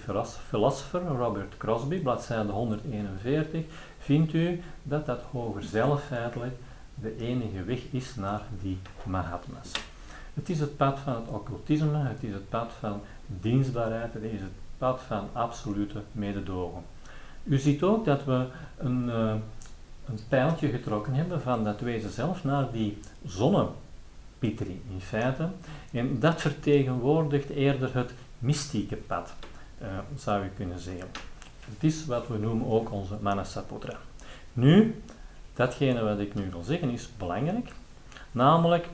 Philosopher, 0.49 1.03
Robert 1.07 1.57
Crosby, 1.57 1.99
bladzijde 1.99 2.53
141, 2.53 3.65
vindt 3.99 4.33
u 4.33 4.63
dat 4.83 5.07
dat 5.07 5.21
hoger 5.31 5.63
zelf 5.63 6.05
feitelijk 6.05 6.55
de 6.95 7.17
enige 7.17 7.65
weg 7.65 7.81
is 7.91 8.15
naar 8.15 8.43
die 8.63 8.79
Mahatma's. 9.05 9.88
Het 10.39 10.49
is 10.49 10.61
het 10.61 10.77
pad 10.77 10.99
van 10.99 11.15
het 11.15 11.29
occultisme, 11.29 11.99
het 11.99 12.23
is 12.23 12.33
het 12.33 12.49
pad 12.49 12.73
van 12.79 13.01
dienstbaarheid, 13.27 14.15
het 14.15 14.23
is 14.23 14.41
het 14.41 14.53
pad 14.79 15.01
van 15.07 15.29
absolute 15.33 16.03
mededogen. 16.13 16.83
U 17.45 17.59
ziet 17.59 17.83
ook 17.83 18.05
dat 18.05 18.25
we 18.25 18.47
een, 18.77 19.07
uh, 19.07 19.35
een 20.09 20.19
pijltje 20.29 20.69
getrokken 20.69 21.15
hebben 21.15 21.41
van 21.41 21.65
dat 21.65 21.81
wezen 21.81 22.11
zelf 22.11 22.45
naar 22.45 22.73
die 22.73 22.99
zonnepitri 23.25 24.83
in 24.91 25.01
feite. 25.01 25.49
En 25.93 26.21
dat 26.21 26.41
vertegenwoordigt 26.41 27.49
eerder 27.49 27.95
het 27.95 28.13
mystieke 28.39 28.97
pad, 28.97 29.35
uh, 29.83 29.89
zou 30.17 30.43
je 30.43 30.51
kunnen 30.57 30.79
zeggen. 30.79 31.09
Het 31.71 31.85
is 31.85 32.07
wat 32.07 32.29
we 32.29 32.39
noemen 32.39 32.67
ook 32.67 32.93
onze 32.93 33.17
Manasaputra. 33.21 33.97
Nu, 34.53 35.03
datgene 35.55 36.03
wat 36.03 36.19
ik 36.19 36.35
nu 36.35 36.51
wil 36.51 36.63
zeggen 36.63 36.91
is 36.91 37.09
belangrijk, 37.17 37.73
namelijk 38.33 38.89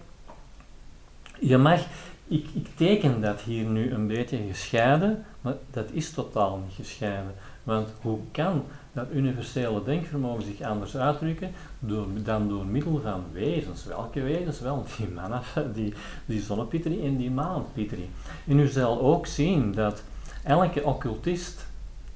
je 1.41 1.59
mag, 1.59 1.81
ik, 2.29 2.47
ik 2.55 2.67
teken 2.75 3.21
dat 3.21 3.41
hier 3.41 3.65
nu 3.65 3.93
een 3.93 4.07
beetje 4.07 4.39
gescheiden, 4.49 5.25
maar 5.41 5.55
dat 5.71 5.89
is 5.93 6.11
totaal 6.11 6.63
niet 6.65 6.75
gescheiden. 6.75 7.35
Want 7.63 7.89
hoe 8.01 8.19
kan 8.31 8.65
dat 8.93 9.07
universele 9.13 9.85
denkvermogen 9.85 10.43
zich 10.43 10.61
anders 10.61 10.97
uitdrukken 10.97 11.51
door, 11.79 12.07
dan 12.23 12.49
door 12.49 12.67
middel 12.67 13.01
van 13.03 13.25
wezens? 13.33 13.85
Welke 13.85 14.23
wezens? 14.23 14.61
Wel, 14.61 14.85
die 14.97 15.09
mannen, 15.09 15.43
die, 15.75 15.95
die 16.25 16.41
zonnepitri 16.41 17.07
en 17.07 17.17
die 17.17 17.31
maanpitri. 17.31 18.09
En 18.47 18.59
u 18.59 18.67
zal 18.67 19.01
ook 19.01 19.27
zien 19.27 19.73
dat 19.73 20.03
elke 20.43 20.85
occultist 20.85 21.67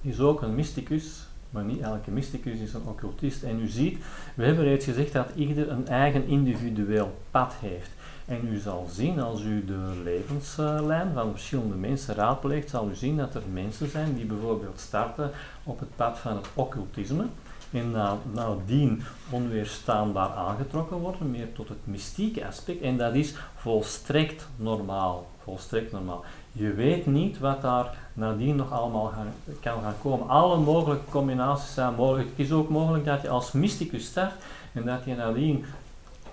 is 0.00 0.20
ook 0.20 0.42
een 0.42 0.54
mysticus, 0.54 1.26
maar 1.50 1.64
niet 1.64 1.80
elke 1.80 2.10
mysticus 2.10 2.58
is 2.58 2.74
een 2.74 2.86
occultist. 2.86 3.42
En 3.42 3.60
u 3.60 3.66
ziet, 3.66 3.98
we 4.34 4.44
hebben 4.44 4.64
reeds 4.64 4.84
gezegd 4.84 5.12
dat 5.12 5.30
ieder 5.34 5.70
een 5.70 5.88
eigen 5.88 6.26
individueel 6.26 7.18
pad 7.30 7.54
heeft. 7.60 7.90
En 8.28 8.48
u 8.52 8.58
zal 8.58 8.86
zien, 8.90 9.20
als 9.20 9.42
u 9.42 9.64
de 9.64 10.00
levenslijn 10.04 11.12
van 11.14 11.30
verschillende 11.30 11.74
mensen 11.74 12.14
raadpleegt, 12.14 12.70
zal 12.70 12.88
u 12.88 12.94
zien 12.94 13.16
dat 13.16 13.34
er 13.34 13.42
mensen 13.52 13.90
zijn 13.90 14.14
die 14.14 14.24
bijvoorbeeld 14.24 14.80
starten 14.80 15.30
op 15.64 15.80
het 15.80 15.96
pad 15.96 16.18
van 16.18 16.36
het 16.36 16.46
occultisme 16.54 17.24
en 17.70 17.94
nadien 18.32 19.02
onweerstaanbaar 19.30 20.28
aangetrokken 20.28 20.96
worden, 20.96 21.30
meer 21.30 21.52
tot 21.52 21.68
het 21.68 21.86
mystieke 21.86 22.46
aspect. 22.46 22.80
En 22.80 22.96
dat 22.96 23.14
is 23.14 23.34
volstrekt 23.56 24.48
normaal. 24.56 25.26
Volstrekt 25.42 25.92
normaal. 25.92 26.24
Je 26.52 26.72
weet 26.72 27.06
niet 27.06 27.38
wat 27.38 27.62
daar 27.62 27.96
nadien 28.12 28.56
nog 28.56 28.72
allemaal 28.72 29.12
kan 29.60 29.82
gaan 29.82 29.94
komen. 30.02 30.28
Alle 30.28 30.58
mogelijke 30.58 31.10
combinaties 31.10 31.74
zijn 31.74 31.94
mogelijk. 31.94 32.28
Het 32.28 32.46
is 32.46 32.52
ook 32.52 32.68
mogelijk 32.68 33.04
dat 33.04 33.22
je 33.22 33.28
als 33.28 33.52
mysticus 33.52 34.06
start 34.06 34.32
en 34.72 34.84
dat 34.84 35.04
je 35.04 35.14
nadien 35.14 35.64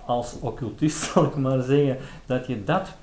als 0.06 0.36
occultist, 0.40 1.02
zal 1.12 1.24
ik 1.24 1.36
maar 1.36 1.62
zeggen, 1.62 1.98
dat 2.26 2.46
je 2.46 2.64
dat 2.64 2.94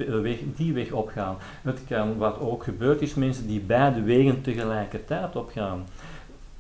die 0.55 0.73
weg 0.73 0.91
opgaan. 0.91 1.37
Het 1.61 1.79
kan, 1.87 2.17
wat 2.17 2.39
ook 2.39 2.63
gebeurt, 2.63 3.01
is 3.01 3.13
mensen 3.13 3.47
die 3.47 3.59
beide 3.59 4.01
wegen 4.01 4.41
tegelijkertijd 4.41 5.35
opgaan. 5.35 5.85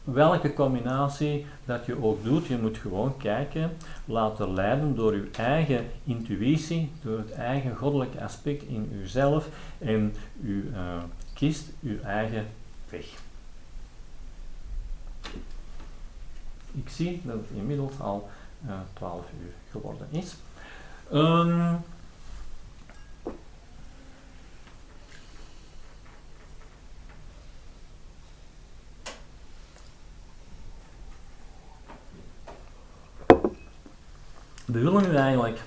Welke 0.03 0.53
combinatie 0.53 1.45
dat 1.65 1.85
je 1.85 2.03
ook 2.03 2.23
doet, 2.23 2.45
je 2.45 2.57
moet 2.57 2.77
gewoon 2.77 3.17
kijken, 3.17 3.71
laten 4.05 4.53
leiden 4.53 4.95
door 4.95 5.15
je 5.15 5.29
eigen 5.31 5.85
intuïtie, 6.03 6.91
door 7.01 7.17
het 7.17 7.31
eigen 7.31 7.75
goddelijke 7.75 8.23
aspect 8.23 8.63
in 8.63 8.89
uzelf 9.01 9.49
en 9.77 10.13
u 10.41 10.71
uh, 10.71 10.77
kiest 11.33 11.71
uw 11.81 11.99
eigen 12.01 12.45
weg. 12.89 13.05
Ik 16.71 16.89
zie 16.89 17.21
dat 17.23 17.37
inmiddels 17.55 17.99
al 17.99 18.29
12 18.93 19.25
uur 19.41 19.53
geworden 19.71 20.07
is. 20.11 20.35
Um, 21.13 21.83
we 34.65 34.79
willen 34.79 35.09
nu 35.09 35.15
eigenlijk 35.15 35.61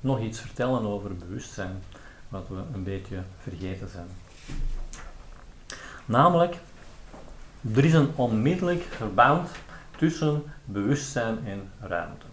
nog 0.00 0.20
iets 0.20 0.40
vertellen 0.40 0.86
over 0.86 1.16
bewustzijn, 1.16 1.82
wat 2.28 2.48
we 2.48 2.62
een 2.74 2.84
beetje 2.84 3.22
vergeten 3.38 3.88
zijn. 3.88 4.08
Namelijk, 6.04 6.56
er 7.74 7.84
is 7.84 7.92
een 7.92 8.12
onmiddellijk 8.14 8.82
verband 8.82 9.48
tussen 9.96 10.42
bewustzijn 10.64 11.38
en 11.46 11.70
ruimte. 11.80 12.26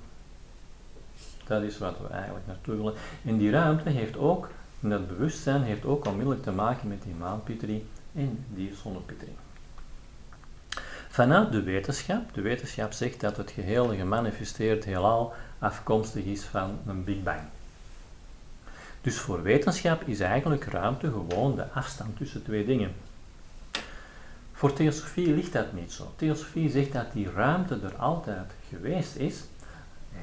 Dat 1.48 1.62
is 1.62 1.78
wat 1.78 1.96
we 2.02 2.08
eigenlijk 2.08 2.48
naartoe 2.48 2.76
willen. 2.76 2.94
En 3.26 3.38
die 3.38 3.52
ruimte 3.52 3.90
heeft 3.90 4.18
ook, 4.18 4.50
dat 4.80 5.08
bewustzijn 5.08 5.62
heeft 5.62 5.86
ook 5.86 6.06
onmiddellijk 6.06 6.44
te 6.44 6.52
maken 6.52 6.88
met 6.88 7.04
die 7.04 7.14
maanpitri 7.14 7.88
en 8.14 8.46
die 8.48 8.76
zonnepitri. 8.82 9.36
Vanuit 11.10 11.52
de 11.52 11.62
wetenschap, 11.64 12.34
de 12.34 12.42
wetenschap 12.42 12.92
zegt 12.92 13.20
dat 13.20 13.38
het 13.38 13.52
geheel 13.52 13.88
gemanifesteerd 13.88 14.86
heelal 14.86 15.34
afkomstig 15.60 16.26
is 16.26 16.44
van 16.44 16.80
een 16.88 17.04
Big 17.04 17.24
Bang. 17.24 17.42
Dus 19.02 19.18
voor 19.18 19.42
wetenschap 19.42 20.02
is 20.08 20.20
eigenlijk 20.20 20.64
ruimte 20.64 21.08
gewoon 21.08 21.56
de 21.56 21.70
afstand 21.70 22.18
tussen 22.18 22.44
twee 22.44 22.66
dingen. 22.66 22.92
Voor 24.62 24.74
theosofie 24.74 25.34
ligt 25.34 25.54
dat 25.54 25.74
niet 25.74 25.92
zo. 25.92 26.12
Theosofie 26.16 26.70
zegt 26.70 26.94
dat 26.94 27.12
die 27.14 27.30
ruimte 27.36 27.80
er 27.84 27.96
altijd 27.96 28.52
geweest 28.70 29.16
is. 29.16 29.44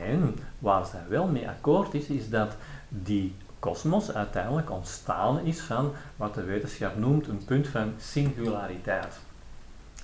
En 0.01 0.37
waar 0.59 0.87
zij 0.87 1.01
wel 1.09 1.27
mee 1.27 1.49
akkoord 1.49 1.95
is, 1.95 2.07
is 2.07 2.31
dat 2.31 2.57
die 2.89 3.35
kosmos 3.59 4.13
uiteindelijk 4.13 4.71
ontstaan 4.71 5.41
is 5.41 5.61
van 5.61 5.93
wat 6.17 6.35
de 6.35 6.43
wetenschap 6.43 6.97
noemt 6.97 7.29
een 7.29 7.45
punt 7.45 7.69
van 7.69 7.93
singulariteit. 7.97 9.19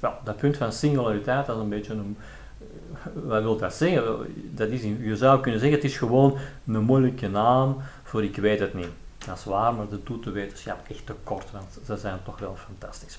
Wel, 0.00 0.14
dat 0.24 0.36
punt 0.36 0.56
van 0.56 0.72
singulariteit, 0.72 1.46
dat 1.46 1.56
is 1.56 1.62
een 1.62 1.68
beetje 1.68 1.92
een. 1.92 2.16
Wat 3.12 3.42
wil 3.42 3.56
dat 3.56 3.74
zeggen? 3.74 4.26
Dat 4.54 4.68
is, 4.68 4.82
je 4.82 5.16
zou 5.16 5.40
kunnen 5.40 5.60
zeggen, 5.60 5.78
het 5.78 5.90
is 5.90 5.96
gewoon 5.96 6.36
een 6.66 6.82
moeilijke 6.82 7.28
naam 7.28 7.76
voor 8.02 8.24
ik 8.24 8.36
weet 8.36 8.60
het 8.60 8.74
niet. 8.74 8.92
Dat 9.26 9.38
is 9.38 9.44
waar, 9.44 9.74
maar 9.74 9.88
dat 9.88 10.06
doet 10.06 10.24
de 10.24 10.30
wetenschap 10.30 10.88
echt 10.88 11.06
te 11.06 11.14
kort, 11.24 11.50
want 11.50 11.78
ze 11.86 11.96
zijn 11.96 12.18
toch 12.24 12.38
wel 12.38 12.56
fantastisch. 12.56 13.18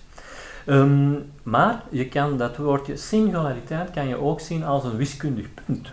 Ehm, 0.66 1.14
maar 1.43 1.84
je 1.89 2.08
kan 2.08 2.38
dat 2.38 2.58
woordje 2.58 2.97
singulariteit 2.97 3.91
kan 3.91 4.08
je 4.08 4.16
ook 4.16 4.39
zien 4.39 4.64
als 4.64 4.84
een 4.84 4.97
wiskundig 4.97 5.47
punt. 5.66 5.91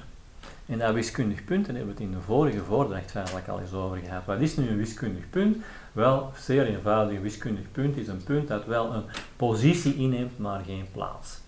En 0.67 0.79
dat 0.79 0.95
wiskundig 0.95 1.45
punt, 1.45 1.67
daar 1.67 1.77
hebben 1.77 1.95
we 1.95 2.03
het 2.03 2.11
in 2.11 2.17
de 2.19 2.25
vorige 2.25 2.65
voordracht 2.65 3.11
feitelijk 3.11 3.49
al 3.49 3.61
eens 3.61 3.73
over 3.73 3.99
gehad. 3.99 4.25
Wat 4.25 4.41
is 4.41 4.57
nu 4.57 4.69
een 4.69 4.77
wiskundig 4.77 5.31
punt? 5.31 5.57
Wel, 5.93 6.33
zeer 6.37 6.67
eenvoudig, 6.67 7.17
een 7.17 7.23
wiskundig 7.23 7.73
punt 7.73 7.97
is 7.97 8.09
een 8.09 8.25
punt 8.25 8.49
dat 8.49 8.65
wel 8.65 8.95
een 8.95 9.05
positie 9.37 9.97
inneemt, 9.97 10.39
maar 10.39 10.61
geen 10.67 10.87
plaats. 10.93 11.41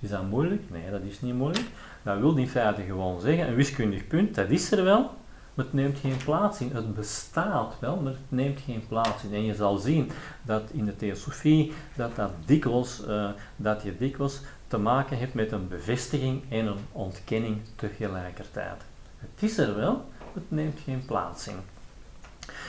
Is 0.00 0.08
dat 0.08 0.28
moeilijk? 0.28 0.62
Nee, 0.70 0.90
dat 0.90 1.00
is 1.02 1.20
niet 1.20 1.34
moeilijk. 1.34 1.66
Dat 2.02 2.18
wil 2.18 2.36
in 2.36 2.48
feite 2.48 2.82
gewoon 2.82 3.20
zeggen, 3.20 3.48
een 3.48 3.54
wiskundig 3.54 4.06
punt, 4.06 4.34
dat 4.34 4.48
is 4.48 4.72
er 4.72 4.84
wel, 4.84 5.10
maar 5.56 5.64
het 5.64 5.74
neemt 5.74 5.98
geen 5.98 6.16
plaats 6.24 6.60
in. 6.60 6.70
Het 6.74 6.94
bestaat 6.94 7.76
wel, 7.80 7.96
maar 7.96 8.12
het 8.12 8.20
neemt 8.28 8.60
geen 8.60 8.86
plaats 8.88 9.24
in. 9.24 9.34
En 9.34 9.44
je 9.44 9.54
zal 9.54 9.76
zien 9.76 10.10
dat 10.42 10.62
in 10.72 10.84
de 10.84 10.96
theosofie 10.96 11.72
dat, 11.94 12.16
dat, 12.16 12.30
dikwijls, 12.44 13.02
uh, 13.08 13.28
dat 13.56 13.82
je 13.82 13.96
dikwijls 13.96 14.40
te 14.68 14.78
maken 14.78 15.18
hebt 15.18 15.34
met 15.34 15.52
een 15.52 15.68
bevestiging 15.68 16.42
en 16.48 16.66
een 16.66 16.78
ontkenning 16.92 17.58
tegelijkertijd. 17.76 18.82
Het 19.18 19.42
is 19.50 19.58
er 19.58 19.76
wel, 19.76 20.04
het 20.34 20.50
neemt 20.50 20.80
geen 20.84 21.04
plaats 21.06 21.48
in. 21.48 21.56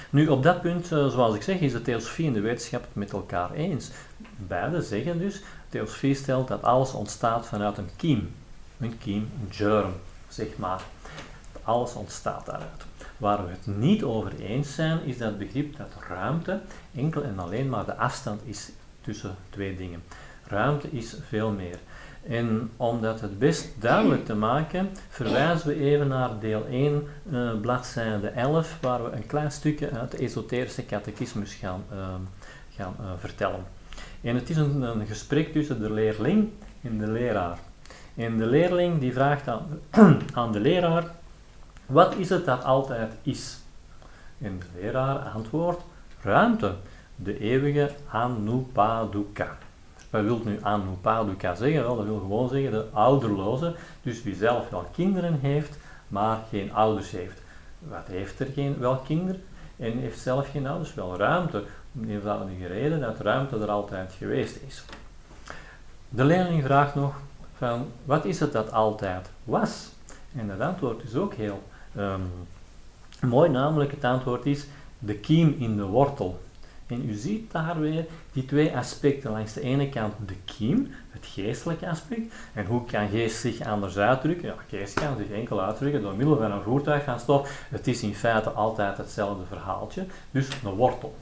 Nu, 0.10 0.28
op 0.28 0.44
dat 0.44 0.62
punt, 0.62 0.92
uh, 0.92 1.08
zoals 1.08 1.36
ik 1.36 1.42
zeg, 1.42 1.60
is 1.60 1.72
de 1.72 1.82
theosofie 1.82 2.28
en 2.28 2.34
de 2.34 2.42
wetenschap 2.42 2.82
het 2.82 2.96
met 2.96 3.12
elkaar 3.12 3.52
eens. 3.52 3.92
Beide 4.36 4.82
zeggen 4.82 5.20
dus, 5.20 5.42
theosofie 5.70 6.16
stelt 6.16 6.48
dat 6.48 6.64
alles 6.64 6.94
ontstaat 6.94 7.48
vanuit 7.48 7.78
een 7.78 7.90
kiem. 7.96 8.34
Een 8.80 8.98
kiem, 8.98 9.30
een 9.42 9.54
germ, 9.54 9.94
zeg 10.28 10.58
maar. 10.58 10.82
Alles 11.68 11.94
ontstaat 11.94 12.46
daaruit. 12.46 12.86
Waar 13.18 13.46
we 13.46 13.52
het 13.52 13.78
niet 13.78 14.04
over 14.04 14.40
eens 14.40 14.76
zijn, 14.76 15.04
is 15.04 15.18
dat 15.18 15.38
begrip 15.38 15.78
dat 15.78 15.90
ruimte 16.10 16.60
enkel 16.96 17.24
en 17.24 17.40
alleen 17.40 17.70
maar 17.70 17.86
de 17.86 17.96
afstand 17.96 18.42
is 18.46 18.72
tussen 19.02 19.36
twee 19.50 19.76
dingen. 19.76 20.04
Ruimte 20.48 20.92
is 20.92 21.16
veel 21.28 21.52
meer. 21.52 21.80
En 22.28 22.72
om 22.78 23.02
dat 23.02 23.22
het 23.22 23.40
best 23.40 23.68
duidelijk 23.80 24.26
te 24.26 24.36
maken, 24.36 24.90
verwijzen 25.10 25.68
we 25.68 25.80
even 25.80 26.08
naar 26.08 26.40
deel 26.40 26.66
1, 26.66 27.08
uh, 27.32 27.50
eh, 27.50 27.60
bladzijde 27.60 28.28
11, 28.28 28.78
waar 28.82 29.04
we 29.04 29.12
een 29.12 29.26
klein 29.26 29.52
stukje 29.52 29.92
uit 29.92 30.12
de 30.12 30.18
esoterische 30.18 30.86
catechismus 30.86 31.54
gaan, 31.54 31.84
uh, 31.94 32.08
gaan 32.76 32.96
uh, 33.02 33.06
vertellen. 33.18 33.64
En 34.22 34.36
het 34.36 34.50
is 34.50 34.58
een, 34.58 35.08
gesprek 35.08 35.52
tussen 35.52 35.80
de 35.80 35.94
leerling 35.94 36.50
en 36.82 36.98
de 36.98 37.08
leraar. 37.08 37.60
En 38.16 38.38
de 38.38 38.46
leerling 38.46 39.00
die 39.00 39.14
vraagt 39.14 39.48
aan 40.34 40.52
de 40.52 40.60
leraar, 40.60 41.16
wat 41.88 42.16
is 42.16 42.30
het 42.30 42.46
dat 42.46 42.64
altijd 42.64 43.14
is? 43.22 43.58
En 44.42 44.60
de 44.60 44.80
leraar 44.80 45.18
antwoordt, 45.18 45.82
ruimte, 46.22 46.74
de 47.16 47.40
eeuwige 47.40 47.92
Anupaduka. 48.10 49.58
Wat 50.10 50.24
wil 50.24 50.42
nu 50.44 50.60
Anupaduka 50.62 51.56
zeggen? 51.56 51.82
Wel, 51.82 51.96
dat 51.96 52.06
wil 52.06 52.20
gewoon 52.20 52.50
zeggen 52.50 52.72
de 52.72 52.86
ouderloze, 52.94 53.76
dus 54.02 54.24
wie 54.24 54.36
zelf 54.36 54.70
wel 54.70 54.86
kinderen 54.94 55.40
heeft, 55.40 55.78
maar 56.08 56.40
geen 56.50 56.74
ouders 56.74 57.12
heeft. 57.12 57.42
Wat 57.80 58.08
heeft 58.08 58.40
er 58.40 58.48
geen, 58.54 58.80
wel 58.80 58.96
kinderen 58.96 59.44
en 59.78 59.98
heeft 59.98 60.20
zelf 60.20 60.52
geen 60.52 60.68
ouders? 60.68 60.94
Wel 60.94 61.18
ruimte. 61.18 61.64
Om 61.94 62.06
die 62.06 62.16
eenvoudige 62.16 62.68
reden 62.68 63.00
dat 63.00 63.20
ruimte 63.20 63.58
er 63.60 63.70
altijd 63.70 64.14
geweest 64.18 64.60
is. 64.68 64.84
De 66.10 66.26
leerling 66.26 66.64
vraagt 66.64 66.96
nog 66.96 67.16
van, 67.58 67.88
wat 68.06 68.26
is 68.26 68.40
het 68.40 68.52
dat 68.52 68.72
altijd 68.72 69.30
was? 69.44 69.90
En 70.36 70.50
het 70.50 70.60
antwoord 70.60 71.04
is 71.04 71.16
ook 71.16 71.34
heel 71.34 71.64
um, 71.98 72.22
mooi, 73.22 73.50
namelijk 73.50 73.92
het 73.92 74.04
antwoord 74.04 74.46
is 74.46 74.66
de 75.00 75.16
kiem 75.16 75.56
in 75.60 75.76
de 75.76 75.86
wortel. 75.86 76.40
En 76.88 77.10
u 77.10 77.14
ziet 77.14 77.52
daar 77.52 77.80
weer 77.80 78.06
die 78.32 78.46
twee 78.46 78.78
aspecten. 78.78 79.32
Langs 79.32 79.54
de 79.54 79.62
ene 79.62 79.90
kant 79.90 80.14
de 80.26 80.36
kiem, 80.46 80.92
het 81.10 81.26
geestelijke 81.26 81.90
aspect. 81.90 82.34
En 82.54 82.66
hoe 82.66 82.86
kan 82.86 83.10
geest 83.10 83.40
zich 83.40 83.62
anders 83.62 83.98
uitdrukken? 83.98 84.48
Ja, 84.48 84.56
geest 84.70 84.94
kan 84.94 85.18
zich 85.18 85.30
enkel 85.30 85.62
uitdrukken 85.62 86.02
door 86.02 86.16
middel 86.16 86.38
van 86.38 86.52
een 86.52 86.62
voertuig 86.62 87.04
van 87.04 87.20
stof. 87.20 87.66
Het 87.70 87.88
is 87.88 88.04
in 88.04 88.16
feite 88.16 88.50
altijd 88.50 88.98
hetzelfde 88.98 89.46
verhaaltje, 89.46 90.06
dus 90.32 90.48
een 90.64 90.72
wortel. 90.72 91.16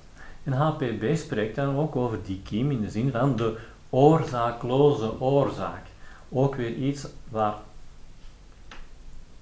En 0.44 0.54
HPB 0.54 1.16
spreekt 1.16 1.56
dan 1.56 1.78
ook 1.78 1.96
over 1.96 2.20
die 2.24 2.42
kiem 2.44 2.72
in 2.72 2.82
de 2.82 2.90
zin 2.90 3.12
van 3.12 3.36
de 3.36 3.58
oorzaakloze 3.90 5.22
oorzaak. 5.22 5.86
Ook 6.30 6.56
weer 6.56 6.74
iets 6.74 7.08
waar 7.30 7.56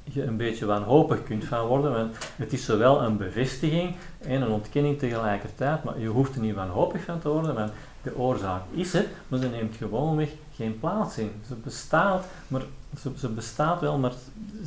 je 0.04 0.24
een 0.24 0.38
beetje 0.38 0.66
wanhopig 0.66 1.24
kunt 1.24 1.46
van 1.46 1.66
worden, 1.66 1.92
want 1.92 2.16
het 2.36 2.54
is 2.54 2.66
zowel 2.66 3.02
een 3.02 3.18
bevestiging 3.18 3.96
en 4.20 4.42
een 4.42 4.52
ontkenning 4.52 5.00
tegelijkertijd, 5.00 5.84
maar 5.84 6.00
je 6.00 6.08
hoeft 6.08 6.36
er 6.36 6.42
niet 6.42 6.56
wanhopig 6.56 7.04
van 7.04 7.20
te 7.20 7.30
worden, 7.30 7.56
want 7.56 7.72
de 8.04 8.18
oorzaak 8.18 8.62
is 8.72 8.94
er, 8.94 9.06
maar 9.28 9.40
ze 9.40 9.48
neemt 9.48 9.76
gewoonweg 9.76 10.30
geen 10.56 10.80
plaats 10.80 11.18
in. 11.18 11.32
Ze 11.48 11.56
bestaat, 11.56 12.26
maar 12.48 12.62
ze, 13.00 13.12
ze, 13.18 13.28
bestaat 13.28 13.82
wel, 13.82 13.98
maar 13.98 14.12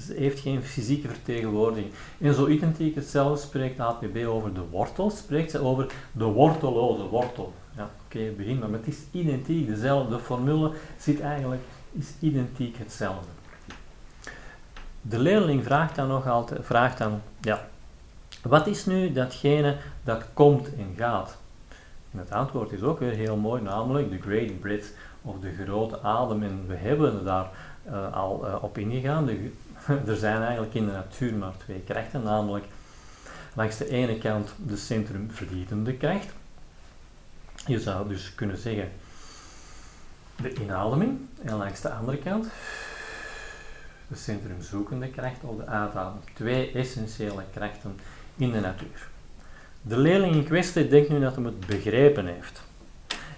ze 0.06 0.14
heeft 0.14 0.40
geen 0.40 0.62
fysieke 0.62 1.08
vertegenwoordiging. 1.08 1.92
En 2.18 2.34
zo 2.34 2.46
identiek 2.46 2.94
hetzelfde 2.94 3.46
spreekt 3.46 3.80
APB 3.80 4.26
over 4.26 4.54
de 4.54 4.64
wortel, 4.70 5.10
spreekt 5.10 5.50
ze 5.50 5.58
over 5.58 5.86
de 6.12 6.24
worteloze 6.24 7.02
wortel. 7.02 7.52
Ja, 7.76 7.90
oké, 8.04 8.32
begin 8.36 8.58
maar, 8.58 8.70
maar 8.70 8.78
het 8.78 8.88
is 8.88 8.98
identiek, 9.10 9.66
dezelfde 9.66 10.18
formule 10.18 10.72
zit 10.98 11.20
eigenlijk, 11.20 11.62
is 11.92 12.12
identiek 12.20 12.76
hetzelfde. 12.78 13.35
De 15.08 15.18
leerling 15.18 15.64
vraagt 15.64 15.94
dan 15.94 16.08
nog 16.08 16.26
altijd, 16.26 16.64
vraagt 16.64 16.98
dan, 16.98 17.20
ja, 17.40 17.66
wat 18.42 18.66
is 18.66 18.86
nu 18.86 19.12
datgene 19.12 19.76
dat 20.04 20.24
komt 20.32 20.74
en 20.74 20.94
gaat? 20.96 21.36
En 22.12 22.18
het 22.18 22.30
antwoord 22.30 22.72
is 22.72 22.82
ook 22.82 22.98
weer 22.98 23.12
heel 23.12 23.36
mooi, 23.36 23.62
namelijk 23.62 24.10
de 24.10 24.20
Great 24.20 24.60
Breath 24.60 24.92
of 25.22 25.38
de 25.40 25.64
grote 25.64 26.02
adem. 26.02 26.42
En 26.42 26.64
we 26.66 26.74
hebben 26.74 27.24
daar 27.24 27.50
uh, 27.88 28.12
al 28.12 28.46
uh, 28.46 28.62
op 28.62 28.78
ingegaan. 28.78 29.28
Er 30.06 30.16
zijn 30.16 30.42
eigenlijk 30.42 30.74
in 30.74 30.86
de 30.86 30.92
natuur 30.92 31.34
maar 31.34 31.56
twee 31.56 31.80
krachten, 31.80 32.22
namelijk 32.22 32.64
langs 33.54 33.76
de 33.76 33.88
ene 33.88 34.18
kant 34.18 34.54
de 34.66 34.76
centrumverlietende 34.76 35.94
kracht. 35.94 36.28
Je 37.66 37.80
zou 37.80 38.08
dus 38.08 38.34
kunnen 38.34 38.58
zeggen 38.58 38.90
de 40.36 40.54
inademing, 40.54 41.18
en 41.42 41.56
langs 41.56 41.80
de 41.80 41.90
andere 41.90 42.18
kant 42.18 42.46
de 44.08 44.16
centrumzoekende 44.16 45.10
kracht 45.10 45.42
of 45.42 45.56
de 45.56 45.66
uitademing. 45.66 46.24
Twee 46.34 46.72
essentiële 46.72 47.42
krachten 47.52 47.98
in 48.36 48.52
de 48.52 48.60
natuur. 48.60 49.08
De 49.82 49.98
leerling 49.98 50.34
in 50.34 50.44
kwestie 50.44 50.88
denkt 50.88 51.08
nu 51.08 51.20
dat 51.20 51.34
hij 51.34 51.44
het 51.44 51.66
begrepen 51.66 52.26
heeft. 52.26 52.64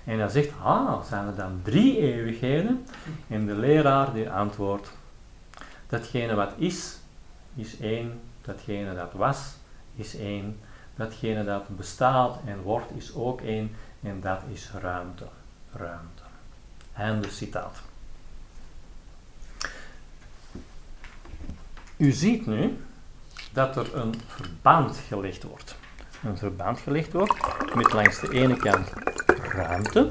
En 0.04 0.18
hij 0.18 0.28
zegt, 0.28 0.50
ah, 0.62 1.02
zijn 1.04 1.26
er 1.26 1.34
dan 1.34 1.60
drie 1.62 1.98
eeuwigheden? 1.98 2.86
En 3.28 3.46
de 3.46 3.54
leraar 3.54 4.12
die 4.12 4.30
antwoordt, 4.30 4.92
datgene 5.88 6.34
wat 6.34 6.52
is, 6.56 6.98
is 7.54 7.78
één, 7.80 8.20
datgene 8.42 8.94
dat 8.94 9.12
was, 9.12 9.54
is 9.94 10.16
één, 10.16 10.58
datgene 10.96 11.44
dat 11.44 11.76
bestaat 11.76 12.38
en 12.44 12.62
wordt, 12.62 12.90
is 12.96 13.14
ook 13.14 13.40
één, 13.40 13.70
en 14.02 14.20
dat 14.20 14.40
is 14.52 14.70
ruimte. 14.80 15.26
Ruimte. 15.72 16.22
Einde 16.94 17.28
citaat. 17.28 17.82
U 21.98 22.10
ziet 22.10 22.46
nu 22.46 22.76
dat 23.52 23.76
er 23.76 23.94
een 23.94 24.14
verband 24.26 24.96
gelegd 25.08 25.42
wordt. 25.42 25.76
Een 26.24 26.38
verband 26.38 26.78
gelegd 26.78 27.12
wordt 27.12 27.34
met 27.74 27.92
langs 27.92 28.20
de 28.20 28.32
ene 28.32 28.56
kant 28.56 28.92
ruimte 29.26 30.10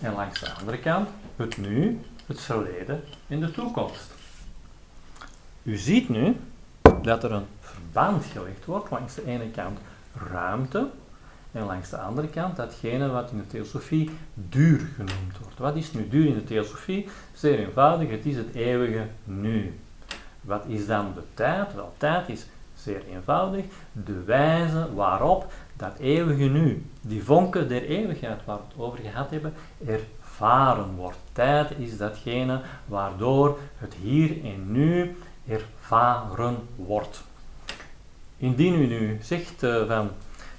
en 0.00 0.12
langs 0.12 0.40
de 0.40 0.52
andere 0.52 0.78
kant 0.78 1.08
het 1.36 1.56
nu, 1.56 2.00
het 2.26 2.40
verleden 2.40 3.02
en 3.28 3.40
de 3.40 3.50
toekomst. 3.50 4.10
U 5.62 5.76
ziet 5.76 6.08
nu 6.08 6.36
dat 7.02 7.24
er 7.24 7.32
een 7.32 7.46
verband 7.60 8.24
gelegd 8.24 8.64
wordt 8.64 8.90
langs 8.90 9.14
de 9.14 9.26
ene 9.26 9.50
kant 9.50 9.78
ruimte 10.30 10.90
En 11.52 11.64
langs 11.64 11.90
de 11.90 11.98
andere 11.98 12.28
kant 12.28 12.56
datgene 12.56 13.08
wat 13.08 13.30
in 13.30 13.36
de 13.36 13.46
theosofie 13.46 14.10
duur 14.34 14.80
genoemd 14.94 15.38
wordt. 15.40 15.58
Wat 15.58 15.76
is 15.76 15.92
nu 15.92 16.08
duur 16.08 16.26
in 16.26 16.34
de 16.34 16.44
theosofie? 16.44 17.08
Zeer 17.32 17.58
eenvoudig, 17.58 18.10
het 18.10 18.26
is 18.26 18.36
het 18.36 18.54
eeuwige 18.54 19.06
nu. 19.24 19.74
Wat 20.42 20.64
is 20.66 20.86
dan 20.86 21.12
de 21.14 21.22
tijd? 21.34 21.74
Wel, 21.74 21.92
tijd 21.96 22.28
is 22.28 22.46
zeer 22.74 23.02
eenvoudig 23.10 23.64
de 23.92 24.22
wijze 24.24 24.94
waarop 24.94 25.52
dat 25.76 25.98
eeuwige 25.98 26.44
nu, 26.44 26.86
die 27.00 27.24
vonken 27.24 27.68
der 27.68 27.82
eeuwigheid 27.82 28.44
waar 28.44 28.56
we 28.56 28.62
het 28.68 28.82
over 28.82 28.98
gehad 28.98 29.30
hebben, 29.30 29.52
ervaren 29.86 30.94
wordt. 30.94 31.18
Tijd 31.32 31.70
is 31.78 31.96
datgene 31.96 32.60
waardoor 32.86 33.58
het 33.76 33.94
hier 33.94 34.44
en 34.44 34.72
nu 34.72 35.16
ervaren 35.48 36.56
wordt. 36.76 37.22
Indien 38.36 38.74
u 38.74 38.86
nu 38.86 39.18
zegt 39.22 39.62
uh, 39.62 39.86
van, 39.86 40.10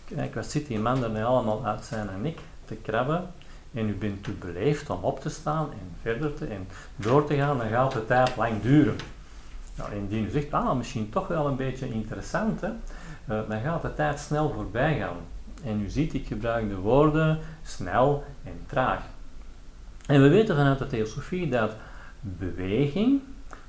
kijk, 0.05 0.35
wat 0.35 0.45
zit 0.45 0.67
die 0.67 0.79
man 0.79 1.15
er 1.15 1.23
allemaal 1.23 1.65
uit 1.65 1.83
zijn 1.83 2.09
en 2.09 2.25
ik 2.25 2.39
te 2.65 2.75
krabben, 2.75 3.31
en 3.73 3.89
u 3.89 3.93
bent 3.93 4.23
te 4.23 4.31
beleefd 4.31 4.89
om 4.89 5.03
op 5.03 5.19
te 5.19 5.29
staan 5.29 5.71
en 5.71 5.95
verder 6.01 6.33
te 6.33 6.45
en 6.45 6.67
door 6.95 7.25
te 7.25 7.35
gaan, 7.35 7.57
dan 7.57 7.69
gaat 7.69 7.91
de 7.91 8.05
tijd 8.05 8.35
lang 8.35 8.61
duren. 8.61 8.95
Nou, 9.75 9.91
indien 9.93 10.25
u 10.25 10.29
zegt, 10.29 10.51
ah, 10.51 10.75
misschien 10.75 11.09
toch 11.09 11.27
wel 11.27 11.47
een 11.47 11.55
beetje 11.55 11.93
interessant, 11.93 12.61
hè, 12.61 12.69
uh, 12.69 13.49
dan 13.49 13.61
gaat 13.61 13.81
de 13.81 13.93
tijd 13.93 14.19
snel 14.19 14.49
voorbij 14.49 14.97
gaan. 14.97 15.17
En 15.63 15.81
u 15.81 15.89
ziet, 15.89 16.13
ik 16.13 16.27
gebruik 16.27 16.69
de 16.69 16.75
woorden 16.75 17.39
snel 17.63 18.23
en 18.43 18.63
traag. 18.65 19.01
En 20.05 20.21
we 20.21 20.27
weten 20.27 20.55
vanuit 20.55 20.79
de 20.79 20.87
theosofie 20.87 21.49
dat 21.49 21.71
beweging, 22.19 23.21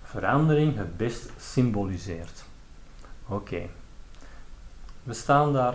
verandering 0.03 0.77
het 0.77 0.97
best 0.97 1.31
symboliseert. 1.39 2.45
Oké. 3.27 3.63
We 5.03 5.13
staan 5.13 5.53
daar, 5.53 5.75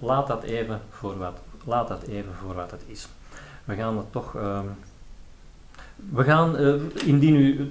laat 0.00 0.26
dat, 0.26 0.42
even 0.42 0.80
voor 0.90 1.18
wat, 1.18 1.40
laat 1.64 1.88
dat 1.88 2.02
even 2.02 2.34
voor 2.34 2.54
wat 2.54 2.70
het 2.70 2.84
is. 2.86 3.08
We 3.64 3.74
gaan 3.74 3.96
het 3.96 4.12
toch... 4.12 4.34
Um, 4.34 4.76
we 6.12 6.24
gaan, 6.24 6.60
uh, 6.60 6.74
indien 7.04 7.34
u 7.34 7.60
uh, 7.60 7.66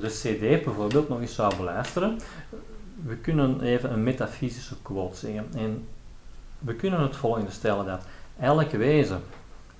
de 0.00 0.08
CD 0.08 0.64
bijvoorbeeld 0.64 1.08
nog 1.08 1.20
eens 1.20 1.34
zou 1.34 1.56
beluisteren, 1.56 2.18
we 3.06 3.16
kunnen 3.16 3.60
even 3.60 3.92
een 3.92 4.02
metafysische 4.02 4.74
quote 4.82 5.16
zeggen. 5.16 5.46
En 5.56 5.86
we 6.58 6.74
kunnen 6.74 7.00
het 7.00 7.16
volgende 7.16 7.50
stellen: 7.50 7.86
dat 7.86 8.06
elk 8.38 8.70
wezen 8.70 9.20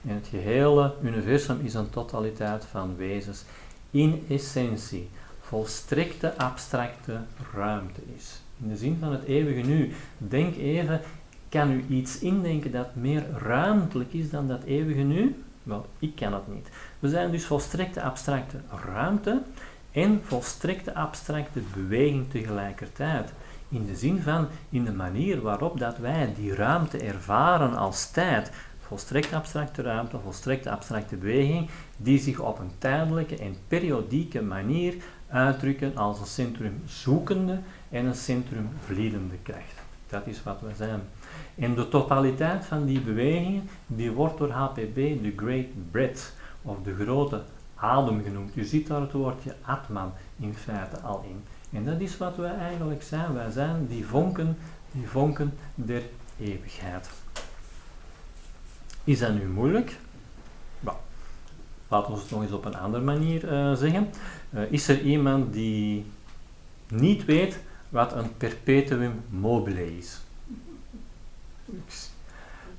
in 0.03 0.15
het 0.15 0.27
gehele 0.27 0.95
universum 1.03 1.61
is 1.63 1.75
een 1.75 1.91
totaliteit 1.91 2.65
van 2.65 2.97
wezens 2.97 3.45
in 3.91 4.25
essentie 4.29 5.09
volstrekte 5.41 6.37
abstracte 6.37 7.21
ruimte 7.55 8.01
is. 8.17 8.41
In 8.63 8.69
de 8.69 8.77
zin 8.77 8.97
van 9.01 9.13
het 9.13 9.25
eeuwige 9.25 9.69
nu. 9.69 9.93
Denk 10.19 10.57
even, 10.57 11.01
kan 11.49 11.71
u 11.71 11.85
iets 11.89 12.19
indenken 12.19 12.73
dat 12.73 12.95
meer 12.95 13.27
ruimtelijk 13.39 14.13
is 14.13 14.31
dan 14.31 14.49
dat 14.49 14.63
eeuwige 14.63 15.01
nu? 15.01 15.43
Wel, 15.63 15.87
ik 15.99 16.15
kan 16.17 16.33
het 16.33 16.49
niet. 16.55 16.69
We 17.01 17.09
zijn 17.09 17.31
dus 17.31 17.45
volstrekte 17.45 18.03
abstracte 18.03 18.57
ruimte 18.93 19.43
en 19.93 20.21
volstrekte 20.25 20.95
abstracte 20.95 21.61
beweging 21.75 22.31
tegelijkertijd. 22.31 23.33
In 23.69 23.87
de 23.87 23.97
zin 23.97 24.21
van, 24.21 24.49
in 24.69 24.85
de 24.85 24.93
manier 24.93 25.41
waarop 25.41 25.79
dat 25.79 25.99
wij 25.99 26.33
die 26.37 26.55
ruimte 26.55 26.99
ervaren 26.99 27.77
als 27.77 28.11
tijd, 28.11 28.53
volstrekt 28.79 29.33
abstracte 29.33 29.83
ruimte, 29.83 30.19
volstrekt 30.23 30.67
abstracte 30.67 31.17
beweging, 31.17 31.71
die 31.97 32.19
zich 32.19 32.41
op 32.41 32.59
een 32.59 32.73
tijdelijke 32.79 33.37
en 33.37 33.57
periodieke 33.69 34.43
manier 34.43 34.95
uitdrukken 35.29 35.97
als 35.97 36.21
een 36.21 36.27
centrum 36.27 36.83
zoekende 36.87 37.59
en 37.91 38.05
een 38.05 38.15
centrum 38.15 38.69
vliedende 38.85 39.37
kracht. 39.43 39.83
Dat 40.07 40.27
is 40.27 40.43
wat 40.43 40.61
we 40.61 40.75
zijn. 40.77 41.01
En 41.55 41.75
de 41.75 41.89
totaliteit 41.89 42.65
van 42.65 42.85
die 42.85 43.01
bewegingen, 43.01 43.69
die 43.87 44.11
wordt 44.11 44.39
door 44.39 44.51
HPB 44.51 44.95
de 44.95 45.33
Great 45.37 45.91
Breath, 45.91 46.33
of 46.63 46.77
de 46.83 46.95
grote 46.95 47.43
adem 47.75 48.23
genoemd. 48.23 48.57
U 48.57 48.65
ziet 48.65 48.87
daar 48.87 49.01
het 49.01 49.13
woordje 49.13 49.55
Atman 49.63 50.13
in 50.39 50.55
feite 50.55 51.01
al 51.01 51.25
in. 51.29 51.45
En 51.79 51.85
dat 51.85 52.01
is 52.01 52.17
wat 52.17 52.37
wij 52.37 52.55
eigenlijk 52.55 53.03
zijn. 53.03 53.35
Wij 53.35 53.51
zijn 53.51 53.87
die 53.87 54.07
vonken, 54.07 54.57
die 54.93 55.09
vonken 55.09 55.53
der 55.75 56.03
eeuwigheid. 56.41 57.11
Is 59.05 59.19
dat 59.19 59.35
nu 59.35 59.47
moeilijk? 59.47 59.99
Nou, 60.81 60.97
laten 61.89 62.13
we 62.13 62.19
het 62.19 62.31
nog 62.31 62.43
eens 62.43 62.53
op 62.53 62.65
een 62.65 62.77
andere 62.77 63.05
manier 63.05 63.53
uh, 63.53 63.75
zeggen. 63.75 64.11
Uh, 64.51 64.73
is 64.73 64.89
er 64.89 65.01
iemand 65.01 65.53
die 65.53 66.05
niet 66.89 67.25
weet 67.25 67.59
wat 67.89 68.13
een 68.13 68.37
perpetuum 68.37 69.23
mobile 69.29 69.97
is? 69.97 70.21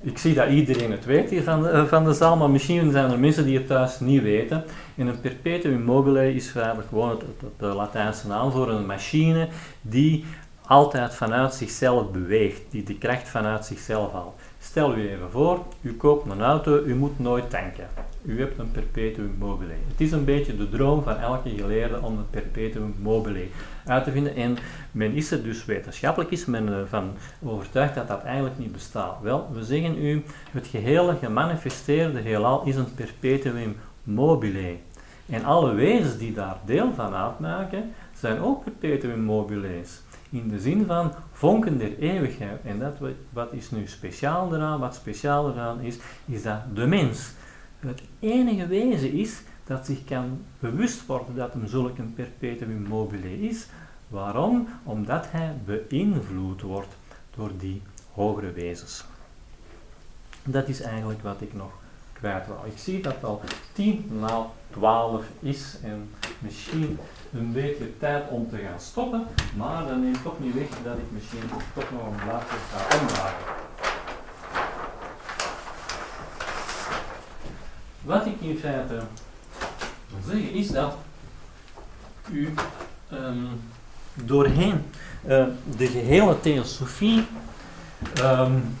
Ik 0.02 0.18
zie 0.18 0.34
dat 0.34 0.48
iedereen 0.48 0.90
het 0.90 1.04
weet 1.04 1.30
hier 1.30 1.42
van 1.42 1.62
de, 1.62 1.68
eh, 1.68 1.84
van 1.84 2.04
de 2.04 2.12
zaal, 2.12 2.36
maar 2.36 2.50
misschien 2.50 2.90
zijn 2.90 3.10
er 3.10 3.18
mensen 3.18 3.44
die 3.44 3.56
het 3.58 3.66
thuis 3.66 4.00
niet 4.00 4.22
weten. 4.22 4.64
En 4.96 5.06
een 5.06 5.20
perpetuum 5.20 5.82
mobile 5.82 6.34
is 6.34 6.54
eigenlijk 6.54 6.88
gewoon 6.88 7.10
het, 7.10 7.20
de 7.58 7.66
Latijnse 7.66 8.26
naam 8.26 8.50
voor 8.50 8.70
een 8.70 8.86
machine 8.86 9.48
die 9.80 10.24
altijd 10.66 11.14
vanuit 11.14 11.54
zichzelf 11.54 12.10
beweegt, 12.10 12.62
die 12.70 12.82
de 12.82 12.98
kracht 12.98 13.28
vanuit 13.28 13.64
zichzelf 13.64 14.12
haalt. 14.12 14.40
Stel 14.72 14.96
u 14.96 15.08
even 15.08 15.30
voor, 15.30 15.64
u 15.80 15.94
koopt 15.96 16.30
een 16.30 16.42
auto, 16.42 16.82
u 16.84 16.94
moet 16.94 17.18
nooit 17.18 17.50
tanken. 17.50 17.88
U 18.22 18.38
hebt 18.38 18.58
een 18.58 18.70
perpetuum 18.70 19.34
mobile. 19.38 19.72
Het 19.88 20.00
is 20.00 20.12
een 20.12 20.24
beetje 20.24 20.56
de 20.56 20.68
droom 20.68 21.02
van 21.02 21.16
elke 21.16 21.50
geleerde 21.50 22.00
om 22.00 22.18
een 22.18 22.30
perpetuum 22.30 22.94
mobile 22.98 23.46
uit 23.84 24.04
te 24.04 24.10
vinden. 24.10 24.34
En 24.34 24.56
men 24.92 25.12
is 25.12 25.30
er 25.30 25.42
dus 25.42 25.64
wetenschappelijk 25.64 26.30
is 26.30 26.44
men 26.44 26.68
ervan 26.68 27.10
overtuigd 27.42 27.94
dat 27.94 28.08
dat 28.08 28.22
eigenlijk 28.22 28.58
niet 28.58 28.72
bestaat. 28.72 29.20
Wel, 29.22 29.48
we 29.52 29.64
zeggen 29.64 30.04
u, 30.04 30.22
het 30.50 30.66
gehele 30.66 31.16
gemanifesteerde 31.16 32.20
heelal 32.20 32.62
is 32.64 32.76
een 32.76 32.94
perpetuum 32.94 33.76
mobile. 34.02 34.76
En 35.26 35.44
alle 35.44 35.74
wezens 35.74 36.18
die 36.18 36.32
daar 36.32 36.56
deel 36.64 36.92
van 36.94 37.14
uitmaken, 37.14 37.92
zijn 38.18 38.40
ook 38.40 38.64
perpetuum 38.64 39.20
mobiles. 39.20 40.00
In 40.32 40.48
de 40.48 40.60
zin 40.60 40.86
van 40.86 41.12
vonken 41.32 41.78
der 41.78 41.98
eeuwigheid. 41.98 42.60
En 42.64 42.78
dat 42.78 42.98
wat 43.30 43.52
is 43.52 43.70
nu 43.70 43.86
speciaal 43.86 44.54
eraan, 44.54 44.80
wat 44.80 44.94
speciaal 44.94 45.50
eraan 45.50 45.80
is, 45.80 45.98
is 46.26 46.42
dat 46.42 46.60
de 46.74 46.86
mens 46.86 47.32
het 47.78 48.02
enige 48.20 48.66
wezen 48.66 49.12
is 49.12 49.42
dat 49.64 49.86
zich 49.86 50.04
kan 50.04 50.44
bewust 50.58 51.06
worden 51.06 51.34
dat 51.34 51.52
hem 51.52 51.66
zulk 51.66 51.98
een 51.98 52.14
perpetuum 52.14 52.82
mobile 52.82 53.40
is. 53.48 53.66
Waarom? 54.08 54.68
Omdat 54.82 55.26
hij 55.30 55.54
beïnvloed 55.64 56.60
wordt 56.60 56.96
door 57.36 57.50
die 57.58 57.82
hogere 58.12 58.52
wezens. 58.52 59.04
Dat 60.44 60.68
is 60.68 60.80
eigenlijk 60.80 61.22
wat 61.22 61.40
ik 61.40 61.54
nog 61.54 61.70
kwijt 62.12 62.46
wil. 62.46 62.60
Ik 62.64 62.78
zie 62.78 63.02
dat 63.02 63.14
het 63.14 63.24
al 63.24 63.40
10 63.72 64.06
na 64.20 64.46
12 64.70 65.24
is 65.40 65.76
en 65.82 66.10
misschien 66.38 66.98
een 67.32 67.52
beetje 67.52 67.98
tijd 67.98 68.28
om 68.28 68.48
te 68.48 68.56
gaan 68.56 68.80
stoppen, 68.80 69.26
maar 69.56 69.86
dat 69.86 69.96
neemt 69.96 70.22
toch 70.22 70.40
niet 70.40 70.54
weg 70.54 70.68
dat 70.84 70.96
ik 70.96 71.10
misschien 71.10 71.50
toch 71.74 71.90
nog 71.92 72.06
een 72.06 72.26
laatste 72.26 72.54
ga 72.70 73.00
omdraaien. 73.00 73.60
Wat 78.02 78.26
ik 78.26 78.40
in 78.40 78.58
feite 78.58 79.00
wil 80.08 80.22
zeggen 80.26 80.52
is 80.52 80.68
dat 80.68 80.96
u 82.30 82.54
um, 83.12 83.48
doorheen 84.14 84.84
uh, 85.26 85.44
de 85.76 85.86
gehele 85.86 86.40
theosofie 86.40 87.26
um, 88.20 88.76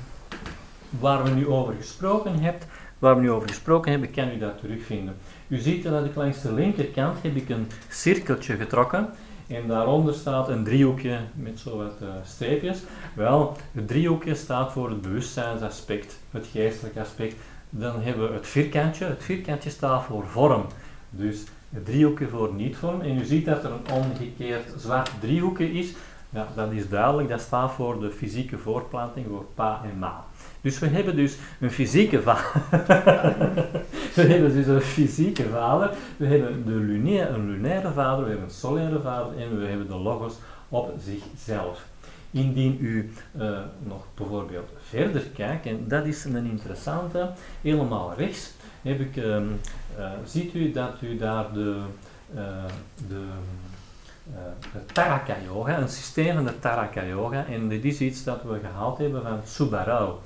waar 0.90 1.22
we 1.22 1.30
nu 1.30 1.46
over 1.46 1.74
gesproken 1.74 2.38
hebben, 2.40 2.68
waar 2.98 3.14
we 3.14 3.20
nu 3.20 3.30
over 3.30 3.48
gesproken 3.48 3.90
hebben, 3.90 4.10
kan 4.10 4.28
u 4.28 4.38
dat 4.38 4.58
terugvinden. 4.58 5.16
U 5.52 5.58
ziet 5.58 5.82
dat 5.82 6.04
ik 6.04 6.14
langs 6.14 6.42
de 6.42 6.52
linkerkant 6.52 7.22
heb 7.22 7.36
ik 7.36 7.48
een 7.48 7.66
cirkeltje 7.88 8.56
getrokken 8.56 9.08
en 9.46 9.66
daaronder 9.66 10.14
staat 10.14 10.48
een 10.48 10.64
driehoekje 10.64 11.18
met 11.34 11.58
zo 11.58 11.76
wat 11.76 11.92
uh, 12.02 12.08
streepjes. 12.24 12.82
Wel, 13.14 13.56
het 13.72 13.88
driehoekje 13.88 14.34
staat 14.34 14.72
voor 14.72 14.90
het 14.90 15.02
bewustzijnsaspect, 15.02 16.18
het 16.30 16.46
geestelijke 16.46 17.00
aspect. 17.00 17.34
Dan 17.70 18.00
hebben 18.00 18.28
we 18.28 18.34
het 18.34 18.46
vierkantje. 18.46 19.04
Het 19.04 19.22
vierkantje 19.22 19.70
staat 19.70 20.04
voor 20.04 20.26
vorm. 20.26 20.64
Dus 21.10 21.44
het 21.70 21.84
driehoekje 21.84 22.28
voor 22.28 22.54
niet-vorm. 22.54 23.00
En 23.00 23.18
u 23.18 23.24
ziet 23.24 23.44
dat 23.44 23.64
er 23.64 23.70
een 23.70 23.94
omgekeerd 23.94 24.72
zwart 24.76 25.10
driehoekje 25.20 25.72
is. 25.72 25.92
Ja, 26.30 26.48
dat 26.54 26.72
is 26.72 26.88
duidelijk. 26.88 27.28
Dat 27.28 27.40
staat 27.40 27.72
voor 27.72 28.00
de 28.00 28.10
fysieke 28.10 28.58
voortplanting, 28.58 29.26
voor 29.28 29.44
pa 29.54 29.80
en 29.84 29.98
ma. 29.98 30.24
Dus 30.62 30.78
we 30.78 30.86
hebben 30.86 31.16
dus 31.16 31.36
een 31.60 31.70
fysieke 31.70 32.22
vader. 32.22 32.52
we 34.14 34.22
hebben 34.22 34.54
dus 34.54 34.66
een 34.66 34.80
fysieke 34.80 35.48
vader. 35.48 35.90
We 36.16 36.26
hebben 36.26 36.64
de 36.64 36.70
lunaire, 36.70 37.28
een 37.28 37.50
lunaire 37.50 37.92
vader, 37.92 38.24
we 38.24 38.30
hebben 38.30 38.48
een 38.48 38.54
solaire 38.54 39.00
vader 39.00 39.38
en 39.38 39.60
we 39.60 39.66
hebben 39.66 39.86
de 39.88 39.94
logos 39.94 40.34
op 40.68 40.94
zichzelf. 41.04 41.84
Indien 42.30 42.76
u 42.80 43.12
uh, 43.38 43.58
nog 43.78 44.06
bijvoorbeeld 44.14 44.70
verder 44.88 45.22
kijkt, 45.34 45.66
en 45.66 45.84
dat 45.88 46.06
is 46.06 46.24
een 46.24 46.46
interessante, 46.46 47.30
helemaal 47.60 48.14
rechts 48.16 48.52
heb 48.82 49.00
ik, 49.00 49.16
um, 49.16 49.60
uh, 49.98 50.10
ziet 50.24 50.54
u 50.54 50.72
dat 50.72 50.94
u 51.00 51.16
daar 51.16 51.52
de, 51.52 51.76
uh, 52.34 52.40
de 53.08 53.24
de 54.72 54.84
Taraka 54.92 55.36
Yoga, 55.44 55.78
een 55.78 55.88
systeem 55.88 56.34
van 56.34 56.44
de 56.44 56.58
Taraka 56.58 57.04
Yoga, 57.04 57.46
en 57.46 57.68
dit 57.68 57.84
is 57.84 58.00
iets 58.00 58.24
dat 58.24 58.42
we 58.42 58.58
gehaald 58.62 58.98
hebben 58.98 59.22
van 59.22 59.40
Subarao. 59.44 60.20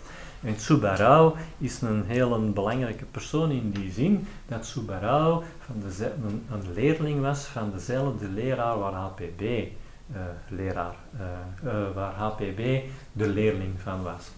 En 0.47 0.57
Tsubarao 0.57 1.36
is 1.59 1.80
een 1.80 2.05
heel 2.07 2.53
belangrijke 2.53 3.05
persoon 3.05 3.51
in 3.51 3.70
die 3.70 3.92
zin 3.92 4.26
dat 4.49 4.62
Tsubarao 4.62 5.42
van 5.59 5.74
de, 5.80 6.12
een, 6.26 6.47
een, 6.53 6.72
leerling 6.74 7.20
was 7.20 7.44
van 7.44 7.70
dezelfde 7.70 8.28
leraar 8.28 8.78
waar 8.78 8.92
HPB, 8.92 9.40
uh, 9.40 10.16
leraar, 10.49 10.94
uh, 11.14 11.20
uh, 11.64 11.94
waar 11.94 12.12
HPB 12.12 12.80
de 13.12 13.28
leerling 13.28 13.80
van 13.80 14.03
was. 14.03 14.30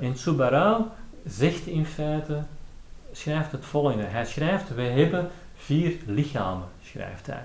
en 0.00 0.14
Tsubarao 0.14 0.88
zegt 1.26 1.66
in 1.66 1.86
feite, 1.86 2.42
schrijft 3.12 3.52
het 3.52 3.64
volgende. 3.64 4.04
Hij 4.04 4.24
schrijft, 4.24 4.74
wij 4.74 4.90
hebben 4.90 5.30
vier 5.56 5.96
lichamen, 6.06 6.68
schrijft 6.82 7.26
hij. 7.26 7.44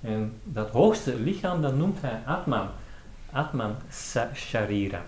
En 0.00 0.40
dat 0.44 0.70
hoogste 0.70 1.14
lichaam, 1.20 1.62
dat 1.62 1.76
noemt 1.76 2.00
hij 2.00 2.20
Atman. 2.26 2.68
Atman 3.32 3.74
Sharira. 4.34 5.02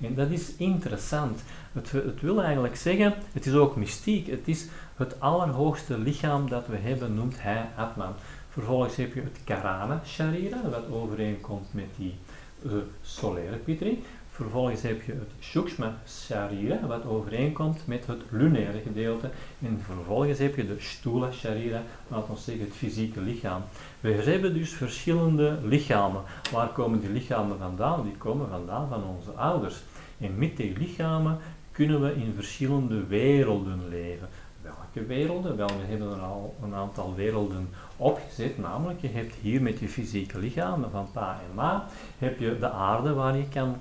En 0.00 0.14
dat 0.14 0.30
is 0.30 0.56
interessant. 0.56 1.40
Het, 1.72 1.90
het, 1.90 2.20
wil 2.20 2.42
eigenlijk 2.42 2.76
zeggen, 2.76 3.14
het 3.32 3.46
is 3.46 3.54
ook 3.54 3.76
mystiek. 3.76 4.26
Het 4.26 4.48
is 4.48 4.66
het 4.96 5.20
allerhoogste 5.20 5.98
lichaam 5.98 6.48
dat 6.48 6.66
we 6.66 6.76
hebben, 6.76 7.14
noemt 7.14 7.42
hij 7.42 7.68
Atman. 7.76 8.14
Vervolgens 8.48 8.96
heb 8.96 9.14
je 9.14 9.20
het 9.20 9.40
Karana 9.44 10.02
Sharira, 10.06 10.60
wat 10.70 10.90
overeenkomt 10.90 11.66
met 11.70 11.88
die 11.96 12.14
uh, 12.62 12.72
solaire 13.02 13.56
Pitri. 13.56 14.02
Vervolgens 14.38 14.82
heb 14.82 15.02
je 15.02 15.12
het 15.12 15.30
Shukshma 15.40 15.96
Sharira, 16.06 16.86
wat 16.86 17.06
overeenkomt 17.06 17.86
met 17.86 18.06
het 18.06 18.22
lunaire 18.30 18.80
gedeelte. 18.80 19.30
En 19.62 19.80
vervolgens 19.84 20.38
heb 20.38 20.56
je 20.56 20.66
de 20.66 20.76
Stula 20.78 21.32
Sharira, 21.32 21.82
laten 22.08 22.34
we 22.34 22.40
zeggen 22.40 22.64
het 22.64 22.74
fysieke 22.74 23.20
lichaam. 23.20 23.62
We 24.00 24.12
hebben 24.12 24.54
dus 24.54 24.72
verschillende 24.72 25.58
lichamen. 25.62 26.22
Waar 26.52 26.68
komen 26.68 27.00
die 27.00 27.10
lichamen 27.10 27.58
vandaan? 27.58 28.02
Die 28.02 28.16
komen 28.16 28.48
vandaan 28.48 28.88
van 28.88 29.04
onze 29.04 29.30
ouders. 29.30 29.76
En 30.18 30.38
met 30.38 30.56
die 30.56 30.78
lichamen 30.78 31.38
kunnen 31.72 32.00
we 32.00 32.14
in 32.14 32.32
verschillende 32.34 33.06
werelden 33.06 33.88
leven. 33.88 34.28
Welke 34.62 35.06
werelden? 35.06 35.56
Wel, 35.56 35.66
we 35.66 35.86
hebben 35.88 36.12
er 36.12 36.22
al 36.22 36.54
een 36.62 36.74
aantal 36.74 37.14
werelden 37.14 37.68
opgezet, 37.96 38.58
namelijk 38.58 39.00
je 39.00 39.08
hebt 39.08 39.34
hier 39.34 39.62
met 39.62 39.78
je 39.78 39.88
fysieke 39.88 40.38
lichamen 40.38 40.90
van 40.90 41.08
pa 41.12 41.40
en 41.48 41.54
ma, 41.54 41.86
heb 42.18 42.38
je 42.38 42.58
de 42.58 42.70
aarde 42.70 43.12
waar 43.12 43.36
je 43.36 43.48
kan 43.48 43.76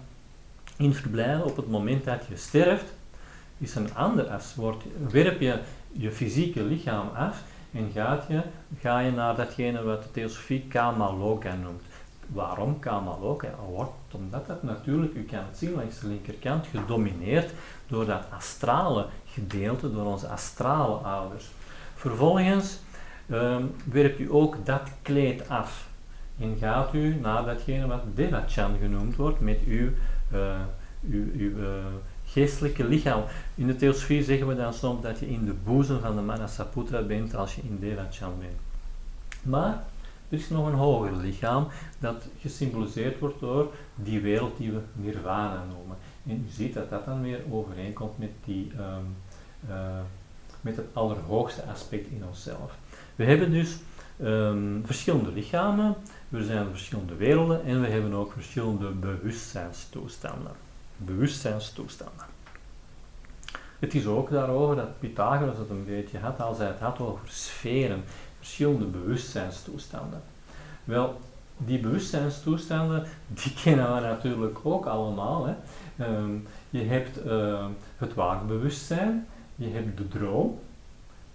in 0.77 0.93
verblijven 0.93 1.45
op 1.45 1.55
het 1.55 1.69
moment 1.69 2.03
dat 2.03 2.25
je 2.29 2.37
sterft, 2.37 2.93
is 3.57 3.75
een 3.75 3.95
ander 3.95 4.27
as. 4.29 4.55
Wordt, 4.55 4.83
werp 5.09 5.41
je 5.41 5.59
je 5.91 6.11
fysieke 6.11 6.63
lichaam 6.63 7.09
af 7.15 7.43
en 7.71 7.91
gaat 7.93 8.25
je, 8.27 8.41
ga 8.79 8.99
je 8.99 9.11
naar 9.11 9.35
datgene 9.35 9.83
wat 9.83 10.03
de 10.03 10.11
theosofie 10.11 10.65
Kamaloka 10.67 11.55
noemt. 11.55 11.81
Waarom 12.27 12.79
Kamaloka? 12.79 13.47
Omdat 14.11 14.47
dat 14.47 14.63
natuurlijk, 14.63 15.13
u 15.13 15.23
kan 15.23 15.43
het 15.47 15.57
zien 15.57 15.73
langs 15.73 15.99
de 15.99 16.07
linkerkant, 16.07 16.67
gedomineerd 16.67 17.51
door 17.87 18.05
dat 18.05 18.23
astrale 18.29 19.05
gedeelte, 19.25 19.93
door 19.93 20.05
onze 20.05 20.27
astrale 20.27 20.95
ouders. 20.95 21.45
Vervolgens 21.95 22.79
um, 23.31 23.75
werpt 23.83 24.19
u 24.19 24.31
ook 24.31 24.65
dat 24.65 24.81
kleed 25.01 25.49
af 25.49 25.87
en 26.39 26.57
gaat 26.59 26.93
u 26.93 27.15
naar 27.21 27.45
datgene 27.45 27.87
wat 27.87 28.01
Devachan 28.13 28.77
genoemd 28.79 29.15
wordt 29.15 29.39
met 29.39 29.59
uw 29.67 29.89
uw, 31.09 31.25
uw 31.33 31.57
uh, 31.57 31.67
geestelijke 32.25 32.85
lichaam. 32.85 33.23
In 33.55 33.67
de 33.67 33.75
theosofie 33.75 34.23
zeggen 34.23 34.47
we 34.47 34.55
dan 34.55 34.73
soms 34.73 35.01
dat 35.01 35.19
je 35.19 35.29
in 35.29 35.45
de 35.45 35.53
boezem 35.63 35.99
van 35.99 36.15
de 36.15 36.21
Manasaputra 36.21 37.01
bent 37.01 37.35
als 37.35 37.55
je 37.55 37.61
in 37.61 37.77
Devachan 37.79 38.33
bent. 38.39 38.59
Maar 39.41 39.83
er 40.29 40.37
is 40.37 40.49
nog 40.49 40.67
een 40.67 40.73
hoger 40.73 41.15
lichaam 41.15 41.67
dat 41.99 42.27
gesymboliseerd 42.39 43.19
wordt 43.19 43.39
door 43.39 43.73
die 43.95 44.19
wereld 44.19 44.57
die 44.57 44.71
we 44.71 44.79
nirvana 44.93 45.63
noemen. 45.73 45.97
En 46.27 46.45
u 46.47 46.51
ziet 46.51 46.73
dat 46.73 46.89
dat 46.89 47.05
dan 47.05 47.21
weer 47.21 47.39
overeenkomt 47.49 48.17
met, 48.17 48.29
die, 48.45 48.71
um, 48.71 49.15
uh, 49.69 49.75
met 50.61 50.75
het 50.75 50.85
allerhoogste 50.93 51.63
aspect 51.63 52.07
in 52.09 52.23
onszelf. 52.27 52.77
We 53.15 53.23
hebben 53.23 53.51
dus 53.51 53.77
um, 54.23 54.81
verschillende 54.85 55.31
lichamen, 55.31 55.95
er 56.31 56.43
zijn 56.43 56.69
verschillende 56.69 57.15
werelden 57.15 57.65
en 57.65 57.81
we 57.81 57.87
hebben 57.87 58.13
ook 58.13 58.31
verschillende 58.31 58.89
bewustzijnstoestanden. 58.89 60.51
Bewustzijnstoestanden. 60.97 62.25
Het 63.79 63.95
is 63.95 64.05
ook 64.05 64.29
daarover 64.29 64.75
dat 64.75 64.99
Pythagoras 64.99 65.57
het 65.57 65.69
een 65.69 65.85
beetje 65.85 66.19
had 66.19 66.41
als 66.41 66.57
hij 66.57 66.67
het 66.67 66.79
had 66.79 66.99
over 66.99 67.27
sferen, 67.27 68.03
verschillende 68.37 68.85
bewustzijnstoestanden. 68.85 70.21
Wel, 70.83 71.19
die 71.57 71.79
bewustzijnstoestanden, 71.79 73.05
die 73.27 73.53
kennen 73.63 73.95
we 73.95 74.01
natuurlijk 74.01 74.59
ook 74.63 74.85
allemaal. 74.85 75.45
Hè. 75.45 75.53
Um, 76.05 76.47
je 76.69 76.83
hebt 76.83 77.25
uh, 77.25 77.65
het 77.97 78.13
waagbewustzijn, 78.13 79.27
je 79.55 79.67
hebt 79.67 79.97
de 79.97 80.07
droom, 80.07 80.59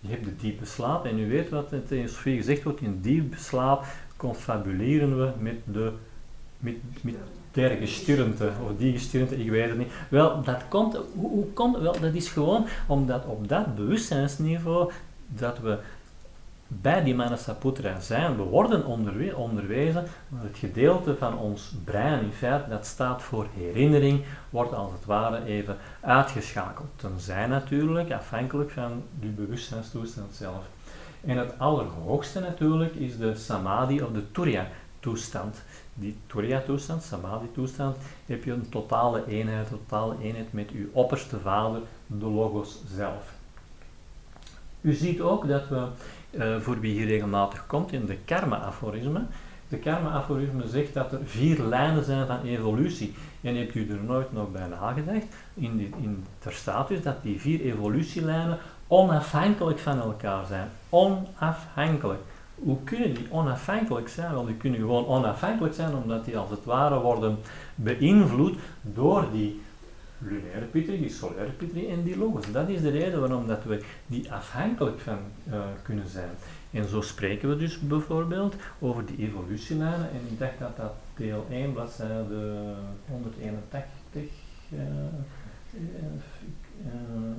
je 0.00 0.08
hebt 0.08 0.24
de 0.24 0.36
diepe 0.36 0.64
slaap. 0.64 1.04
En 1.04 1.18
u 1.18 1.28
weet 1.28 1.48
wat 1.48 1.72
in 1.72 1.82
de 1.88 2.08
gezegd 2.08 2.62
wordt, 2.62 2.80
in 2.80 3.00
diepe 3.00 3.36
slaap 3.36 3.84
confabuleren 4.22 5.18
we 5.18 5.30
met 5.38 5.56
de 5.64 5.92
met, 6.58 6.76
met 7.00 7.14
der 7.52 7.76
gesturmte, 7.76 8.50
of 8.64 8.76
die 8.78 8.92
gesturmte, 8.92 9.36
ik 9.36 9.50
weet 9.50 9.68
het 9.68 9.78
niet. 9.78 9.92
Wel, 10.08 10.42
dat 10.42 10.62
komt, 10.68 10.96
hoe, 11.14 11.30
hoe 11.30 11.46
komt, 11.52 11.78
wel, 11.78 12.00
dat 12.00 12.14
is 12.14 12.28
gewoon 12.28 12.66
omdat 12.86 13.24
op 13.24 13.48
dat 13.48 13.74
bewustzijnsniveau 13.74 14.92
dat 15.28 15.58
we 15.58 15.78
bij 16.66 17.02
die 17.02 17.14
Manasaputra 17.14 18.00
zijn, 18.00 18.36
we 18.36 18.42
worden 18.42 18.86
onderwe 18.86 19.36
onderwezen, 19.36 20.04
maar 20.28 20.42
het 20.42 20.58
gedeelte 20.58 21.16
van 21.16 21.38
ons 21.38 21.74
brein, 21.84 22.22
in 22.22 22.32
feite, 22.32 22.68
dat 22.68 22.86
staat 22.86 23.22
voor 23.22 23.46
herinnering, 23.56 24.24
wordt 24.50 24.74
als 24.74 24.92
het 24.92 25.04
ware 25.04 25.44
even 25.44 25.76
uitgeschakeld. 26.00 26.88
Tenzij 26.96 27.46
natuurlijk, 27.46 28.12
afhankelijk 28.12 28.70
van 28.70 29.02
die 29.20 29.30
bewustzijnstoestand 29.30 30.34
zelf. 30.34 30.64
En 31.24 31.36
het 31.36 31.58
allerhoogste 31.58 32.40
natuurlijk 32.40 32.94
is 32.94 33.18
de 33.18 33.34
samadhi 33.34 34.02
of 34.02 34.12
de 34.12 34.30
turiya-toestand. 34.30 35.62
Die 35.94 36.16
turiya-toestand, 36.26 37.02
samadhi-toestand, 37.02 37.96
heb 38.26 38.44
je 38.44 38.52
een 38.52 38.68
totale 38.68 39.26
eenheid, 39.26 39.68
totale 39.68 40.14
eenheid 40.22 40.52
met 40.52 40.70
uw 40.70 40.86
opperste 40.92 41.40
vader, 41.40 41.80
de 42.06 42.26
logos 42.26 42.82
zelf. 42.94 43.34
U 44.80 44.92
ziet 44.92 45.20
ook 45.20 45.48
dat 45.48 45.68
we, 45.68 45.86
uh, 46.30 46.60
voor 46.60 46.80
wie 46.80 46.92
hier 46.92 47.06
regelmatig 47.06 47.66
komt, 47.66 47.92
in 47.92 48.06
de 48.06 48.16
karma-aforisme, 48.24 49.24
de 49.72 49.78
karma-aforisme 49.78 50.68
zegt 50.68 50.94
dat 50.94 51.12
er 51.12 51.20
vier 51.24 51.62
lijnen 51.62 52.04
zijn 52.04 52.26
van 52.26 52.42
evolutie. 52.42 53.14
En 53.40 53.56
hebt 53.56 53.74
u 53.74 53.90
er 53.90 54.04
nooit 54.04 54.32
nog 54.32 54.52
bij 54.52 54.66
nagedacht? 54.66 55.26
In, 55.54 55.76
die, 55.76 55.90
in, 56.00 56.24
staat 56.48 56.88
dus 56.88 57.02
dat 57.02 57.22
die 57.22 57.40
vier 57.40 57.60
evolutielijnen 57.60 58.58
onafhankelijk 58.92 59.78
van 59.78 60.00
elkaar 60.00 60.46
zijn. 60.46 60.68
Onafhankelijk. 60.88 62.20
Hoe 62.54 62.76
kunnen 62.84 63.14
die 63.14 63.26
onafhankelijk 63.30 64.08
zijn? 64.08 64.32
Wel, 64.32 64.46
die 64.46 64.56
kunnen 64.56 64.80
gewoon 64.80 65.06
onafhankelijk 65.06 65.74
zijn 65.74 65.94
omdat 65.94 66.24
die 66.24 66.38
als 66.38 66.50
het 66.50 66.64
ware 66.64 67.00
worden 67.00 67.38
beïnvloed 67.74 68.58
door 68.82 69.26
die 69.32 69.60
lunaire 70.18 70.66
pitri, 70.66 70.98
die 70.98 71.10
solaire 71.10 71.52
pitri 71.52 71.88
en 71.88 72.02
die 72.02 72.16
logos. 72.16 72.52
Dat 72.52 72.68
is 72.68 72.80
de 72.80 72.90
reden 72.90 73.20
waarom 73.20 73.46
dat 73.46 73.64
we 73.64 73.84
die 74.06 74.32
afhankelijk 74.32 75.00
van 75.00 75.18
uh, 75.48 75.60
kunnen 75.82 76.08
zijn. 76.08 76.30
En 76.70 76.88
zo 76.88 77.00
spreken 77.00 77.48
we 77.48 77.56
dus 77.56 77.80
bijvoorbeeld 77.80 78.54
over 78.78 79.06
die 79.06 79.18
evolutielijnen. 79.18 80.10
En 80.10 80.20
ik 80.30 80.38
dacht 80.38 80.58
dat 80.58 80.76
dat 80.76 80.92
deel 81.16 81.46
1, 81.50 81.72
bladzijde 81.72 82.74
181, 83.08 84.22
uh, 84.70 84.78
uh, 84.78 85.80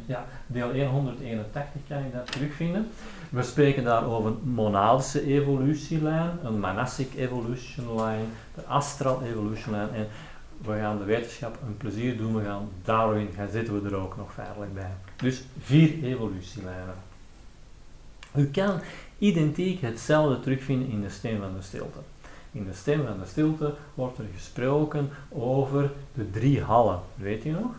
ja, 0.06 0.26
deel 0.48 0.88
181 0.88 1.82
kan 1.88 1.98
je 1.98 2.12
dat 2.12 2.32
terugvinden. 2.32 2.88
We 3.30 3.44
spreken 3.44 3.84
daar 3.84 4.06
over 4.06 4.32
een 4.32 4.54
monadische 4.54 5.26
evolutielijn, 5.26 6.30
een 6.44 6.60
monastic 6.60 7.14
evolution 7.16 8.02
line, 8.02 8.26
de 8.56 8.66
astral 8.66 9.22
evolution 9.24 9.74
line. 9.74 9.90
En 9.94 10.08
we 10.62 10.78
gaan 10.78 10.98
de 10.98 11.04
wetenschap 11.04 11.58
een 11.66 11.78
plezier 11.78 12.18
doen, 12.18 12.36
we 12.36 12.44
gaan 12.44 12.70
Darwin, 12.84 13.30
gaan 13.36 13.50
zitten 13.52 13.82
we 13.82 13.90
er 13.90 13.96
ook 13.96 14.18
nog 14.18 14.34
veilig 14.34 14.74
bij. 14.74 14.92
Dus 15.16 15.44
vier 15.60 16.04
evolutielijnen. 16.04 16.96
U 18.36 18.46
kan 18.46 18.80
identiek 19.18 19.82
hetzelfde 19.82 20.40
terugvinden 20.40 20.90
in 20.90 21.02
de 21.02 21.10
steen 21.10 21.40
van 21.40 21.54
de 21.56 21.62
stilte. 21.62 22.00
In 22.52 22.66
de 22.66 22.74
stem 22.74 23.06
van 23.06 23.20
de 23.20 23.26
stilte 23.26 23.74
wordt 23.94 24.18
er 24.18 24.26
gesproken 24.34 25.10
over 25.30 25.92
de 26.14 26.30
drie 26.30 26.62
hallen. 26.62 27.00
Weet 27.16 27.44
je 27.44 27.52
nog? 27.52 27.72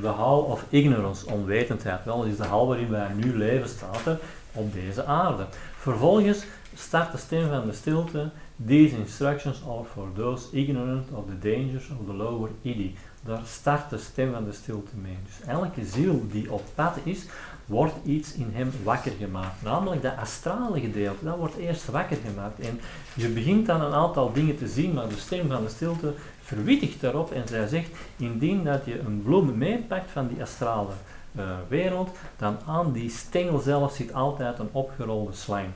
De 0.00 0.06
hal 0.06 0.40
of 0.40 0.64
ignorance, 0.68 1.26
onwetendheid. 1.26 2.04
Wel, 2.04 2.18
dat 2.18 2.26
is 2.26 2.36
de 2.36 2.44
hal 2.44 2.66
waarin 2.66 2.90
wij 2.90 3.08
nu 3.14 3.36
leven, 3.36 3.68
staat 3.68 4.06
er 4.06 4.18
op 4.52 4.72
deze 4.72 5.04
aarde. 5.04 5.46
Vervolgens 5.76 6.44
start 6.74 7.12
de 7.12 7.18
stem 7.18 7.48
van 7.48 7.66
de 7.66 7.72
stilte. 7.72 8.30
These 8.66 8.96
instructions 8.96 9.62
are 9.68 9.84
for 9.92 10.08
those 10.14 10.46
ignorant 10.52 11.06
of 11.12 11.24
the 11.26 11.38
dangers 11.38 11.90
of 11.90 12.06
the 12.06 12.12
lower 12.12 12.50
idi. 12.62 12.94
daar 13.26 13.42
start 13.46 13.90
de 13.90 13.98
stem 13.98 14.32
van 14.32 14.44
de 14.44 14.52
stilte 14.52 14.96
mee. 15.02 15.16
Dus 15.26 15.48
elke 15.48 15.84
ziel 15.84 16.26
die 16.30 16.52
op 16.52 16.62
pad 16.74 16.96
is, 17.02 17.26
wordt 17.66 17.94
iets 18.04 18.34
in 18.34 18.50
hem 18.52 18.70
wakker 18.82 19.12
gemaakt. 19.18 19.62
Namelijk 19.62 20.02
dat 20.02 20.16
astrale 20.16 20.80
gedeelte, 20.80 21.24
dat 21.24 21.36
wordt 21.36 21.56
eerst 21.56 21.90
wakker 21.90 22.16
gemaakt. 22.26 22.60
En 22.60 22.80
je 23.14 23.28
begint 23.28 23.66
dan 23.66 23.80
een 23.80 23.92
aantal 23.92 24.32
dingen 24.32 24.56
te 24.56 24.68
zien, 24.68 24.92
maar 24.92 25.08
de 25.08 25.16
stem 25.16 25.48
van 25.48 25.62
de 25.62 25.70
stilte 25.70 26.14
verwittigt 26.46 27.00
daarop 27.00 27.30
en 27.30 27.48
zij 27.48 27.66
zegt, 27.66 27.90
indien 28.16 28.64
dat 28.64 28.84
je 28.84 28.98
een 28.98 29.22
bloem 29.22 29.58
meepakt 29.58 30.10
van 30.10 30.28
die 30.28 30.42
astrale 30.42 30.92
uh, 31.36 31.42
wereld, 31.68 32.10
dan 32.36 32.56
aan 32.66 32.92
die 32.92 33.10
stengel 33.10 33.58
zelf 33.58 33.94
zit 33.94 34.12
altijd 34.12 34.58
een 34.58 34.68
opgerolde 34.72 35.32
slang. 35.32 35.66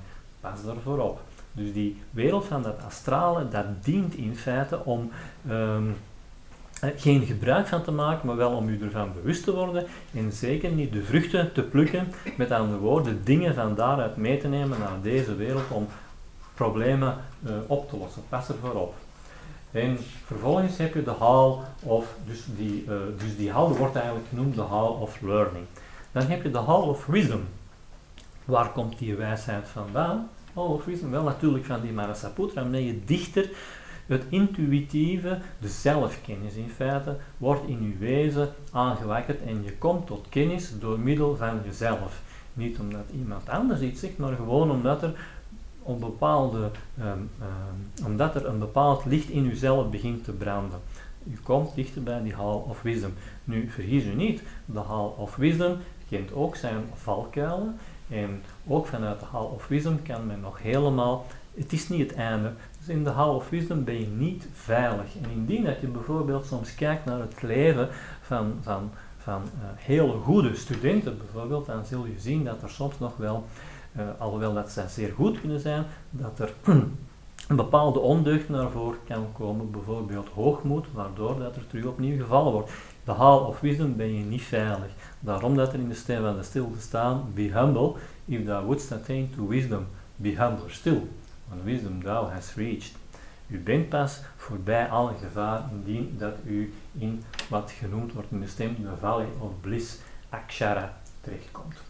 Pas 0.40 0.64
daarvoor 0.64 0.98
op. 0.98 1.20
Dus 1.52 1.72
die 1.72 2.02
wereld 2.10 2.44
van 2.44 2.62
dat 2.62 2.82
astrale, 2.86 3.48
dat 3.48 3.64
dient 3.84 4.14
in 4.14 4.36
feite 4.36 4.84
om 4.84 5.10
um, 5.50 5.96
geen 6.80 7.22
gebruik 7.26 7.66
van 7.66 7.82
te 7.82 7.90
maken, 7.90 8.26
maar 8.26 8.36
wel 8.36 8.52
om 8.52 8.68
u 8.68 8.82
ervan 8.82 9.12
bewust 9.12 9.44
te 9.44 9.54
worden 9.54 9.86
en 10.14 10.32
zeker 10.32 10.70
niet 10.70 10.92
de 10.92 11.02
vruchten 11.02 11.52
te 11.52 11.62
plukken, 11.62 12.12
met 12.36 12.50
andere 12.50 12.80
woorden, 12.80 13.24
dingen 13.24 13.54
van 13.54 13.74
daaruit 13.74 14.16
mee 14.16 14.38
te 14.38 14.48
nemen 14.48 14.78
naar 14.78 15.00
deze 15.02 15.36
wereld 15.36 15.70
om 15.70 15.86
problemen 16.54 17.16
uh, 17.46 17.52
op 17.66 17.88
te 17.88 17.96
lossen. 17.96 18.22
Pas 18.28 18.48
ervoor 18.48 18.74
op. 18.74 18.94
En 19.70 19.98
vervolgens 20.24 20.76
heb 20.76 20.94
je 20.94 21.02
de 21.02 21.14
hall 21.18 21.56
of, 21.82 22.14
dus 22.26 22.44
die, 22.56 22.84
uh, 22.84 22.94
dus 23.18 23.36
die 23.36 23.50
hall 23.50 23.68
wordt 23.68 23.94
eigenlijk 23.94 24.26
genoemd 24.28 24.54
de 24.54 24.62
hall 24.62 24.88
of 24.88 25.20
learning. 25.20 25.64
Dan 26.12 26.22
heb 26.22 26.42
je 26.42 26.50
de 26.50 26.58
hall 26.58 26.82
of 26.82 27.06
wisdom. 27.06 27.42
Waar 28.44 28.72
komt 28.72 28.98
die 28.98 29.14
wijsheid 29.14 29.68
vandaan? 29.68 30.28
Hall 30.54 30.64
of 30.64 30.84
wisdom, 30.84 31.10
wel 31.10 31.22
natuurlijk 31.22 31.64
van 31.64 31.80
die 31.80 31.92
Manasaputra, 31.92 32.62
omdat 32.62 32.80
je 32.80 33.04
dichter 33.04 33.50
het 34.06 34.24
intuïtieve, 34.28 35.38
de 35.58 35.68
zelfkennis 35.68 36.54
in 36.54 36.70
feite, 36.70 37.16
wordt 37.36 37.68
in 37.68 37.82
je 37.82 37.96
wezen 37.98 38.48
aangewakkerd 38.72 39.42
en 39.42 39.62
je 39.64 39.76
komt 39.76 40.06
tot 40.06 40.26
kennis 40.28 40.78
door 40.78 40.98
middel 40.98 41.36
van 41.36 41.60
jezelf. 41.64 42.22
Niet 42.52 42.78
omdat 42.78 43.04
iemand 43.14 43.48
anders 43.48 43.80
iets 43.80 44.00
zegt, 44.00 44.18
maar 44.18 44.34
gewoon 44.36 44.70
omdat 44.70 45.02
er 45.02 45.12
bepaalde, 45.98 46.70
um, 47.00 47.06
um, 47.06 48.06
omdat 48.06 48.34
er 48.34 48.46
een 48.46 48.58
bepaald 48.58 49.04
licht 49.04 49.28
in 49.28 49.46
uzelf 49.46 49.90
begint 49.90 50.24
te 50.24 50.32
branden. 50.32 50.80
U 51.24 51.38
komt 51.42 51.74
dichter 51.74 52.02
bij 52.02 52.22
die 52.22 52.34
Hall 52.34 52.62
of 52.68 52.82
Wisdom. 52.82 53.12
Nu, 53.44 53.70
vergis 53.70 54.04
u 54.04 54.14
niet, 54.14 54.42
de 54.64 54.80
Hall 54.80 55.10
of 55.16 55.36
Wisdom 55.36 55.76
kent 56.08 56.32
ook 56.34 56.56
zijn 56.56 56.84
valkuilen. 56.94 57.76
En 58.08 58.42
ook 58.66 58.86
vanuit 58.86 59.20
de 59.20 59.26
Hall 59.30 59.44
of 59.44 59.68
Wisdom 59.68 60.02
kan 60.02 60.26
men 60.26 60.40
nog 60.40 60.62
helemaal, 60.62 61.26
het 61.54 61.72
is 61.72 61.88
niet 61.88 62.10
het 62.10 62.18
einde. 62.18 62.52
Dus 62.78 62.88
in 62.88 63.04
de 63.04 63.10
Hall 63.10 63.34
of 63.34 63.48
Wisdom 63.48 63.84
ben 63.84 64.00
je 64.00 64.06
niet 64.06 64.48
veilig. 64.52 65.16
En 65.22 65.30
indien 65.30 65.64
dat 65.64 65.80
je 65.80 65.86
bijvoorbeeld 65.86 66.46
soms 66.46 66.74
kijkt 66.74 67.04
naar 67.04 67.20
het 67.20 67.42
leven 67.42 67.88
van, 68.20 68.58
van, 68.60 68.90
van 69.18 69.42
uh, 69.42 69.64
hele 69.76 70.12
goede 70.12 70.54
studenten 70.54 71.18
bijvoorbeeld, 71.18 71.66
dan 71.66 71.84
zul 71.86 72.06
je 72.06 72.18
zien 72.18 72.44
dat 72.44 72.62
er 72.62 72.70
soms 72.70 72.98
nog 72.98 73.16
wel 73.16 73.44
uh, 73.96 74.02
alhoewel 74.18 74.54
dat 74.54 74.70
zij 74.70 74.88
zeer 74.88 75.12
goed 75.12 75.40
kunnen 75.40 75.60
zijn, 75.60 75.84
dat 76.10 76.38
er 76.38 76.52
een 77.48 77.56
bepaalde 77.56 77.98
ondeugd 77.98 78.48
naar 78.48 78.70
voren 78.70 78.98
kan 79.06 79.26
komen, 79.32 79.70
bijvoorbeeld 79.70 80.28
hoogmoed, 80.28 80.86
waardoor 80.92 81.38
dat 81.38 81.56
er 81.56 81.66
terug 81.66 81.84
opnieuw 81.84 82.18
gevallen 82.18 82.52
wordt. 82.52 82.70
De 83.04 83.12
haal 83.12 83.38
of 83.38 83.60
wisdom 83.60 83.96
ben 83.96 84.14
je 84.14 84.24
niet 84.24 84.42
veilig. 84.42 84.90
Daarom 85.20 85.56
dat 85.56 85.72
er 85.72 85.78
in 85.78 85.88
de 85.88 85.94
stem 85.94 86.22
van 86.22 86.36
de 86.36 86.42
stilte 86.42 86.80
staan, 86.80 87.24
be 87.34 87.42
humble, 87.42 87.92
if 88.24 88.44
thou 88.44 88.66
wouldst 88.66 88.92
attain 88.92 89.30
to 89.36 89.46
wisdom, 89.46 89.86
be 90.16 90.28
humbler 90.28 90.70
still, 90.70 91.02
when 91.48 91.64
wisdom 91.64 92.02
thou 92.02 92.30
hast 92.30 92.54
reached. 92.56 92.92
U 93.46 93.58
bent 93.58 93.88
pas 93.88 94.20
voorbij 94.36 94.88
alle 94.88 95.12
gevaar 95.22 95.62
indien 95.72 96.14
dat 96.18 96.34
u 96.44 96.74
in 96.98 97.22
wat 97.48 97.70
genoemd 97.70 98.12
wordt 98.12 98.30
in 98.30 98.40
de 98.40 98.46
stem 98.46 98.76
de 98.82 98.96
valley 99.00 99.28
of 99.38 99.50
bliss, 99.60 99.98
akshara, 100.28 100.98
terechtkomt. 101.20 101.89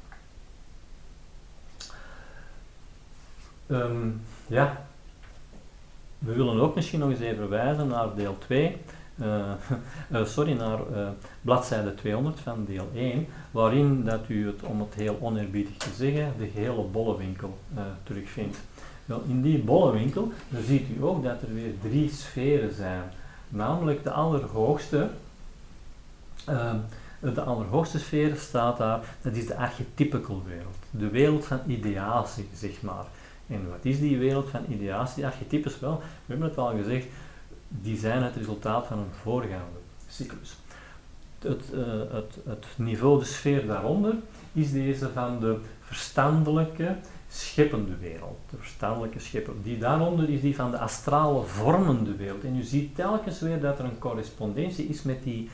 Um, 3.71 4.21
ja, 4.47 4.87
we 6.19 6.33
willen 6.33 6.61
ook 6.61 6.75
misschien 6.75 6.99
nog 6.99 7.11
eens 7.11 7.21
even 7.21 7.49
wijzen 7.49 7.87
naar 7.87 8.15
deel 8.15 8.39
2, 8.39 8.77
uh, 9.17 9.51
uh, 10.13 10.25
sorry, 10.25 10.53
naar 10.53 10.79
uh, 10.93 11.09
bladzijde 11.41 11.95
200 11.95 12.41
van 12.41 12.65
deel 12.65 12.91
1, 12.95 13.27
waarin 13.51 14.05
dat 14.05 14.21
u 14.29 14.47
het, 14.47 14.63
om 14.63 14.81
het 14.81 14.95
heel 14.95 15.19
oneerbiedig 15.21 15.77
te 15.77 15.91
zeggen, 15.97 16.33
de 16.39 16.49
gehele 16.55 16.83
bollewinkel 16.83 17.59
terugvindt. 18.03 18.59
Wel, 19.05 19.23
in 19.29 19.43
die 19.43 19.59
bollewinkel 19.59 20.33
ziet 20.67 20.89
u 20.97 21.03
ook 21.03 21.23
dat 21.23 21.43
er 21.43 21.55
weer 21.55 21.73
drie 21.83 22.11
sferen 22.11 22.75
zijn. 22.75 23.03
Namelijk 23.49 24.03
de 24.03 24.11
allerhoogste, 24.11 25.11
ehm, 26.45 26.77
de 27.21 27.43
allerhoogste 27.43 27.99
sfeer 27.99 28.37
staat 28.37 28.77
daar, 28.79 29.01
dat 29.23 29.35
is 29.35 29.47
de 29.47 29.57
archetypical 29.57 30.43
wereld. 30.47 30.77
De 30.91 31.09
wereld 31.09 31.45
van 31.45 31.61
ideatie, 31.67 32.49
zeg 32.55 32.83
maar. 32.83 33.05
En 33.51 33.69
wat 33.69 33.85
is 33.85 34.01
die 34.01 34.19
wereld 34.19 34.49
van 34.49 34.61
ideatie, 34.69 35.27
archetypes? 35.27 35.81
Wel, 35.81 35.97
we 35.99 36.05
hebben 36.27 36.49
het 36.49 36.59
al 36.59 36.77
gezegd, 36.77 37.07
die 37.69 37.97
zijn 37.97 38.23
het 38.23 38.37
resultaat 38.37 38.87
van 38.87 38.99
een 38.99 39.15
voorgaande 39.23 39.81
cyclus. 40.09 40.57
Het, 41.39 41.63
uh, 41.75 41.85
het, 42.13 42.39
het 42.45 42.67
niveau, 42.77 43.19
de 43.19 43.25
sfeer 43.25 43.67
daaronder, 43.67 44.15
is 44.53 44.73
deze 44.73 45.09
van 45.09 45.41
de 45.41 45.59
verstandelijke, 45.81 46.97
scheppende 47.29 47.97
wereld. 48.01 48.39
De 48.51 48.57
verstandelijke 48.57 49.19
schepper. 49.19 49.55
Die 49.63 49.79
daaronder 49.79 50.31
is 50.31 50.41
die 50.41 50.57
van 50.57 50.71
de 50.71 50.79
astrale 50.79 51.43
vormende 51.43 52.17
wereld. 52.17 52.45
En 52.45 52.57
u 52.57 52.63
ziet 52.63 52.95
telkens 52.95 53.41
weer 53.41 53.61
dat 53.61 53.79
er 53.79 53.85
een 53.85 53.99
correspondentie 53.99 54.87
is 54.87 55.03
met 55.03 55.23
die, 55.23 55.51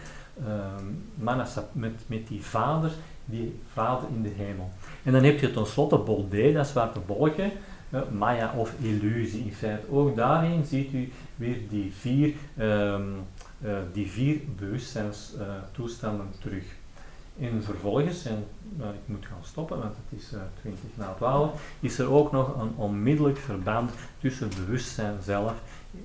uh, 1.21 1.35
met, 1.73 1.93
met 2.07 2.29
die 2.29 2.45
vader, 2.45 2.91
die 3.25 3.61
vader 3.73 4.09
in 4.15 4.23
de 4.23 4.33
hemel. 4.37 4.69
En 5.03 5.13
dan 5.13 5.23
heb 5.23 5.41
je 5.41 5.51
tenslotte 5.51 5.99
Bolde, 5.99 6.53
dat 6.53 6.67
zwarte 6.67 7.01
bolken, 7.07 7.53
Maya 8.11 8.53
of 8.57 8.73
illusie 8.81 9.45
in 9.45 9.53
feite. 9.53 9.91
Ook 9.91 10.17
daarin 10.17 10.65
ziet 10.65 10.93
u 10.93 11.13
weer 11.37 11.59
die 11.69 11.93
vier, 11.93 12.35
um, 12.59 13.15
uh, 13.65 13.77
die 13.93 14.07
vier 14.07 14.41
bewustzijnstoestanden 14.57 16.33
terug. 16.41 16.65
En 17.41 17.63
vervolgens, 17.63 18.25
en 18.25 18.45
nou, 18.77 18.95
ik 18.95 19.01
moet 19.05 19.27
gaan 19.27 19.45
stoppen, 19.45 19.79
want 19.79 19.95
het 19.97 20.21
is 20.21 20.33
uh, 20.33 20.41
20 20.61 20.81
na 20.95 21.15
12, 21.17 21.63
is 21.81 21.99
er 21.99 22.11
ook 22.11 22.33
nog 22.33 22.61
een 22.61 22.73
onmiddellijk 22.77 23.39
verband 23.39 23.93
tussen 24.21 24.49
bewustzijn 24.49 25.17
zelf 25.23 25.55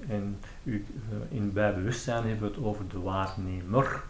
en 0.08 0.38
u, 0.64 0.86
eh, 1.10 1.38
in, 1.38 1.54
bij 1.54 1.74
bewustzijn 1.74 2.28
hebben 2.28 2.50
we 2.50 2.56
het 2.56 2.66
over 2.66 2.88
de 2.88 3.00
waarnemer, 3.00 4.04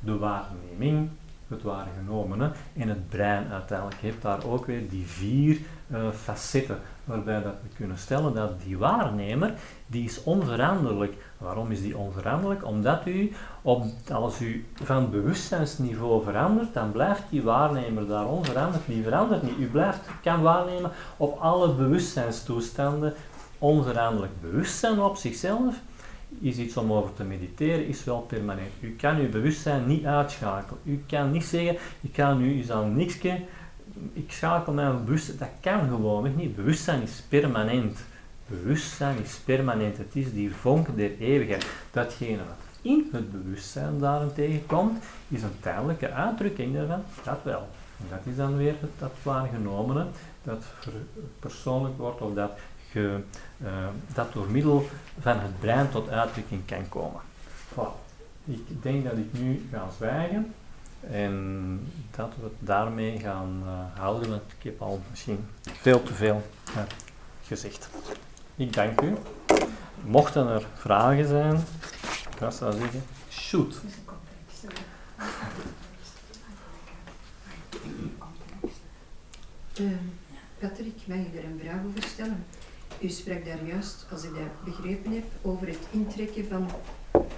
de 0.00 0.18
waarneming, 0.18 1.08
het 1.48 1.62
waargenomene 1.62 2.52
en 2.76 2.88
het 2.88 3.08
brein 3.08 3.48
uiteindelijk. 3.48 4.00
Je 4.00 4.06
hebt 4.06 4.22
daar 4.22 4.44
ook 4.44 4.66
weer 4.66 4.88
die 4.88 5.06
vier 5.06 5.60
uh, 5.92 6.10
facetten 6.10 6.78
waarbij 7.04 7.42
dat 7.42 7.54
we 7.62 7.76
kunnen 7.76 7.98
stellen 7.98 8.34
dat 8.34 8.62
die 8.62 8.78
waarnemer, 8.78 9.54
die 9.86 10.04
is 10.04 10.22
onveranderlijk. 10.22 11.14
Waarom 11.38 11.70
is 11.70 11.82
die 11.82 11.96
onveranderlijk? 11.96 12.64
Omdat 12.64 13.06
u, 13.06 13.32
op, 13.62 13.84
als 14.12 14.40
u 14.40 14.66
van 14.82 15.10
bewustzijnsniveau 15.10 16.22
verandert, 16.24 16.74
dan 16.74 16.92
blijft 16.92 17.22
die 17.30 17.42
waarnemer 17.42 18.06
daar 18.06 18.26
onveranderd. 18.26 18.82
Die 18.86 19.02
verandert 19.02 19.42
niet. 19.42 19.58
U 19.58 19.66
blijft, 19.66 20.00
kan 20.22 20.42
waarnemen 20.42 20.90
op 21.16 21.38
alle 21.38 21.74
bewustzijnstoestanden 21.74 23.14
onveranderlijk. 23.58 24.32
Bewustzijn 24.40 25.00
op 25.00 25.16
zichzelf 25.16 25.80
is 26.40 26.56
iets 26.56 26.76
om 26.76 26.92
over 26.92 27.14
te 27.14 27.24
mediteren, 27.24 27.86
is 27.86 28.04
wel 28.04 28.20
permanent. 28.20 28.70
U 28.80 28.96
kan 28.96 29.16
uw 29.16 29.28
bewustzijn 29.28 29.86
niet 29.86 30.04
uitschakelen. 30.04 30.80
U 30.84 31.04
kan 31.06 31.30
niet 31.30 31.44
zeggen, 31.44 31.76
ik 32.00 32.14
ga 32.14 32.34
nu 32.34 32.56
eens 32.56 32.70
aan 32.70 32.96
niks 32.96 33.18
ik 34.12 34.32
schakel 34.32 34.72
mijn 34.72 35.04
bewustzijn. 35.04 35.38
Dat 35.38 35.48
kan 35.60 35.88
gewoon 35.88 36.36
niet. 36.36 36.56
Bewustzijn 36.56 37.02
is 37.02 37.22
permanent. 37.28 37.98
Bewustzijn 38.46 39.18
is 39.22 39.40
permanent. 39.44 39.96
Het 39.98 40.16
is 40.16 40.32
die 40.32 40.54
vonk 40.54 40.96
der 40.96 41.18
eeuwigheid. 41.18 41.66
Datgene 41.90 42.36
wat 42.36 42.68
in 42.82 43.08
het 43.12 43.32
bewustzijn 43.32 43.98
daarentegen 43.98 44.66
komt, 44.66 45.04
is 45.28 45.42
een 45.42 45.60
tijdelijke 45.60 46.10
uitdrukking 46.10 46.74
daarvan. 46.74 47.02
Dat 47.24 47.38
wel. 47.42 47.68
En 47.98 48.06
dat 48.10 48.20
is 48.24 48.36
dan 48.36 48.56
weer 48.56 48.74
het, 48.80 48.90
dat 48.98 49.12
waargenomene, 49.22 50.06
dat 50.42 50.64
persoonlijk 51.38 51.98
wordt 51.98 52.20
of 52.20 52.34
dat, 52.34 52.50
ge, 52.90 53.20
uh, 53.62 53.68
dat 54.14 54.32
door 54.32 54.50
middel 54.50 54.88
van 55.20 55.38
het 55.38 55.60
brein 55.60 55.90
tot 55.90 56.08
uitdrukking 56.08 56.66
kan 56.66 56.88
komen. 56.88 57.20
Ik 58.44 58.82
denk 58.82 59.04
dat 59.04 59.12
ik 59.12 59.32
nu 59.32 59.68
ga 59.72 59.86
zwijgen. 59.96 60.54
En 61.00 61.80
dat 62.10 62.32
we 62.40 62.44
het 62.44 62.52
daarmee 62.58 63.18
gaan 63.18 63.62
uh, 63.64 64.00
houden, 64.00 64.34
ik 64.34 64.62
heb 64.62 64.82
al 64.82 65.00
misschien 65.10 65.46
veel 65.62 66.02
te 66.02 66.14
veel 66.14 66.42
gezegd. 67.42 67.88
Ik 68.56 68.72
dank 68.72 69.00
u. 69.00 69.14
Mochten 70.04 70.48
er 70.48 70.66
vragen 70.74 71.26
zijn, 71.26 71.54
ik 72.30 72.52
zou 72.52 72.72
zeggen, 72.72 73.02
shoot. 73.30 73.80
Uh, 79.80 79.90
Patrick, 80.58 81.06
mag 81.06 81.16
ik 81.16 81.34
er 81.34 81.44
een 81.44 81.60
vraag 81.62 81.80
over 81.86 82.02
stellen? 82.02 82.44
U 83.00 83.08
sprak 83.08 83.44
daar 83.44 83.64
juist, 83.64 84.06
als 84.10 84.24
ik 84.24 84.30
dat 84.34 84.64
begrepen 84.64 85.12
heb, 85.12 85.24
over 85.42 85.66
het 85.66 85.78
intrekken 85.90 86.48
van 86.48 86.70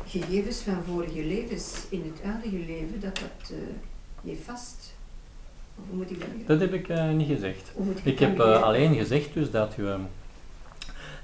gegevens 0.07 0.61
van 0.61 0.83
vorige 0.87 1.25
levens 1.25 1.87
in 1.89 2.13
het 2.13 2.23
huidige 2.23 2.65
leven, 2.67 3.01
dat 3.01 3.15
dat 3.15 3.51
uh, 3.51 3.59
je 4.23 4.37
vast. 4.45 4.95
Of 5.77 5.85
hoe 5.89 5.97
moet 5.97 6.11
ik 6.11 6.21
dat? 6.21 6.29
Dat 6.47 6.61
heb 6.61 6.73
ik 6.73 6.89
uh, 6.89 7.11
niet 7.11 7.29
gezegd. 7.29 7.73
Ik 8.03 8.19
heb 8.19 8.41
eh, 8.41 8.63
alleen 8.63 8.95
gezegd 8.95 9.35
dus 9.35 9.51
dat 9.51 9.75
je 9.77 9.97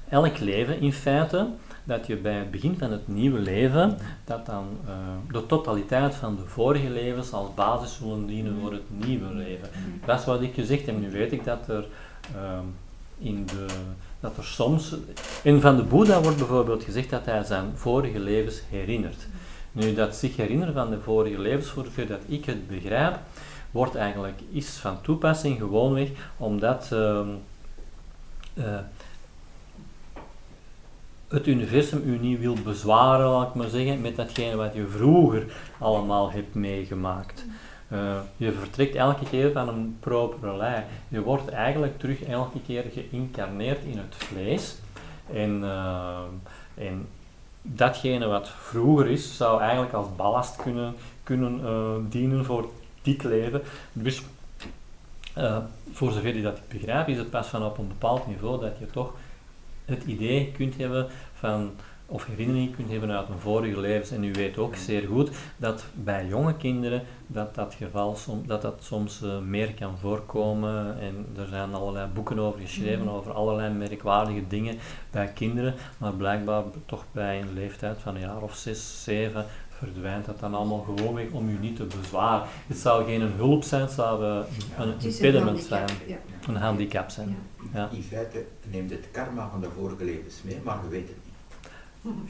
elk 0.09 0.39
leven 0.39 0.81
in 0.81 0.93
feite, 0.93 1.49
dat 1.85 2.07
je 2.07 2.17
bij 2.17 2.35
het 2.35 2.51
begin 2.51 2.79
van 2.79 2.93
het 2.93 3.09
nieuwe 3.09 3.39
leven, 3.39 3.99
dat 4.25 4.47
dan 4.47 4.67
eh, 4.87 4.95
de 5.33 5.47
totaliteit 5.47 6.15
van 6.15 6.37
de 6.37 6.47
vorige 6.47 6.91
levens 6.91 7.33
als 7.33 7.55
basis 7.55 7.97
zullen 7.97 8.27
dienen 8.27 8.61
voor 8.61 8.73
het 8.73 9.07
nieuwe 9.07 9.35
leven. 9.35 9.69
Dat 10.05 10.19
is 10.21 10.25
wat 10.25 10.43
ik 10.43 10.55
gezegd 10.55 10.87
heb. 10.87 10.99
Nu 10.99 11.11
weet 11.11 11.33
ik 11.33 11.45
dat 11.45 11.69
er 11.69 11.87
ehm, 12.35 12.65
in 13.19 13.47
de 13.47 13.67
dat 14.21 14.37
er 14.37 14.45
soms, 14.45 14.95
in 15.43 15.61
van 15.61 15.77
de 15.77 15.83
Boeddha 15.83 16.21
wordt 16.21 16.37
bijvoorbeeld 16.37 16.85
gezegd 16.85 17.11
dat 17.11 17.25
hij 17.25 17.45
zijn 17.45 17.73
vorige 17.75 18.19
levens 18.19 18.63
herinnert. 18.71 19.27
Nu, 19.73 19.95
dat 19.95 20.17
zich 20.17 20.37
herinneren 20.37 20.75
van 20.75 20.91
de 20.91 21.01
vorige 21.01 21.39
levens, 21.39 21.69
voor 21.69 21.87
dat 22.09 22.21
ik 22.27 22.45
het 22.45 22.69
begrijp, 22.69 23.19
wordt 23.71 23.95
eigenlijk, 23.95 24.41
is 24.53 24.69
van 24.69 25.01
toepassing 25.01 25.59
gewoonweg 25.59 26.09
omdat 26.37 26.89
ehm, 26.93 27.29
eh, 28.55 28.79
het 31.29 31.47
universum 31.47 32.03
u 32.05 32.19
niet 32.19 32.39
wil 32.39 32.57
bezwaren, 32.65 33.27
laat 33.27 33.49
ik 33.49 33.55
maar 33.55 33.69
zeggen, 33.69 34.01
met 34.01 34.17
datgene 34.17 34.57
wat 34.57 34.75
je 34.75 34.87
vroeger 34.87 35.45
allemaal 35.79 36.31
hebt 36.31 36.55
meegemaakt. 36.55 37.45
Uh, 37.93 38.19
je 38.37 38.53
vertrekt 38.53 38.95
elke 38.95 39.25
keer 39.25 39.53
van 39.53 39.69
een 39.69 39.97
propere 40.01 40.57
lei. 40.57 40.85
Je 41.09 41.23
wordt 41.23 41.49
eigenlijk 41.49 41.99
terug 41.99 42.23
elke 42.23 42.61
keer 42.67 42.85
geïncarneerd 42.93 43.85
in 43.85 43.99
het 43.99 44.15
vlees. 44.15 44.77
En, 45.33 45.61
uh, 45.63 46.19
en 46.75 47.09
datgene 47.63 48.27
wat 48.27 48.49
vroeger 48.49 49.07
is, 49.07 49.37
zou 49.37 49.61
eigenlijk 49.61 49.93
als 49.93 50.17
ballast 50.17 50.57
kunnen, 50.57 50.95
kunnen 51.23 51.61
uh, 51.61 52.11
dienen 52.11 52.45
voor 52.45 52.71
dit 53.03 53.25
leven. 53.25 53.63
Dus 53.93 54.23
voor 55.93 56.13
zover 56.13 56.37
je 56.37 56.43
dat 56.43 56.61
begrijpt, 56.69 57.09
is 57.09 57.19
het 57.19 57.31
pas 57.31 57.47
van 57.47 57.65
op 57.65 57.79
een 57.79 57.89
bepaald 57.89 58.27
niveau 58.27 58.61
dat 58.61 58.79
je 58.79 58.87
toch 58.87 59.13
het 59.85 60.05
idee 60.05 60.53
kunt 60.57 60.77
hebben 60.77 61.07
van 61.35 61.71
of 62.07 62.27
herinnering 62.27 62.77
kunt 62.77 62.91
hebben 62.91 63.11
uit 63.11 63.29
een 63.29 63.39
vorige 63.39 63.81
levens. 63.81 64.11
En 64.11 64.25
u 64.25 64.33
weet 64.33 64.59
ook 64.59 64.77
zeer 64.77 65.07
goed 65.07 65.31
dat 65.57 65.85
bij 65.95 66.27
jonge 66.27 66.57
kinderen 66.57 67.03
dat 67.27 67.55
dat 67.55 67.75
geval 67.75 68.17
som, 68.17 68.43
dat 68.47 68.63
dat 68.63 68.83
soms 68.83 69.23
uh, 69.23 69.39
meer 69.39 69.75
kan 69.75 69.99
voorkomen. 69.99 71.01
En 71.01 71.27
er 71.37 71.47
zijn 71.47 71.75
allerlei 71.75 72.09
boeken 72.15 72.39
over 72.39 72.61
geschreven, 72.61 73.03
mm. 73.03 73.09
over 73.09 73.33
allerlei 73.33 73.75
merkwaardige 73.75 74.47
dingen 74.49 74.79
bij 75.11 75.27
kinderen. 75.35 75.75
Maar 75.99 76.13
blijkbaar 76.13 76.63
toch 76.87 77.05
bij 77.13 77.41
een 77.41 77.53
leeftijd 77.53 77.99
van 78.01 78.15
een 78.15 78.21
jaar 78.21 78.43
of 78.43 78.55
zes, 78.55 79.03
zeven 79.05 79.45
verdwijnt 79.79 80.25
dat 80.25 80.41
dan 80.41 80.55
allemaal 80.55 80.87
gewoonweg 80.97 81.31
om 81.31 81.49
u 81.49 81.59
niet 81.61 81.77
te 81.77 81.85
bezwaren. 81.85 82.49
Het 82.67 82.77
zou 82.77 83.05
geen 83.05 83.21
hulp 83.21 83.65
zijn, 83.65 83.81
het 83.81 83.91
zou 83.91 84.25
uh, 84.25 84.39
een 84.79 84.95
impediment 85.01 85.61
zijn, 85.61 85.89
een 86.49 86.57
handicap 86.57 87.11
zijn. 87.11 87.29
Ja. 87.29 87.57
Ja. 87.73 87.89
In 87.93 88.03
feite 88.03 88.45
neemt 88.71 88.91
het 88.91 89.09
karma 89.11 89.49
van 89.51 89.61
de 89.61 89.69
vorige 89.71 90.05
levens 90.05 90.43
mee, 90.43 90.61
maar 90.65 90.79
je 90.83 90.89
weet 90.89 91.09
het 91.09 91.17
niet. 91.25 91.26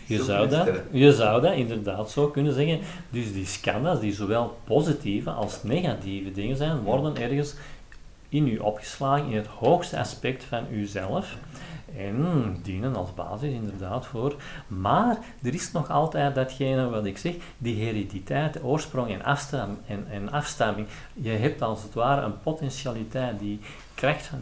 Je 0.06 0.24
zou, 0.24 0.48
dat, 0.48 0.68
je 0.90 1.12
zou 1.12 1.40
dat 1.42 1.52
inderdaad 1.52 2.10
zo 2.10 2.28
kunnen 2.28 2.52
zeggen. 2.52 2.80
Dus 3.10 3.32
die 3.32 3.46
skandals, 3.46 4.00
die 4.00 4.12
zowel 4.12 4.58
positieve 4.64 5.30
als 5.30 5.62
negatieve 5.62 6.32
dingen 6.32 6.56
zijn, 6.56 6.80
worden 6.80 7.16
ergens 7.16 7.54
in 8.28 8.48
u 8.48 8.58
opgeslagen 8.58 9.30
in 9.30 9.36
het 9.36 9.46
hoogste 9.46 9.98
aspect 9.98 10.44
van 10.44 10.64
uzelf. 10.72 11.36
En 11.96 12.56
dienen 12.62 12.96
als 12.96 13.14
basis 13.14 13.52
inderdaad 13.52 14.06
voor. 14.06 14.34
Maar 14.66 15.18
er 15.42 15.54
is 15.54 15.72
nog 15.72 15.90
altijd 15.90 16.34
datgene 16.34 16.88
wat 16.88 17.04
ik 17.04 17.18
zeg, 17.18 17.34
die 17.58 17.74
herediteit, 17.74 18.62
oorsprong 18.62 19.10
en, 19.10 19.24
afstam, 19.24 19.78
en, 19.86 20.06
en 20.10 20.32
afstamming. 20.32 20.86
Je 21.12 21.30
hebt 21.30 21.62
als 21.62 21.82
het 21.82 21.94
ware 21.94 22.20
een 22.20 22.40
potentialiteit, 22.40 23.38
die 23.38 23.60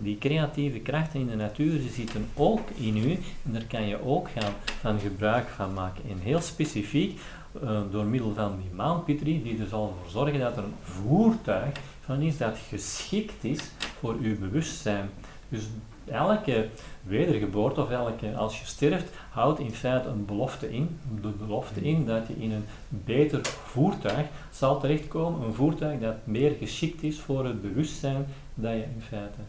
die 0.03 0.19
creatieve 0.19 0.79
krachten 0.79 1.21
in 1.21 1.27
de 1.27 1.37
natuur 1.37 1.79
die 1.79 1.91
zitten 1.91 2.29
ook 2.35 2.71
in 2.71 2.97
u. 2.97 3.11
En 3.45 3.53
daar 3.53 3.65
kan 3.69 3.87
je 3.87 4.05
ook 4.05 4.29
gaan 4.31 4.53
van 4.81 4.99
gebruik 4.99 5.49
van 5.49 5.73
maken. 5.73 6.03
En 6.11 6.19
heel 6.19 6.41
specifiek, 6.41 7.21
uh, 7.63 7.81
door 7.91 8.05
middel 8.05 8.35
van 8.35 8.57
die 8.61 8.71
maanpitri, 8.75 9.43
die 9.43 9.59
er 9.59 9.67
zal 9.67 9.97
voor 10.01 10.11
zorgen 10.11 10.41
dat 10.41 10.57
er 10.57 10.65
een 10.65 10.75
voertuig 10.83 11.73
van 12.01 12.21
is 12.21 12.37
dat 12.37 12.57
geschikt 12.69 13.45
is 13.45 13.61
voor 13.99 14.15
uw 14.21 14.39
bewustzijn. 14.39 15.11
Dus 15.49 15.63
elke 16.05 16.69
wedergeboorte 17.03 17.83
of 17.83 17.91
elke, 17.91 18.35
als 18.35 18.61
je 18.61 18.67
sterft, 18.67 19.11
houdt 19.31 19.61
in 19.61 19.73
feite 19.73 20.09
een 20.09 20.25
belofte 20.25 20.73
in, 20.73 20.99
de 21.23 21.29
belofte 21.29 21.81
in 21.81 22.05
dat 22.07 22.27
je 22.27 22.35
in 22.43 22.53
een 22.53 22.65
beter 22.89 23.41
voertuig 23.45 24.27
zal 24.51 24.81
terechtkomen, 24.81 25.47
een 25.47 25.55
voertuig 25.55 26.01
dat 26.01 26.17
meer 26.25 26.53
geschikt 26.59 27.03
is 27.03 27.21
voor 27.21 27.45
het 27.45 27.63
bewustzijn 27.63 28.27
dat 28.55 28.73
je 28.73 28.83
in 28.83 29.03
feite 29.09 29.41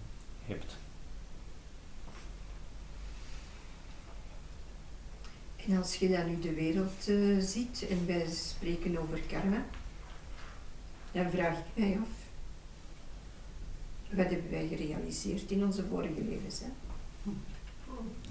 hebt. 0.45 0.77
En 5.68 5.77
als 5.77 5.95
je 5.95 6.10
dan 6.10 6.27
nu 6.27 6.40
de 6.40 6.53
wereld 6.53 7.07
uh, 7.07 7.41
ziet 7.41 7.86
en 7.90 8.06
wij 8.06 8.26
spreken 8.30 8.98
over 8.98 9.19
karma, 9.27 9.65
dan 11.11 11.30
vraag 11.30 11.57
ik 11.57 11.64
mij 11.73 11.98
af, 12.02 12.10
wat 14.10 14.30
hebben 14.30 14.52
wij 14.52 14.68
gerealiseerd 14.68 15.52
in 15.52 15.65
onze 15.65 15.84
vorige 15.90 16.23
levens? 16.30 16.60
Hè? 16.60 16.68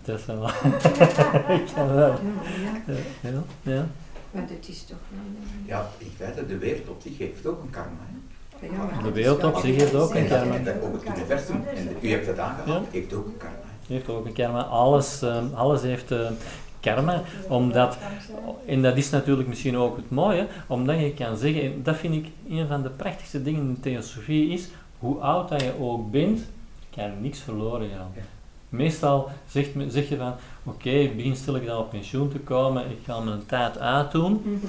Dat 0.02 0.18
is 0.18 0.26
wel. 0.26 0.48
ik 1.60 1.66
kan 1.74 1.94
wel. 1.94 2.20
Ja, 2.22 2.82
ja. 2.86 3.30
Ja, 3.30 3.42
ja. 3.62 3.88
Want 4.30 4.50
het 4.50 4.68
is 4.68 4.82
toch 4.82 4.98
wel... 5.10 5.42
uh, 5.62 5.68
Ja, 5.68 5.90
in 5.98 6.10
feite, 6.16 6.46
de 6.46 6.58
wereld 6.58 6.88
op 6.88 7.00
zich 7.02 7.18
heeft 7.18 7.46
ook 7.46 7.62
een 7.62 7.70
karma. 7.70 8.00
Hè? 8.00 8.33
De 8.68 9.02
dat 9.02 9.12
wereld 9.12 9.44
op 9.44 9.56
zich 9.56 9.76
heeft 9.76 9.94
ook 9.94 10.10
een 10.10 10.16
En, 10.16 10.28
dat, 10.28 10.38
karma. 10.38 10.54
en 10.54 10.64
dat 10.64 10.74
ook 10.82 10.92
het 10.92 11.16
universum, 11.16 11.64
en 11.74 11.96
u 12.00 12.10
hebt 12.10 12.26
het 12.26 12.38
aangehaald, 12.38 12.86
heeft 12.90 13.14
ook 13.14 13.26
een 13.26 13.36
karma. 13.36 13.56
heeft 13.86 14.08
ook 14.08 14.26
een 14.26 14.32
karma. 14.32 14.62
Alles, 14.62 15.22
eh, 15.22 15.42
alles 15.54 15.82
heeft 15.82 16.10
eh, 16.10 16.30
karma, 16.80 17.22
omdat, 17.48 17.98
en 18.66 18.82
dat 18.82 18.96
is 18.96 19.10
natuurlijk 19.10 19.48
misschien 19.48 19.76
ook 19.76 19.96
het 19.96 20.10
mooie, 20.10 20.46
omdat 20.66 20.98
je 20.98 21.14
kan 21.14 21.36
zeggen, 21.36 21.62
en 21.62 21.80
dat 21.82 21.96
vind 21.96 22.14
ik 22.14 22.26
een 22.48 22.66
van 22.66 22.82
de 22.82 22.90
prachtigste 22.90 23.42
dingen 23.42 23.60
in 23.60 23.74
de 23.74 23.80
theosofie 23.80 24.52
is, 24.52 24.68
hoe 24.98 25.18
oud 25.18 25.48
dat 25.48 25.62
je 25.62 25.72
ook 25.80 26.10
bent, 26.10 26.40
kan 26.96 27.10
niks 27.20 27.40
verloren 27.40 27.88
gaan. 27.96 28.10
Ja. 28.14 28.22
Meestal 28.68 29.28
zegt 29.48 29.70
zeg 29.88 30.08
je 30.08 30.16
van, 30.16 30.32
oké, 30.64 30.90
ik 30.90 31.16
begin 31.16 31.36
stil 31.36 31.64
dan 31.64 31.78
op 31.78 31.90
pensioen 31.90 32.28
te 32.28 32.38
komen, 32.38 32.90
ik 32.90 32.98
ga 33.04 33.20
mijn 33.20 33.46
tijd 33.46 33.78
uitdoen. 33.78 34.60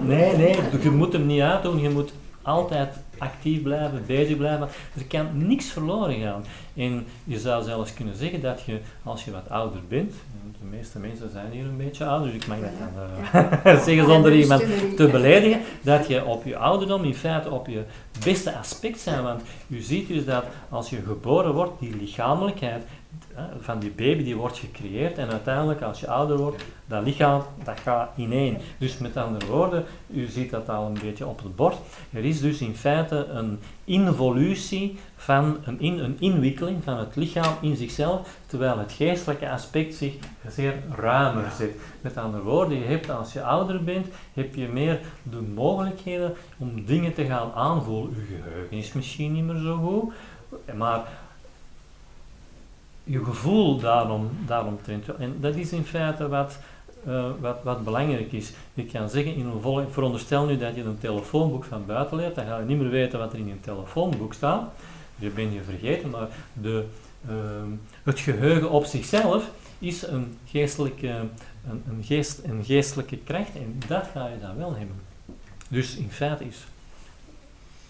Nee, 0.00 0.36
nee, 0.36 0.56
je 0.82 0.90
moet 0.90 1.12
hem 1.12 1.26
niet 1.26 1.40
uitdoen, 1.40 1.80
je 1.80 1.90
moet 1.90 2.12
altijd 2.46 2.94
actief 3.18 3.62
blijven, 3.62 4.02
bezig 4.06 4.36
blijven. 4.36 4.68
Er 4.94 5.04
kan 5.08 5.46
niks 5.46 5.66
verloren 5.66 6.20
gaan. 6.20 6.44
En 6.76 7.06
je 7.24 7.38
zou 7.38 7.64
zelfs 7.64 7.94
kunnen 7.94 8.16
zeggen 8.16 8.40
dat 8.40 8.62
je, 8.66 8.80
als 9.02 9.24
je 9.24 9.30
wat 9.30 9.50
ouder 9.50 9.80
bent, 9.88 10.12
en 10.12 10.54
de 10.60 10.76
meeste 10.76 10.98
mensen 10.98 11.30
zijn 11.30 11.50
hier 11.50 11.64
een 11.64 11.76
beetje 11.76 12.04
ouder, 12.04 12.32
dus 12.32 12.42
ik 12.42 12.46
mag 12.46 12.58
dat 12.58 12.70
dan 12.78 13.62
eh, 13.62 13.84
zeggen 13.86 14.06
zonder 14.06 14.34
iemand 14.34 14.60
te 14.96 15.08
beledigen, 15.08 15.60
dat 15.82 16.06
je 16.06 16.24
op 16.24 16.44
je 16.44 16.56
ouderdom 16.56 17.04
in 17.04 17.14
feite 17.14 17.50
op 17.50 17.66
je 17.66 17.82
beste 18.24 18.56
aspect 18.56 19.00
zijn. 19.00 19.22
Want 19.22 19.42
je 19.66 19.82
ziet 19.82 20.08
dus 20.08 20.24
dat 20.24 20.44
als 20.68 20.90
je 20.90 21.02
geboren 21.06 21.54
wordt, 21.54 21.80
die 21.80 21.96
lichamelijkheid 21.96 22.82
van 23.60 23.78
die 23.78 23.90
baby 23.90 24.24
die 24.24 24.36
wordt 24.36 24.58
gecreëerd 24.58 25.18
en 25.18 25.30
uiteindelijk 25.30 25.82
als 25.82 26.00
je 26.00 26.08
ouder 26.08 26.36
wordt, 26.36 26.64
dat 26.86 27.04
lichaam 27.04 27.42
dat 27.64 27.80
gaat 27.80 28.10
ineen. 28.16 28.58
Dus 28.78 28.98
met 28.98 29.16
andere 29.16 29.46
woorden, 29.46 29.84
u 30.06 30.26
ziet 30.26 30.50
dat 30.50 30.68
al 30.68 30.86
een 30.86 30.98
beetje 31.02 31.26
op 31.26 31.42
het 31.42 31.56
bord. 31.56 31.76
Er 32.12 32.24
is 32.24 32.40
dus 32.40 32.60
in 32.60 32.74
feite 32.74 33.26
een 33.30 33.58
involutie 33.84 34.98
van 35.16 35.56
een, 35.64 35.80
in, 35.80 35.98
een 35.98 36.16
inwikkeling 36.20 36.84
van 36.84 36.98
het 36.98 37.16
lichaam 37.16 37.54
in 37.60 37.76
zichzelf, 37.76 38.38
terwijl 38.46 38.78
het 38.78 38.92
geestelijke 38.92 39.50
aspect 39.50 39.94
zich 39.94 40.14
zeer 40.48 40.74
ruimer 40.96 41.50
zet. 41.56 41.74
Met 42.00 42.16
andere 42.16 42.42
woorden, 42.42 42.78
je 42.78 42.84
hebt 42.84 43.10
als 43.10 43.32
je 43.32 43.42
ouder 43.42 43.84
bent, 43.84 44.06
heb 44.32 44.54
je 44.54 44.68
meer 44.68 45.00
de 45.22 45.40
mogelijkheden 45.54 46.34
om 46.58 46.84
dingen 46.84 47.14
te 47.14 47.24
gaan 47.24 47.52
aanvoelen. 47.52 48.14
Je 48.14 48.42
geheugen 48.42 48.76
is 48.76 48.92
misschien 48.92 49.32
niet 49.32 49.44
meer 49.44 49.60
zo 49.60 49.76
goed, 49.76 50.12
maar 50.76 51.04
je 53.08 53.24
gevoel 53.24 53.78
daarom, 53.78 54.30
daaromtrent. 54.46 55.16
En 55.16 55.36
dat 55.40 55.54
is 55.54 55.72
in 55.72 55.84
feite 55.84 56.28
wat, 56.28 56.58
eh, 57.04 57.30
wat, 57.40 57.62
wat 57.62 57.84
belangrijk 57.84 58.32
is. 58.32 58.52
Je 58.74 58.84
kan 58.84 59.08
zeggen, 59.08 59.34
in 59.34 59.46
een 59.46 59.90
veronderstel 59.90 60.46
nu 60.46 60.58
dat 60.58 60.74
je 60.74 60.82
een 60.82 60.98
telefoonboek 60.98 61.64
van 61.64 61.86
buiten 61.86 62.16
leert, 62.16 62.34
dan 62.34 62.46
ga 62.46 62.58
je 62.58 62.64
niet 62.64 62.78
meer 62.78 62.90
weten 62.90 63.18
wat 63.18 63.32
er 63.32 63.38
in 63.38 63.50
een 63.50 63.60
telefoonboek 63.60 64.34
staat. 64.34 64.70
Je 65.16 65.30
bent 65.30 65.52
je 65.52 65.62
vergeten, 65.62 66.10
maar 66.10 66.28
de, 66.52 66.84
ehm, 67.28 67.70
het 68.02 68.20
geheugen 68.20 68.70
op 68.70 68.84
zichzelf 68.84 69.50
is 69.78 70.06
een 70.06 70.38
geestelijke, 70.46 71.08
een, 71.08 71.82
een, 71.88 72.04
geest, 72.04 72.40
een 72.44 72.64
geestelijke 72.64 73.16
kracht 73.16 73.54
en 73.54 73.80
dat 73.88 74.04
ga 74.12 74.26
je 74.26 74.40
dan 74.40 74.56
wel 74.56 74.74
hebben. 74.76 74.96
Dus 75.68 75.96
in 75.96 76.10
feite 76.10 76.44
is, 76.44 76.66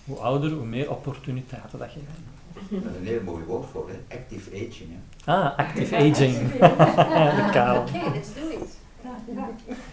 hoe 0.04 0.16
ouder, 0.16 0.50
hoe 0.50 0.66
meer 0.66 0.90
opportuniteiten 0.90 1.78
dat 1.78 1.92
je 1.92 2.00
hebt. 2.04 2.35
Dat 2.70 2.80
is 2.92 2.98
een 2.98 3.06
heel 3.06 3.22
mooi 3.24 3.44
woord 3.44 3.66
voor, 3.72 3.88
hè? 3.88 4.16
active 4.16 4.50
aging. 4.50 4.90
Hè? 5.24 5.32
Ah, 5.32 5.58
active 5.58 5.96
aging. 5.96 6.36
De. 7.52 7.76
Oké, 7.78 8.10
let's 8.12 8.34
do 8.34 8.48
it. 8.48 8.76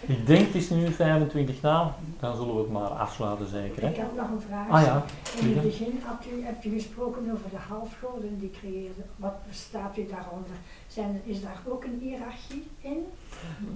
Ik 0.06 0.26
denk 0.26 0.46
het 0.46 0.54
is 0.54 0.70
nu 0.70 0.90
25 0.90 1.62
na, 1.62 1.94
dan 2.20 2.36
zullen 2.36 2.54
we 2.54 2.60
het 2.60 2.70
maar 2.70 2.88
afsluiten 2.88 3.46
zeker. 3.48 3.82
Ik 3.82 3.96
Hè? 3.96 4.02
heb 4.02 4.16
nog 4.16 4.28
een 4.30 4.40
vraag. 4.48 4.68
Ah 4.70 4.82
ja, 4.82 5.04
In 5.40 5.52
het 5.54 5.62
begin 5.62 6.00
had 6.04 6.24
u, 6.36 6.44
hebt 6.44 6.64
u 6.64 6.70
gesproken 6.70 7.22
over 7.32 7.50
de 7.50 7.56
halfgoden 7.68 8.38
die 8.38 8.50
creëerden. 8.60 9.04
Wat 9.16 9.34
bestaat 9.48 9.96
u 9.96 10.06
daaronder? 10.06 10.50
Zijn, 10.86 11.20
is 11.24 11.42
daar 11.42 11.60
ook 11.68 11.84
een 11.84 11.98
hiërarchie 12.00 12.66
in? 12.80 12.96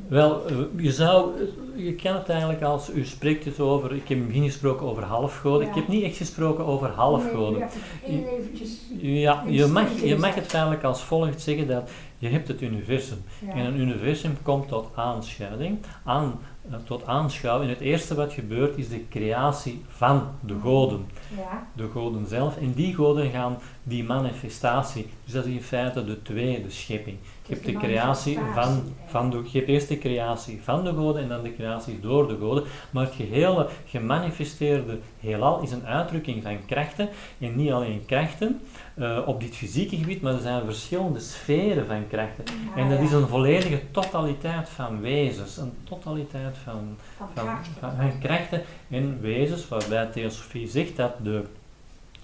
Wel, 0.09 0.47
eh, 0.47 0.57
je 0.77 0.93
zou, 0.93 1.33
je 1.77 1.95
kan 1.95 2.15
het 2.15 2.29
eigenlijk 2.29 2.63
als, 2.63 2.91
u 2.91 3.05
spreekt 3.05 3.45
het 3.45 3.61
over, 3.61 3.93
ik 3.93 4.01
heb 4.01 4.11
in 4.11 4.19
het 4.19 4.27
begin 4.27 4.43
gesproken 4.45 4.87
over 4.87 5.03
halfgoden, 5.03 5.69
ik 5.69 5.75
heb 5.75 5.89
niet 5.89 6.03
echt 6.03 6.17
gesproken 6.17 6.65
over 6.65 6.87
Nee, 6.89 6.97
halfgoden. 6.97 7.59
u 7.59 7.61
hebt 7.61 7.75
het 7.75 7.83
heel 8.03 8.25
eventjes... 8.39 8.71
Ja, 9.01 9.45
je 9.47 9.67
mag, 9.67 10.01
je 10.03 10.17
mag 10.17 10.35
het 10.35 10.47
feitelijk 10.47 10.83
als 10.83 11.03
volgt 11.03 11.41
zeggen 11.43 11.67
dat 11.69 11.91
je 12.19 12.29
hebt 12.29 12.49
het 12.49 12.63
universum. 12.63 13.19
Ja. 13.47 13.53
En 13.53 13.65
een 13.65 13.81
universum 13.81 14.37
komt 14.43 14.69
tot 14.69 14.91
aanschouwing, 14.95 15.79
aan, 16.05 16.41
eh, 16.71 16.77
tot 16.85 17.07
aanschouwing. 17.07 17.71
En 17.71 17.77
het 17.77 17.85
eerste 17.85 18.15
wat 18.15 18.33
gebeurt 18.33 18.79
is 18.79 18.89
de 18.89 19.09
creatie 19.09 19.83
van 19.89 20.29
de 20.41 20.57
goden. 20.63 21.07
ja. 21.37 21.67
De 21.73 21.89
goden 21.93 22.27
zelf. 22.27 22.57
En 22.57 22.73
die 22.73 22.95
goden 22.95 23.31
gaan 23.31 23.59
die 23.89 24.05
manifestatie, 24.05 25.07
dus 25.25 25.33
dat 25.33 25.47
is 25.47 25.53
in 25.53 25.63
feite 25.63 26.05
de 26.05 26.23
tweede 26.23 26.71
schepping. 26.71 27.17
Je 27.47 27.55
hebt 27.55 27.65
Dus 27.67 27.75
de 27.75 27.81
de 27.81 27.87
creatie 27.87 28.39
van, 28.55 28.83
van 29.07 29.31
de, 29.31 29.43
je 29.51 29.59
hebt 29.59 29.71
eerst 29.71 29.89
de 29.89 29.99
creatie 29.99 30.61
van 30.63 30.85
de 30.85 30.93
goden 30.93 31.23
en 31.23 31.29
dan 31.29 31.43
de 31.43 31.55
creatie 31.55 32.01
door 32.01 32.29
de 32.29 32.37
goden. 32.41 32.65
Maar 32.91 33.05
het 33.05 33.15
gehele 33.15 33.69
gemanifesteerde 33.87 34.99
heelal 35.21 35.61
is 35.63 35.71
een 35.71 35.87
uitdrukking 35.87 36.43
van 36.43 36.59
krachten. 36.67 37.09
En 37.39 37.57
niet 37.57 37.71
alleen 37.71 38.03
krachten 38.07 38.61
eh, 38.95 39.19
op 39.27 39.41
dit 39.41 39.57
fysieke 39.57 39.97
gebied, 39.97 40.23
maar 40.23 40.33
er 40.35 40.41
zijn 40.41 40.65
verschillende 40.65 41.21
sferen 41.21 41.87
van 41.87 42.09
krachten. 42.09 42.45
Ja, 42.47 42.83
En 42.83 42.89
dat 42.89 42.99
ja. 42.99 43.05
is 43.05 43.13
een 43.13 43.29
volledige 43.29 43.81
totaliteit 43.91 44.69
van 44.69 45.01
wezens, 45.01 45.57
een 45.57 45.73
totaliteit 45.85 46.57
van, 46.65 46.97
Van 47.17 47.29
van, 47.35 47.45
krachten. 47.45 47.73
van, 47.81 47.91
van 47.97 48.19
krachten 48.21 48.63
en 48.91 49.21
wezens, 49.21 49.69
waarbij 49.69 50.07
theosofie 50.07 50.69
zegt 50.69 50.97
dat 50.97 51.13
de, 51.23 51.43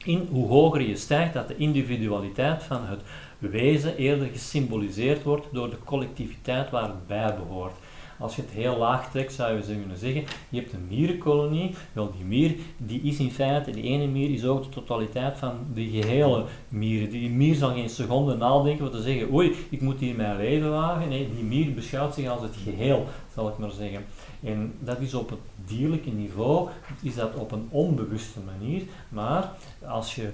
in, 0.06 0.28
hoe 0.30 0.48
hoger 0.48 0.80
je 0.80 0.96
stijgt, 0.96 1.34
dat 1.34 1.48
de 1.48 1.56
individualiteit 1.56 2.62
van 2.62 2.84
het 2.84 3.00
wezen 3.38 3.96
eerder 3.96 4.28
gesymboliseerd 4.28 5.22
wordt 5.22 5.46
door 5.52 5.70
de 5.70 5.78
collectiviteit 5.84 6.70
waar 6.70 6.88
het 6.88 7.06
bij 7.06 7.34
behoort. 7.34 7.74
Als 8.18 8.36
je 8.36 8.42
het 8.42 8.50
heel 8.50 8.76
laag 8.76 9.10
trekt, 9.10 9.32
zou 9.32 9.56
je 9.56 9.62
kunnen 9.62 9.96
zeggen, 9.96 10.24
je 10.48 10.60
hebt 10.60 10.72
een 10.72 10.86
mierenkolonie, 10.88 11.74
wel 11.92 12.10
die 12.10 12.24
mier, 12.24 12.54
die 12.76 13.00
is 13.02 13.18
in 13.18 13.30
feite, 13.30 13.70
die 13.70 13.82
ene 13.82 14.06
mier 14.06 14.30
is 14.30 14.44
ook 14.44 14.62
de 14.62 14.68
totaliteit 14.68 15.38
van 15.38 15.52
de 15.74 15.88
gehele 15.88 16.44
mieren. 16.68 17.10
Die 17.10 17.30
mier 17.30 17.54
zal 17.54 17.72
geen 17.72 17.88
seconde 17.88 18.36
nadenken 18.36 18.86
om 18.86 18.92
te 18.92 19.02
zeggen, 19.02 19.32
oei, 19.32 19.54
ik 19.70 19.80
moet 19.80 20.00
hier 20.00 20.14
mijn 20.14 20.36
leven 20.36 20.70
wagen. 20.70 21.08
Nee, 21.08 21.28
die 21.34 21.44
mier 21.44 21.74
beschouwt 21.74 22.14
zich 22.14 22.28
als 22.28 22.42
het 22.42 22.56
geheel, 22.64 23.06
zal 23.34 23.48
ik 23.48 23.58
maar 23.58 23.70
zeggen. 23.70 24.04
En 24.42 24.74
dat 24.80 25.00
is 25.00 25.14
op 25.14 25.30
het 25.30 25.38
dierlijke 25.66 26.10
niveau, 26.10 26.68
is 27.02 27.14
dat 27.14 27.34
op 27.34 27.52
een 27.52 27.68
onbewuste 27.70 28.40
manier, 28.40 28.82
maar 29.08 29.50
als 29.86 30.14
je 30.14 30.30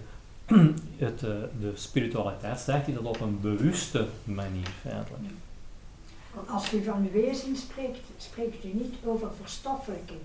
het, 1.07 1.23
eh, 1.23 1.31
de 1.61 1.73
spiritualiteit 1.75 2.59
stijgt, 2.59 2.89
is 2.89 2.95
dat 2.95 3.05
op 3.05 3.21
een 3.21 3.41
bewuste 3.41 4.07
manier 4.25 4.71
feitelijk. 4.81 5.23
Als 6.47 6.73
u 6.73 6.83
van 6.83 7.11
wezen 7.13 7.57
spreekt, 7.57 8.01
spreekt 8.17 8.65
u 8.65 8.69
niet 8.73 8.95
over 9.05 9.29
verstoffelijking. 9.41 10.21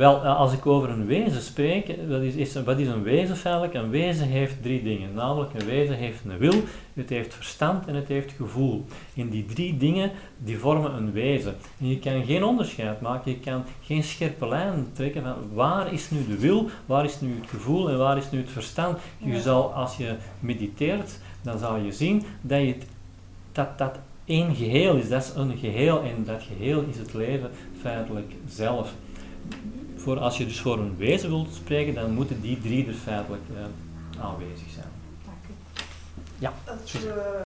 Wel, 0.00 0.24
eh, 0.24 0.36
als 0.36 0.52
ik 0.52 0.66
over 0.66 0.90
een 0.90 1.06
wezen 1.06 1.42
spreek, 1.42 1.88
eh, 1.88 1.96
dat 2.08 2.22
is, 2.22 2.34
is, 2.34 2.62
wat 2.62 2.78
is 2.78 2.88
een 2.88 3.02
wezen 3.02 3.36
feitelijk? 3.36 3.74
Een 3.74 3.90
wezen 3.90 4.26
heeft 4.26 4.62
drie 4.62 4.82
dingen. 4.82 5.14
Namelijk, 5.14 5.54
een 5.54 5.66
wezen 5.66 5.94
heeft 5.94 6.24
een 6.24 6.38
wil, 6.38 6.54
het 6.94 7.08
heeft 7.08 7.34
verstand 7.34 7.86
en 7.86 7.94
het 7.94 8.08
heeft 8.08 8.32
gevoel. 8.32 8.84
En 9.16 9.28
die 9.28 9.44
drie 9.44 9.76
dingen, 9.76 10.10
die 10.38 10.58
vormen 10.58 10.94
een 10.94 11.12
wezen. 11.12 11.54
En 11.80 11.88
je 11.88 11.98
kan 11.98 12.24
geen 12.24 12.44
onderscheid 12.44 13.00
maken, 13.00 13.30
je 13.30 13.38
kan 13.38 13.64
geen 13.82 14.02
scherpe 14.02 14.48
lijn 14.48 14.86
trekken 14.92 15.22
van 15.22 15.34
waar 15.52 15.92
is 15.92 16.10
nu 16.10 16.26
de 16.26 16.38
wil, 16.38 16.68
waar 16.86 17.04
is 17.04 17.20
nu 17.20 17.34
het 17.40 17.50
gevoel 17.50 17.90
en 17.90 17.98
waar 17.98 18.16
is 18.16 18.30
nu 18.30 18.38
het 18.38 18.50
verstand. 18.50 18.98
Je 19.18 19.32
Ja. 19.32 19.40
zal, 19.40 19.72
als 19.72 19.96
je 19.96 20.14
mediteert, 20.38 21.18
dan 21.42 21.58
zal 21.58 21.76
je 21.76 21.92
zien 21.92 22.22
dat 22.40 22.60
je 22.60 22.76
dat, 23.52 23.78
dat 23.78 23.98
één 24.24 24.54
geheel 24.54 24.96
is. 24.96 25.08
Dat 25.08 25.22
is 25.22 25.32
een 25.34 25.56
geheel 25.58 26.02
en 26.02 26.24
dat 26.24 26.42
geheel 26.42 26.84
is 26.90 26.98
het 26.98 27.14
leven 27.14 27.50
feitelijk 27.80 28.32
zelf 28.48 28.92
voor, 30.00 30.18
als 30.18 30.38
je 30.38 30.46
dus 30.46 30.60
voor 30.60 30.78
een 30.78 30.96
wezen 30.96 31.28
wilt 31.28 31.54
spreken, 31.54 31.94
dan 31.94 32.14
moeten 32.14 32.40
die 32.40 32.60
drie 32.60 32.86
er 32.86 32.94
feitelijk 32.94 33.42
eh, 33.54 34.22
aanwezig 34.22 34.70
zijn. 34.74 34.88
Dank 35.24 35.44
u. 35.48 35.52
Ja. 36.38 36.52
Het, 36.64 36.98